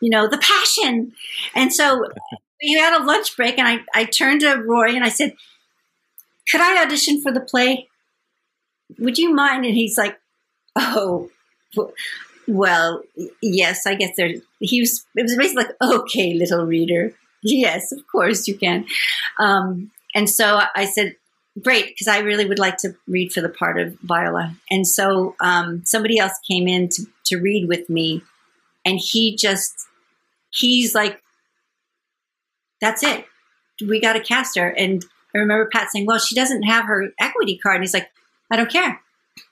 you 0.00 0.10
know, 0.10 0.28
the 0.28 0.38
passion. 0.38 1.12
And 1.54 1.72
so 1.72 2.06
we 2.62 2.74
had 2.74 3.00
a 3.00 3.04
lunch 3.04 3.36
break, 3.36 3.58
and 3.58 3.68
I, 3.68 3.80
I 3.94 4.04
turned 4.04 4.40
to 4.42 4.54
Roy 4.56 4.94
and 4.94 5.04
I 5.04 5.10
said, 5.10 5.34
"Could 6.50 6.60
I 6.60 6.82
audition 6.82 7.20
for 7.20 7.32
the 7.32 7.40
play? 7.40 7.88
Would 8.98 9.18
you 9.18 9.34
mind?" 9.34 9.64
And 9.64 9.74
he's 9.74 9.98
like, 9.98 10.18
oh, 10.78 11.30
well, 12.48 13.02
yes, 13.42 13.86
I 13.86 13.94
guess 13.94 14.12
there. 14.16 14.34
He 14.58 14.80
was. 14.80 15.06
It 15.14 15.22
was 15.22 15.36
basically 15.36 15.64
like, 15.64 15.76
okay, 15.82 16.34
little 16.34 16.64
reader, 16.64 17.12
yes, 17.42 17.92
of 17.92 18.00
course 18.10 18.48
you 18.48 18.56
can. 18.56 18.86
Um, 19.38 19.90
and 20.14 20.28
so 20.28 20.60
I 20.74 20.86
said, 20.86 21.14
great, 21.62 21.88
because 21.88 22.08
I 22.08 22.20
really 22.20 22.46
would 22.46 22.58
like 22.58 22.78
to 22.78 22.94
read 23.06 23.32
for 23.32 23.40
the 23.40 23.48
part 23.48 23.78
of 23.78 23.96
Viola. 24.00 24.56
And 24.70 24.86
so 24.86 25.36
um, 25.40 25.82
somebody 25.84 26.18
else 26.18 26.32
came 26.48 26.66
in 26.66 26.88
to, 26.88 27.04
to 27.26 27.36
read 27.36 27.68
with 27.68 27.88
me, 27.90 28.22
and 28.84 28.98
he 28.98 29.36
just, 29.36 29.74
he's 30.50 30.94
like, 30.94 31.22
that's 32.80 33.02
it. 33.02 33.26
We 33.86 34.00
got 34.00 34.14
to 34.14 34.20
cast 34.20 34.56
her. 34.56 34.68
And 34.68 35.04
I 35.34 35.38
remember 35.38 35.68
Pat 35.70 35.90
saying, 35.90 36.06
well, 36.06 36.18
she 36.18 36.34
doesn't 36.34 36.62
have 36.62 36.86
her 36.86 37.10
equity 37.20 37.58
card. 37.58 37.76
And 37.76 37.84
he's 37.84 37.94
like, 37.94 38.08
I 38.50 38.56
don't 38.56 38.70
care 38.70 39.00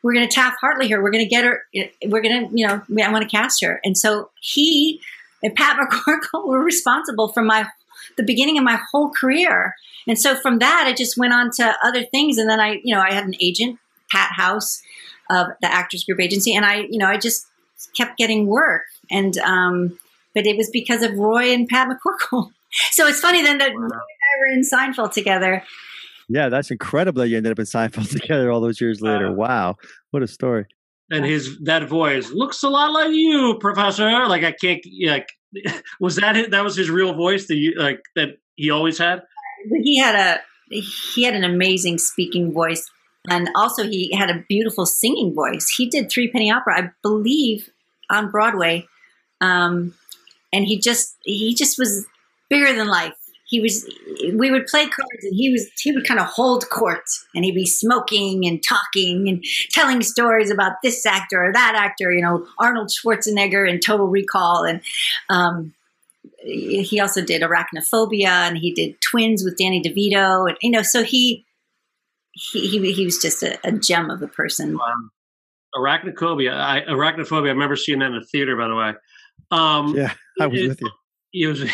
we're 0.03 0.14
going 0.14 0.29
to 0.29 0.35
Taft 0.35 0.59
Hartley 0.61 0.87
here. 0.87 1.03
We're 1.03 1.11
going 1.11 1.25
to 1.25 1.29
get 1.29 1.44
her. 1.44 1.62
We're 2.07 2.22
going 2.22 2.49
to, 2.49 2.57
you 2.57 2.66
know, 2.66 2.83
I 3.03 3.12
want 3.12 3.29
to 3.29 3.37
cast 3.37 3.62
her. 3.62 3.81
And 3.85 3.96
so 3.96 4.31
he 4.40 5.01
and 5.42 5.55
Pat 5.55 5.77
McCorkle 5.90 6.46
were 6.46 6.62
responsible 6.62 7.29
for 7.29 7.42
my 7.42 7.66
the 8.16 8.22
beginning 8.22 8.57
of 8.59 8.64
my 8.64 8.79
whole 8.90 9.11
career. 9.11 9.75
And 10.07 10.18
so 10.18 10.37
from 10.37 10.61
that, 10.61 10.85
I 10.87 10.94
just 10.94 11.18
went 11.18 11.33
on 11.33 11.51
to 11.57 11.75
other 11.83 12.05
things. 12.05 12.38
And 12.38 12.49
then 12.49 12.61
I, 12.61 12.81
you 12.83 12.94
know, 12.94 13.01
I 13.01 13.12
had 13.12 13.25
an 13.25 13.35
agent, 13.40 13.79
Pat 14.11 14.33
House, 14.33 14.83
of 15.31 15.49
the 15.61 15.72
Actors 15.72 16.05
Group 16.05 16.20
Agency, 16.20 16.55
and 16.55 16.64
I, 16.64 16.83
you 16.83 16.99
know, 16.99 17.07
I 17.07 17.18
just 17.18 17.46
kept 17.96 18.16
getting 18.16 18.46
work, 18.46 18.85
and 19.11 19.37
um, 19.38 19.99
but 20.35 20.46
it 20.46 20.57
was 20.57 20.70
because 20.70 21.03
of 21.03 21.16
Roy 21.16 21.53
and 21.53 21.68
Pat 21.68 21.88
McCorkle. 21.88 22.51
So 22.90 23.07
it's 23.07 23.20
funny 23.20 23.40
then 23.40 23.57
that 23.59 23.72
wow. 23.72 23.81
Roy 23.81 23.87
and 23.87 23.92
I 23.94 24.40
were 24.40 24.46
in 24.49 24.61
Seinfeld 24.61 25.12
together. 25.12 25.62
Yeah, 26.28 26.48
that's 26.48 26.70
incredible 26.70 27.22
that 27.22 27.28
you 27.28 27.36
ended 27.36 27.52
up 27.52 27.58
in 27.58 27.66
Seinfeld 27.66 28.10
together 28.20 28.50
all 28.50 28.60
those 28.60 28.80
years 28.80 29.00
later. 29.00 29.28
Uh, 29.28 29.32
wow, 29.32 29.76
what 30.10 30.22
a 30.22 30.26
story! 30.26 30.66
And 31.10 31.24
his 31.24 31.58
that 31.60 31.88
voice 31.88 32.30
looks 32.32 32.62
a 32.62 32.68
lot 32.68 32.92
like 32.92 33.10
you, 33.12 33.58
Professor. 33.60 34.26
Like 34.26 34.42
I 34.42 34.52
can't 34.52 34.84
like 35.06 35.28
was 36.00 36.16
that 36.16 36.36
it? 36.36 36.50
That 36.50 36.64
was 36.64 36.76
his 36.76 36.90
real 36.90 37.14
voice 37.14 37.46
that 37.46 37.56
you 37.56 37.74
like 37.76 38.02
that 38.14 38.38
he 38.56 38.70
always 38.70 38.98
had. 38.98 39.22
He 39.82 39.98
had 39.98 40.14
a 40.14 40.40
he 40.70 41.24
had 41.24 41.34
an 41.34 41.44
amazing 41.44 41.98
speaking 41.98 42.52
voice, 42.52 42.90
and 43.28 43.48
also 43.54 43.84
he 43.84 44.14
had 44.14 44.30
a 44.30 44.44
beautiful 44.48 44.86
singing 44.86 45.34
voice. 45.34 45.68
He 45.76 45.88
did 45.88 46.10
Three 46.10 46.28
Penny 46.28 46.50
Opera, 46.50 46.80
I 46.80 46.90
believe, 47.02 47.70
on 48.10 48.30
Broadway, 48.30 48.86
um, 49.40 49.94
and 50.52 50.64
he 50.64 50.78
just 50.78 51.16
he 51.22 51.54
just 51.54 51.78
was 51.78 52.06
bigger 52.48 52.74
than 52.74 52.88
life. 52.88 53.14
He 53.48 53.61
was. 53.61 53.88
We 54.35 54.50
would 54.50 54.66
play 54.66 54.88
cards, 54.88 55.22
and 55.22 55.35
he 55.35 55.50
was. 55.50 55.68
He 55.80 55.92
would 55.92 56.06
kind 56.06 56.18
of 56.18 56.26
hold 56.26 56.68
court, 56.68 57.04
and 57.32 57.44
he'd 57.44 57.54
be 57.54 57.64
smoking 57.64 58.44
and 58.44 58.61
talking 58.61 59.28
and 59.28 59.44
telling 59.70 60.02
stories 60.02 60.50
about 60.50 60.82
this 60.82 61.06
actor 61.06 61.44
or 61.44 61.52
that 61.52 61.74
actor. 61.76 62.12
You 62.12 62.22
know, 62.22 62.44
Arnold 62.59 62.90
Schwarzenegger 62.90 63.68
and 63.70 63.80
Total 63.80 64.09
Recall, 64.09 64.64
and 64.64 64.80
um, 65.30 65.72
he 66.42 67.00
also 67.00 67.24
did 67.24 67.42
Arachnophobia, 67.42 68.48
and 68.48 68.59
he 68.59 68.72
did 68.72 69.00
Twins 69.00 69.44
with 69.44 69.56
Danny 69.56 69.80
DeVito, 69.80 70.48
and 70.48 70.59
you 70.61 70.72
know, 70.72 70.82
so 70.82 71.04
he 71.04 71.46
he 72.32 72.66
he, 72.66 72.92
he 72.92 73.04
was 73.04 73.18
just 73.18 73.44
a, 73.44 73.59
a, 73.62 73.70
gem 73.70 74.11
of 74.11 74.22
a 74.22 74.28
person. 74.28 74.76
Wow. 74.76 74.92
Arachnophobia, 75.76 76.52
I, 76.52 76.80
arachnophobia. 76.80 77.46
I 77.46 77.52
remember 77.52 77.76
seeing 77.76 78.00
that 78.00 78.06
in 78.06 78.18
the 78.18 78.24
theater, 78.24 78.56
by 78.56 78.66
the 78.66 78.74
way. 78.74 78.92
Um, 79.52 79.94
yeah, 79.94 80.14
I 80.40 80.48
was 80.48 80.61
it, 80.61 80.68
with 80.68 80.80
you 80.80 80.90
it 81.32 81.46
was 81.46 81.64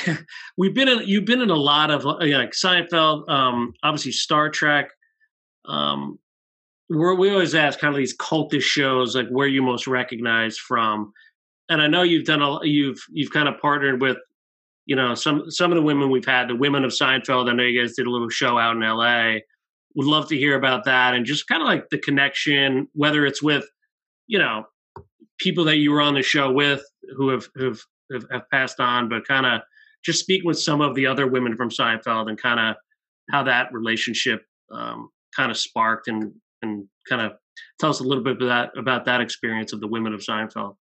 we've 0.57 0.75
been 0.75 0.89
in 0.89 1.01
you've 1.07 1.25
been 1.25 1.41
in 1.41 1.51
a 1.51 1.57
lot 1.57 1.91
of 1.91 2.05
know, 2.05 2.39
like 2.39 2.53
Seinfeld, 2.53 3.29
um, 3.29 3.75
obviously 3.83 4.13
Star 4.13 4.49
Trek. 4.49 4.91
Um, 5.65 6.19
where 6.89 7.15
we 7.15 7.31
always 7.31 7.55
ask 7.55 7.79
kind 7.79 7.95
of 7.95 7.99
these 7.99 8.17
cultish 8.17 8.63
shows 8.63 9.15
like 9.17 9.29
where 9.29 9.47
you 9.47 9.63
most 9.63 9.87
recognize 9.87 10.59
from, 10.59 11.13
and 11.69 11.81
I 11.81 11.87
know 11.87 12.03
you've 12.03 12.25
done 12.25 12.43
a 12.43 12.65
you've 12.65 13.03
you've 13.11 13.31
kind 13.31 13.49
of 13.49 13.61
partnered 13.61 14.01
with 14.01 14.19
you 14.87 14.97
know 14.97 15.15
some 15.15 15.51
some 15.51 15.71
of 15.71 15.77
the 15.77 15.83
women 15.83 16.11
we've 16.11 16.25
had 16.25 16.49
the 16.49 16.57
women 16.57 16.85
of 16.85 16.91
Seinfeld. 16.91 17.49
I 17.49 17.55
know 17.55 17.63
you 17.63 17.81
guys 17.81 17.95
did 17.95 18.07
a 18.07 18.11
little 18.11 18.29
show 18.29 18.59
out 18.59 18.77
in 18.77 18.83
L.A. 18.83 19.45
Would 19.95 20.07
love 20.07 20.29
to 20.29 20.37
hear 20.37 20.57
about 20.57 20.85
that 20.85 21.15
and 21.15 21.27
just 21.27 21.47
kind 21.47 21.63
of 21.63 21.69
like 21.69 21.89
the 21.91 21.99
connection, 21.99 22.89
whether 22.95 23.25
it's 23.27 23.43
with 23.43 23.65
you 24.27 24.39
know 24.39 24.67
people 25.39 25.65
that 25.65 25.77
you 25.77 25.93
were 25.93 26.01
on 26.01 26.15
the 26.15 26.23
show 26.23 26.51
with 26.51 26.83
who 27.17 27.29
have 27.29 27.49
who 27.55 27.67
have 27.67 27.81
have, 28.13 28.25
have 28.31 28.51
passed 28.51 28.81
on, 28.81 29.09
but 29.09 29.27
kind 29.27 29.47
of 29.47 29.63
just 30.05 30.21
speak 30.21 30.43
with 30.45 30.59
some 30.59 30.81
of 30.81 30.95
the 30.95 31.07
other 31.07 31.27
women 31.27 31.57
from 31.57 31.71
Seinfeld 31.71 32.29
and 32.29 32.41
kind 32.41 32.61
of 32.61 32.77
how 33.31 33.45
that 33.45 33.73
relationship 33.73 34.45
um, 34.73 35.11
kind 35.35 35.51
of 35.51 35.57
sparked 35.57 36.09
and 36.09 36.33
and 36.63 36.87
kind 37.09 37.23
of 37.23 37.33
tell 37.81 37.91
us 37.91 38.01
a 38.01 38.05
little 38.05 38.23
bit 38.23 38.37
about 38.37 38.73
that, 38.75 38.79
about 38.79 39.05
that 39.07 39.21
experience 39.21 39.73
of 39.73 39.81
the 39.81 39.89
women 39.89 40.13
of 40.13 40.21
Seinfeld. 40.21 40.77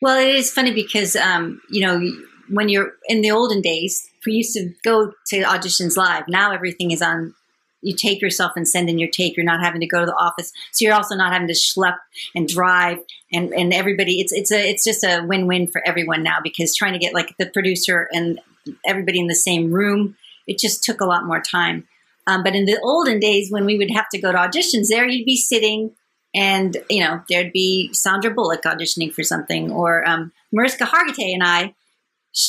Well, 0.00 0.18
it 0.18 0.34
is 0.34 0.52
funny 0.52 0.72
because 0.72 1.16
um, 1.16 1.60
you 1.70 1.80
know 1.80 2.00
when 2.48 2.68
you're 2.68 2.92
in 3.08 3.22
the 3.22 3.30
olden 3.30 3.60
days, 3.60 4.06
we 4.26 4.34
used 4.34 4.54
to 4.54 4.70
go 4.84 5.12
to 5.28 5.42
auditions 5.42 5.96
live. 5.96 6.24
Now 6.28 6.52
everything 6.52 6.90
is 6.90 7.02
on 7.02 7.34
you 7.84 7.94
take 7.94 8.20
yourself 8.20 8.52
and 8.56 8.66
send 8.66 8.88
in 8.88 8.98
your 8.98 9.10
tape. 9.10 9.36
You're 9.36 9.44
not 9.44 9.62
having 9.62 9.80
to 9.80 9.86
go 9.86 10.00
to 10.00 10.06
the 10.06 10.14
office, 10.14 10.52
so 10.72 10.84
you're 10.84 10.94
also 10.94 11.14
not 11.14 11.32
having 11.32 11.48
to 11.48 11.54
schlep 11.54 11.96
and 12.34 12.48
drive. 12.48 12.98
And 13.32 13.52
and 13.52 13.72
everybody, 13.72 14.20
it's 14.20 14.32
it's 14.32 14.50
a 14.50 14.70
it's 14.70 14.84
just 14.84 15.04
a 15.04 15.22
win 15.26 15.46
win 15.46 15.68
for 15.68 15.86
everyone 15.86 16.22
now 16.22 16.38
because 16.42 16.74
trying 16.74 16.94
to 16.94 16.98
get 16.98 17.14
like 17.14 17.34
the 17.38 17.46
producer 17.46 18.08
and 18.12 18.40
everybody 18.86 19.20
in 19.20 19.26
the 19.26 19.34
same 19.34 19.70
room, 19.70 20.16
it 20.46 20.58
just 20.58 20.82
took 20.82 21.00
a 21.00 21.06
lot 21.06 21.26
more 21.26 21.40
time. 21.40 21.86
Um, 22.26 22.42
but 22.42 22.54
in 22.54 22.64
the 22.64 22.80
olden 22.82 23.20
days, 23.20 23.50
when 23.50 23.66
we 23.66 23.76
would 23.76 23.90
have 23.90 24.08
to 24.10 24.20
go 24.20 24.32
to 24.32 24.38
auditions, 24.38 24.88
there 24.88 25.06
you'd 25.06 25.26
be 25.26 25.36
sitting, 25.36 25.92
and 26.34 26.76
you 26.88 27.04
know 27.04 27.22
there'd 27.28 27.52
be 27.52 27.92
Sandra 27.92 28.32
Bullock 28.32 28.62
auditioning 28.62 29.12
for 29.12 29.22
something, 29.22 29.70
or 29.70 30.08
um, 30.08 30.32
Mariska 30.52 30.84
Hargitay 30.84 31.34
and 31.34 31.42
I. 31.42 31.74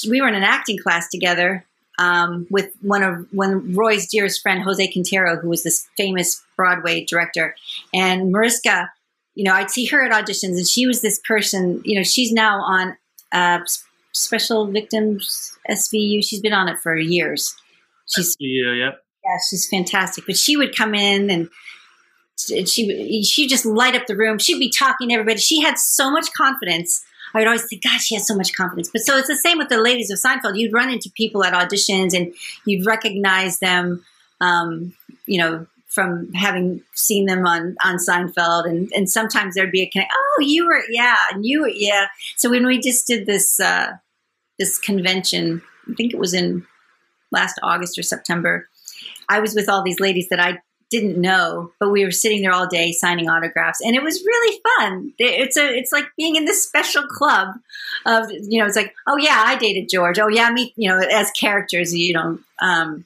We 0.10 0.22
were 0.22 0.28
in 0.28 0.36
an 0.36 0.44
acting 0.44 0.80
class 0.80 1.10
together, 1.10 1.66
um, 1.98 2.48
with 2.50 2.72
one 2.82 3.04
of 3.04 3.28
one 3.32 3.74
Roy's 3.74 4.08
dearest 4.08 4.42
friend, 4.42 4.62
Jose 4.64 4.92
Quintero, 4.92 5.38
who 5.38 5.50
was 5.50 5.64
this 5.64 5.88
famous 5.98 6.44
Broadway 6.56 7.06
director. 7.06 7.56
And 7.94 8.32
Mariska, 8.32 8.92
you 9.34 9.44
know, 9.44 9.54
I'd 9.54 9.72
see 9.72 9.86
her 9.88 10.04
at 10.04 10.12
auditions, 10.12 10.58
and 10.58 10.68
she 10.68 10.88
was 10.88 11.02
this 11.02 11.20
person. 11.28 11.82
You 11.86 11.98
know, 11.98 12.04
she's 12.04 12.32
now 12.32 12.60
on 12.62 12.98
uh, 13.32 13.60
Special 14.14 14.68
Victims 14.68 15.58
SVU. 15.70 16.24
She's 16.24 16.42
been 16.42 16.54
on 16.54 16.70
it 16.70 16.80
for 16.80 16.96
years. 16.96 17.56
She's 18.08 18.36
SVU, 18.36 18.80
yeah. 18.80 18.92
Yeah, 19.24 19.38
she's 19.50 19.68
fantastic. 19.68 20.26
But 20.26 20.38
she 20.38 20.56
would 20.56 20.76
come 20.76 20.94
in 20.94 21.30
and 21.30 21.50
she 22.68 23.24
she 23.24 23.48
just 23.48 23.66
light 23.66 23.96
up 23.96 24.08
the 24.08 24.16
room. 24.16 24.38
She'd 24.38 24.60
be 24.60 24.70
talking 24.70 25.10
to 25.10 25.16
everybody. 25.16 25.40
She 25.40 25.62
had 25.62 25.78
so 25.78 26.12
much 26.12 26.32
confidence 26.34 27.04
I 27.36 27.40
would 27.40 27.48
always 27.48 27.66
think, 27.66 27.84
God, 27.84 28.00
she 28.00 28.16
has 28.16 28.26
so 28.26 28.36
much 28.36 28.56
confidence. 28.56 28.90
But 28.92 29.02
so 29.02 29.18
it's 29.18 29.28
the 29.28 29.36
same 29.36 29.58
with 29.58 29.68
the 29.68 29.82
ladies 29.82 30.10
of 30.10 30.18
Seinfeld. 30.18 30.58
You'd 30.58 30.74
run 30.74 30.90
into 30.90 31.12
people 31.12 31.44
at 31.44 31.54
auditions 31.54 32.16
and 32.16 32.34
you'd 32.66 32.86
recognize 32.86 33.60
them, 33.60 34.06
um, 34.40 34.94
you 35.26 35.40
know, 35.40 35.68
from 35.90 36.32
having 36.34 36.82
seen 36.94 37.26
them 37.26 37.46
on 37.46 37.76
on 37.84 37.98
Seinfeld, 37.98 38.66
and 38.66 38.92
and 38.94 39.10
sometimes 39.10 39.56
there'd 39.56 39.72
be 39.72 39.82
a 39.82 39.90
connect. 39.90 40.12
Oh, 40.14 40.42
you 40.42 40.66
were 40.66 40.82
yeah, 40.90 41.16
and 41.32 41.46
you 41.46 41.62
were 41.62 41.70
yeah. 41.70 42.08
So 42.36 42.50
when 42.50 42.66
we 42.66 42.80
just 42.80 43.08
did 43.08 43.26
this 43.26 43.60
uh, 43.60 43.94
this 44.60 44.78
convention, 44.78 45.62
I 45.90 45.94
think 45.96 46.14
it 46.14 46.20
was 46.20 46.34
in 46.34 46.66
last 47.32 47.60
August 47.64 47.98
or 47.98 48.04
September. 48.04 48.68
I 49.30 49.40
was 49.40 49.56
with 49.56 49.70
all 49.70 49.84
these 49.84 50.00
ladies 50.00 50.28
that 50.30 50.40
I 50.40 50.60
didn't 50.92 51.20
know, 51.20 51.72
but 51.80 51.90
we 51.90 52.06
were 52.06 52.12
sitting 52.12 52.42
there 52.42 52.52
all 52.52 52.68
day 52.68 52.92
signing 52.92 53.30
autographs, 53.30 53.82
and 53.82 53.96
it 53.96 54.04
was 54.04 54.24
really 54.24 54.62
fun. 54.78 55.14
It's 55.18 55.58
a 55.58 55.76
it's 55.76 55.92
like 55.92 56.06
being 56.18 56.36
in 56.36 56.46
this 56.46 56.64
special 56.64 57.04
club 57.08 57.56
of 58.06 58.30
you 58.32 58.60
know 58.60 58.68
it's 58.68 58.76
like 58.76 58.94
oh 59.08 59.18
yeah 59.18 59.44
I 59.46 59.56
dated 59.56 59.90
George 59.90 60.20
oh 60.20 60.28
yeah 60.28 60.50
me 60.52 60.74
you 60.76 60.90
know 60.90 61.00
as 61.00 61.32
characters 61.32 61.94
you 61.94 62.14
know 62.14 62.40
um, 62.62 63.06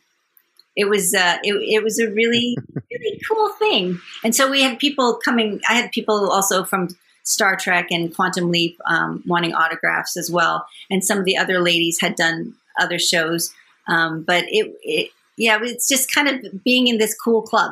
it 0.76 0.90
was 0.90 1.14
uh, 1.14 1.38
it, 1.44 1.54
it 1.54 1.84
was 1.84 2.00
a 2.00 2.10
really 2.12 2.58
really 2.92 3.22
cool 3.30 3.50
thing, 3.54 4.00
and 4.24 4.36
so 4.36 4.50
we 4.50 4.62
had 4.62 4.80
people 4.80 5.16
coming. 5.16 5.62
I 5.68 5.74
had 5.74 5.92
people 5.92 6.32
also 6.32 6.64
from 6.64 6.90
Star 7.24 7.56
Trek 7.56 7.88
and 7.92 8.14
Quantum 8.14 8.52
Leap 8.52 8.78
um, 8.86 9.24
wanting 9.26 9.54
autographs 9.54 10.18
as 10.18 10.30
well, 10.30 10.68
and 10.90 11.04
some 11.04 11.18
of 11.18 11.26
the 11.26 11.38
other 11.38 11.60
ladies 11.60 12.00
had 12.02 12.16
done 12.16 12.56
other 12.80 13.00
shows, 13.00 13.54
um, 13.88 14.24
but 14.24 14.46
it, 14.48 14.74
it 14.84 15.12
yeah, 15.40 15.58
it's 15.64 15.88
just 15.88 16.14
kind 16.14 16.28
of 16.28 16.64
being 16.64 16.88
in 16.88 16.98
this 16.98 17.16
cool 17.16 17.42
club. 17.42 17.72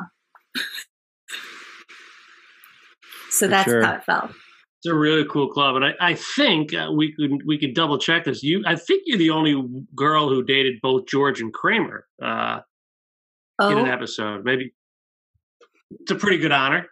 so 3.30 3.46
For 3.46 3.48
that's 3.48 3.70
sure. 3.70 3.84
how 3.84 3.94
it 3.94 4.04
felt. 4.04 4.30
It's 4.30 4.90
a 4.90 4.94
really 4.94 5.26
cool 5.30 5.48
club, 5.48 5.76
and 5.76 5.84
I, 5.84 5.94
I 6.00 6.14
think 6.14 6.72
uh, 6.72 6.90
we 6.94 7.12
could 7.12 7.44
we 7.44 7.58
could 7.58 7.74
double 7.74 7.98
check 7.98 8.24
this. 8.24 8.42
You, 8.42 8.62
I 8.64 8.76
think 8.76 9.02
you're 9.06 9.18
the 9.18 9.30
only 9.30 9.60
girl 9.94 10.28
who 10.28 10.42
dated 10.42 10.76
both 10.80 11.06
George 11.06 11.40
and 11.40 11.52
Kramer 11.52 12.06
uh, 12.22 12.60
oh. 13.58 13.70
in 13.70 13.78
an 13.78 13.88
oh. 13.88 13.92
episode. 13.92 14.44
Maybe 14.44 14.72
it's 15.90 16.12
a 16.12 16.14
pretty 16.14 16.38
good 16.38 16.52
honor. 16.52 16.86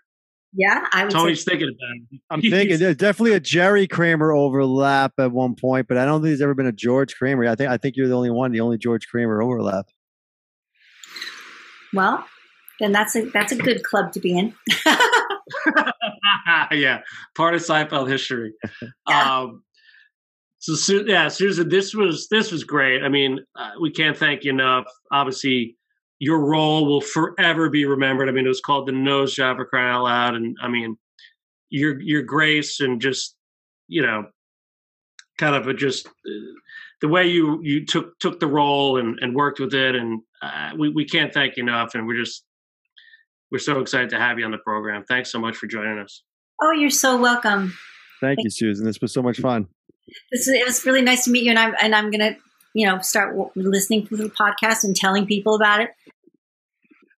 Yeah, 0.53 0.85
I 0.93 1.05
was. 1.05 1.15
Tony's 1.15 1.45
say- 1.45 1.53
thinking 1.53 1.69
about 1.69 1.97
it. 2.11 2.21
I'm 2.31 2.41
thinking 2.43 2.79
there's 2.79 2.97
definitely 2.97 3.35
a 3.35 3.41
Jerry 3.41 3.87
Kramer 3.87 4.33
overlap 4.33 5.13
at 5.19 5.31
one 5.31 5.55
point, 5.55 5.87
but 5.87 5.97
I 5.97 6.05
don't 6.05 6.21
think 6.21 6.31
there's 6.31 6.43
ever 6.43 6.55
been 6.55 6.67
a 6.67 6.73
George 6.73 7.15
Kramer. 7.15 7.47
I 7.47 7.55
think 7.55 7.71
I 7.71 7.77
think 7.77 7.97
you're 7.97 8.09
the 8.09 8.17
only 8.17 8.31
one, 8.31 8.51
the 8.51 8.61
only 8.61 8.79
George 8.79 9.07
Kramer 9.07 9.41
overlap. 9.41 9.87
Well, 11.93 12.25
then 12.81 12.93
that's 12.93 13.17
a 13.17 13.25
that's 13.31 13.53
a 13.53 13.57
good 13.57 13.83
club 13.83 14.13
to 14.13 14.21
be 14.21 14.37
in. 14.37 14.55
yeah, 16.73 17.01
part 17.35 17.55
of 17.55 17.63
Seinfeld 17.63 18.09
history. 18.09 18.53
Yeah. 19.09 19.41
Um, 19.41 19.63
so 20.59 21.05
yeah, 21.07 21.29
Susan, 21.29 21.69
this 21.69 21.95
was 21.95 22.27
this 22.29 22.51
was 22.51 22.65
great. 22.65 23.05
I 23.05 23.09
mean, 23.09 23.39
uh, 23.55 23.73
we 23.81 23.91
can't 23.91 24.17
thank 24.17 24.43
you 24.43 24.51
enough. 24.51 24.87
Obviously, 25.13 25.77
your 26.19 26.41
role 26.41 26.87
will 26.87 27.01
forever 27.01 27.71
be 27.71 27.85
remembered. 27.85 28.29
I 28.29 28.33
mean, 28.33 28.47
it 28.47 28.49
was 28.49 28.61
called 28.61 28.89
the 28.89 28.93
nose 28.93 29.33
job 29.35 29.59
for 29.59 29.65
crying 29.65 29.95
out 29.95 30.05
loud, 30.05 30.35
and 30.35 30.57
I 30.61 30.67
mean, 30.67 30.97
your 31.71 32.01
your 32.01 32.23
grace 32.23 32.81
and 32.81 33.01
just 33.01 33.37
you 33.89 34.03
know, 34.03 34.27
kind 35.39 35.55
of 35.55 35.69
a 35.69 35.75
just 35.75 36.07
uh, 36.07 36.31
the 37.01 37.09
way 37.09 37.27
you 37.29 37.61
you 37.63 37.85
took 37.87 38.19
took 38.19 38.41
the 38.41 38.47
role 38.47 38.99
and, 38.99 39.19
and 39.21 39.35
worked 39.35 39.61
with 39.61 39.75
it, 39.75 39.95
and 39.95 40.21
uh, 40.47 40.77
we 40.79 40.89
we 40.91 41.05
can't 41.05 41.33
thank 41.33 41.57
you 41.57 41.63
enough. 41.63 41.95
And 41.95 42.07
we're 42.07 42.17
just 42.17 42.45
we're 43.51 43.59
so 43.59 43.81
excited 43.81 44.11
to 44.11 44.19
have 44.19 44.39
you 44.39 44.45
on 44.45 44.51
the 44.51 44.59
program. 44.59 45.05
Thanks 45.09 45.31
so 45.31 45.39
much 45.39 45.57
for 45.57 45.67
joining 45.67 45.99
us. 45.99 46.23
Oh, 46.63 46.73
you're 46.73 46.91
so 46.91 47.21
welcome. 47.21 47.75
Thank, 48.21 48.39
you, 48.43 48.51
Susan. 48.51 48.87
This 48.87 49.01
was 49.01 49.13
so 49.13 49.23
much 49.23 49.39
fun. 49.39 49.69
This 50.33 50.49
it 50.49 50.67
was 50.67 50.85
really 50.87 51.03
nice 51.03 51.25
to 51.25 51.31
meet 51.31 51.45
you, 51.45 51.51
and 51.51 51.59
I'm 51.59 51.75
and 51.81 51.95
I'm 51.95 52.11
gonna 52.11 52.37
you 52.75 52.87
know 52.87 53.01
start 53.01 53.37
w- 53.37 53.51
listening 53.55 54.07
to 54.07 54.17
the 54.17 54.31
podcast 54.31 54.85
and 54.85 54.97
telling 54.97 55.27
people 55.27 55.55
about 55.55 55.81
it. 55.81 55.91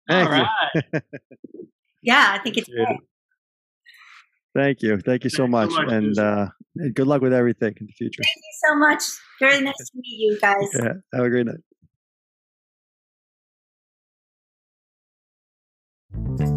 Thank 0.10 0.30
All 0.30 0.32
right. 0.32 0.84
yeah, 2.02 2.32
I 2.34 2.40
think 2.40 2.58
it's. 2.58 2.70
Thank 4.56 4.82
you. 4.82 4.98
Thank 4.98 5.24
you 5.24 5.30
so 5.30 5.44
Thanks 5.44 5.52
much. 5.52 5.72
so 5.72 5.82
much, 5.84 5.92
and 5.92 6.16
Susan. 6.16 6.26
uh, 6.26 6.48
good 6.96 7.06
luck 7.06 7.22
with 7.22 7.34
everything 7.34 7.76
in 7.80 7.86
the 7.86 7.94
future. 7.94 8.24
Thank 8.24 8.38
you 8.38 8.68
so 8.68 8.76
much. 8.76 9.04
Very 9.40 9.62
nice 9.62 9.76
to 9.78 9.92
meet 9.94 10.18
you 10.18 10.40
guys. 10.40 10.70
Yeah. 10.74 10.94
Have 11.14 11.26
a 11.26 11.30
great 11.30 11.46
night. 11.46 11.58
Thank 16.26 16.42
you 16.42 16.57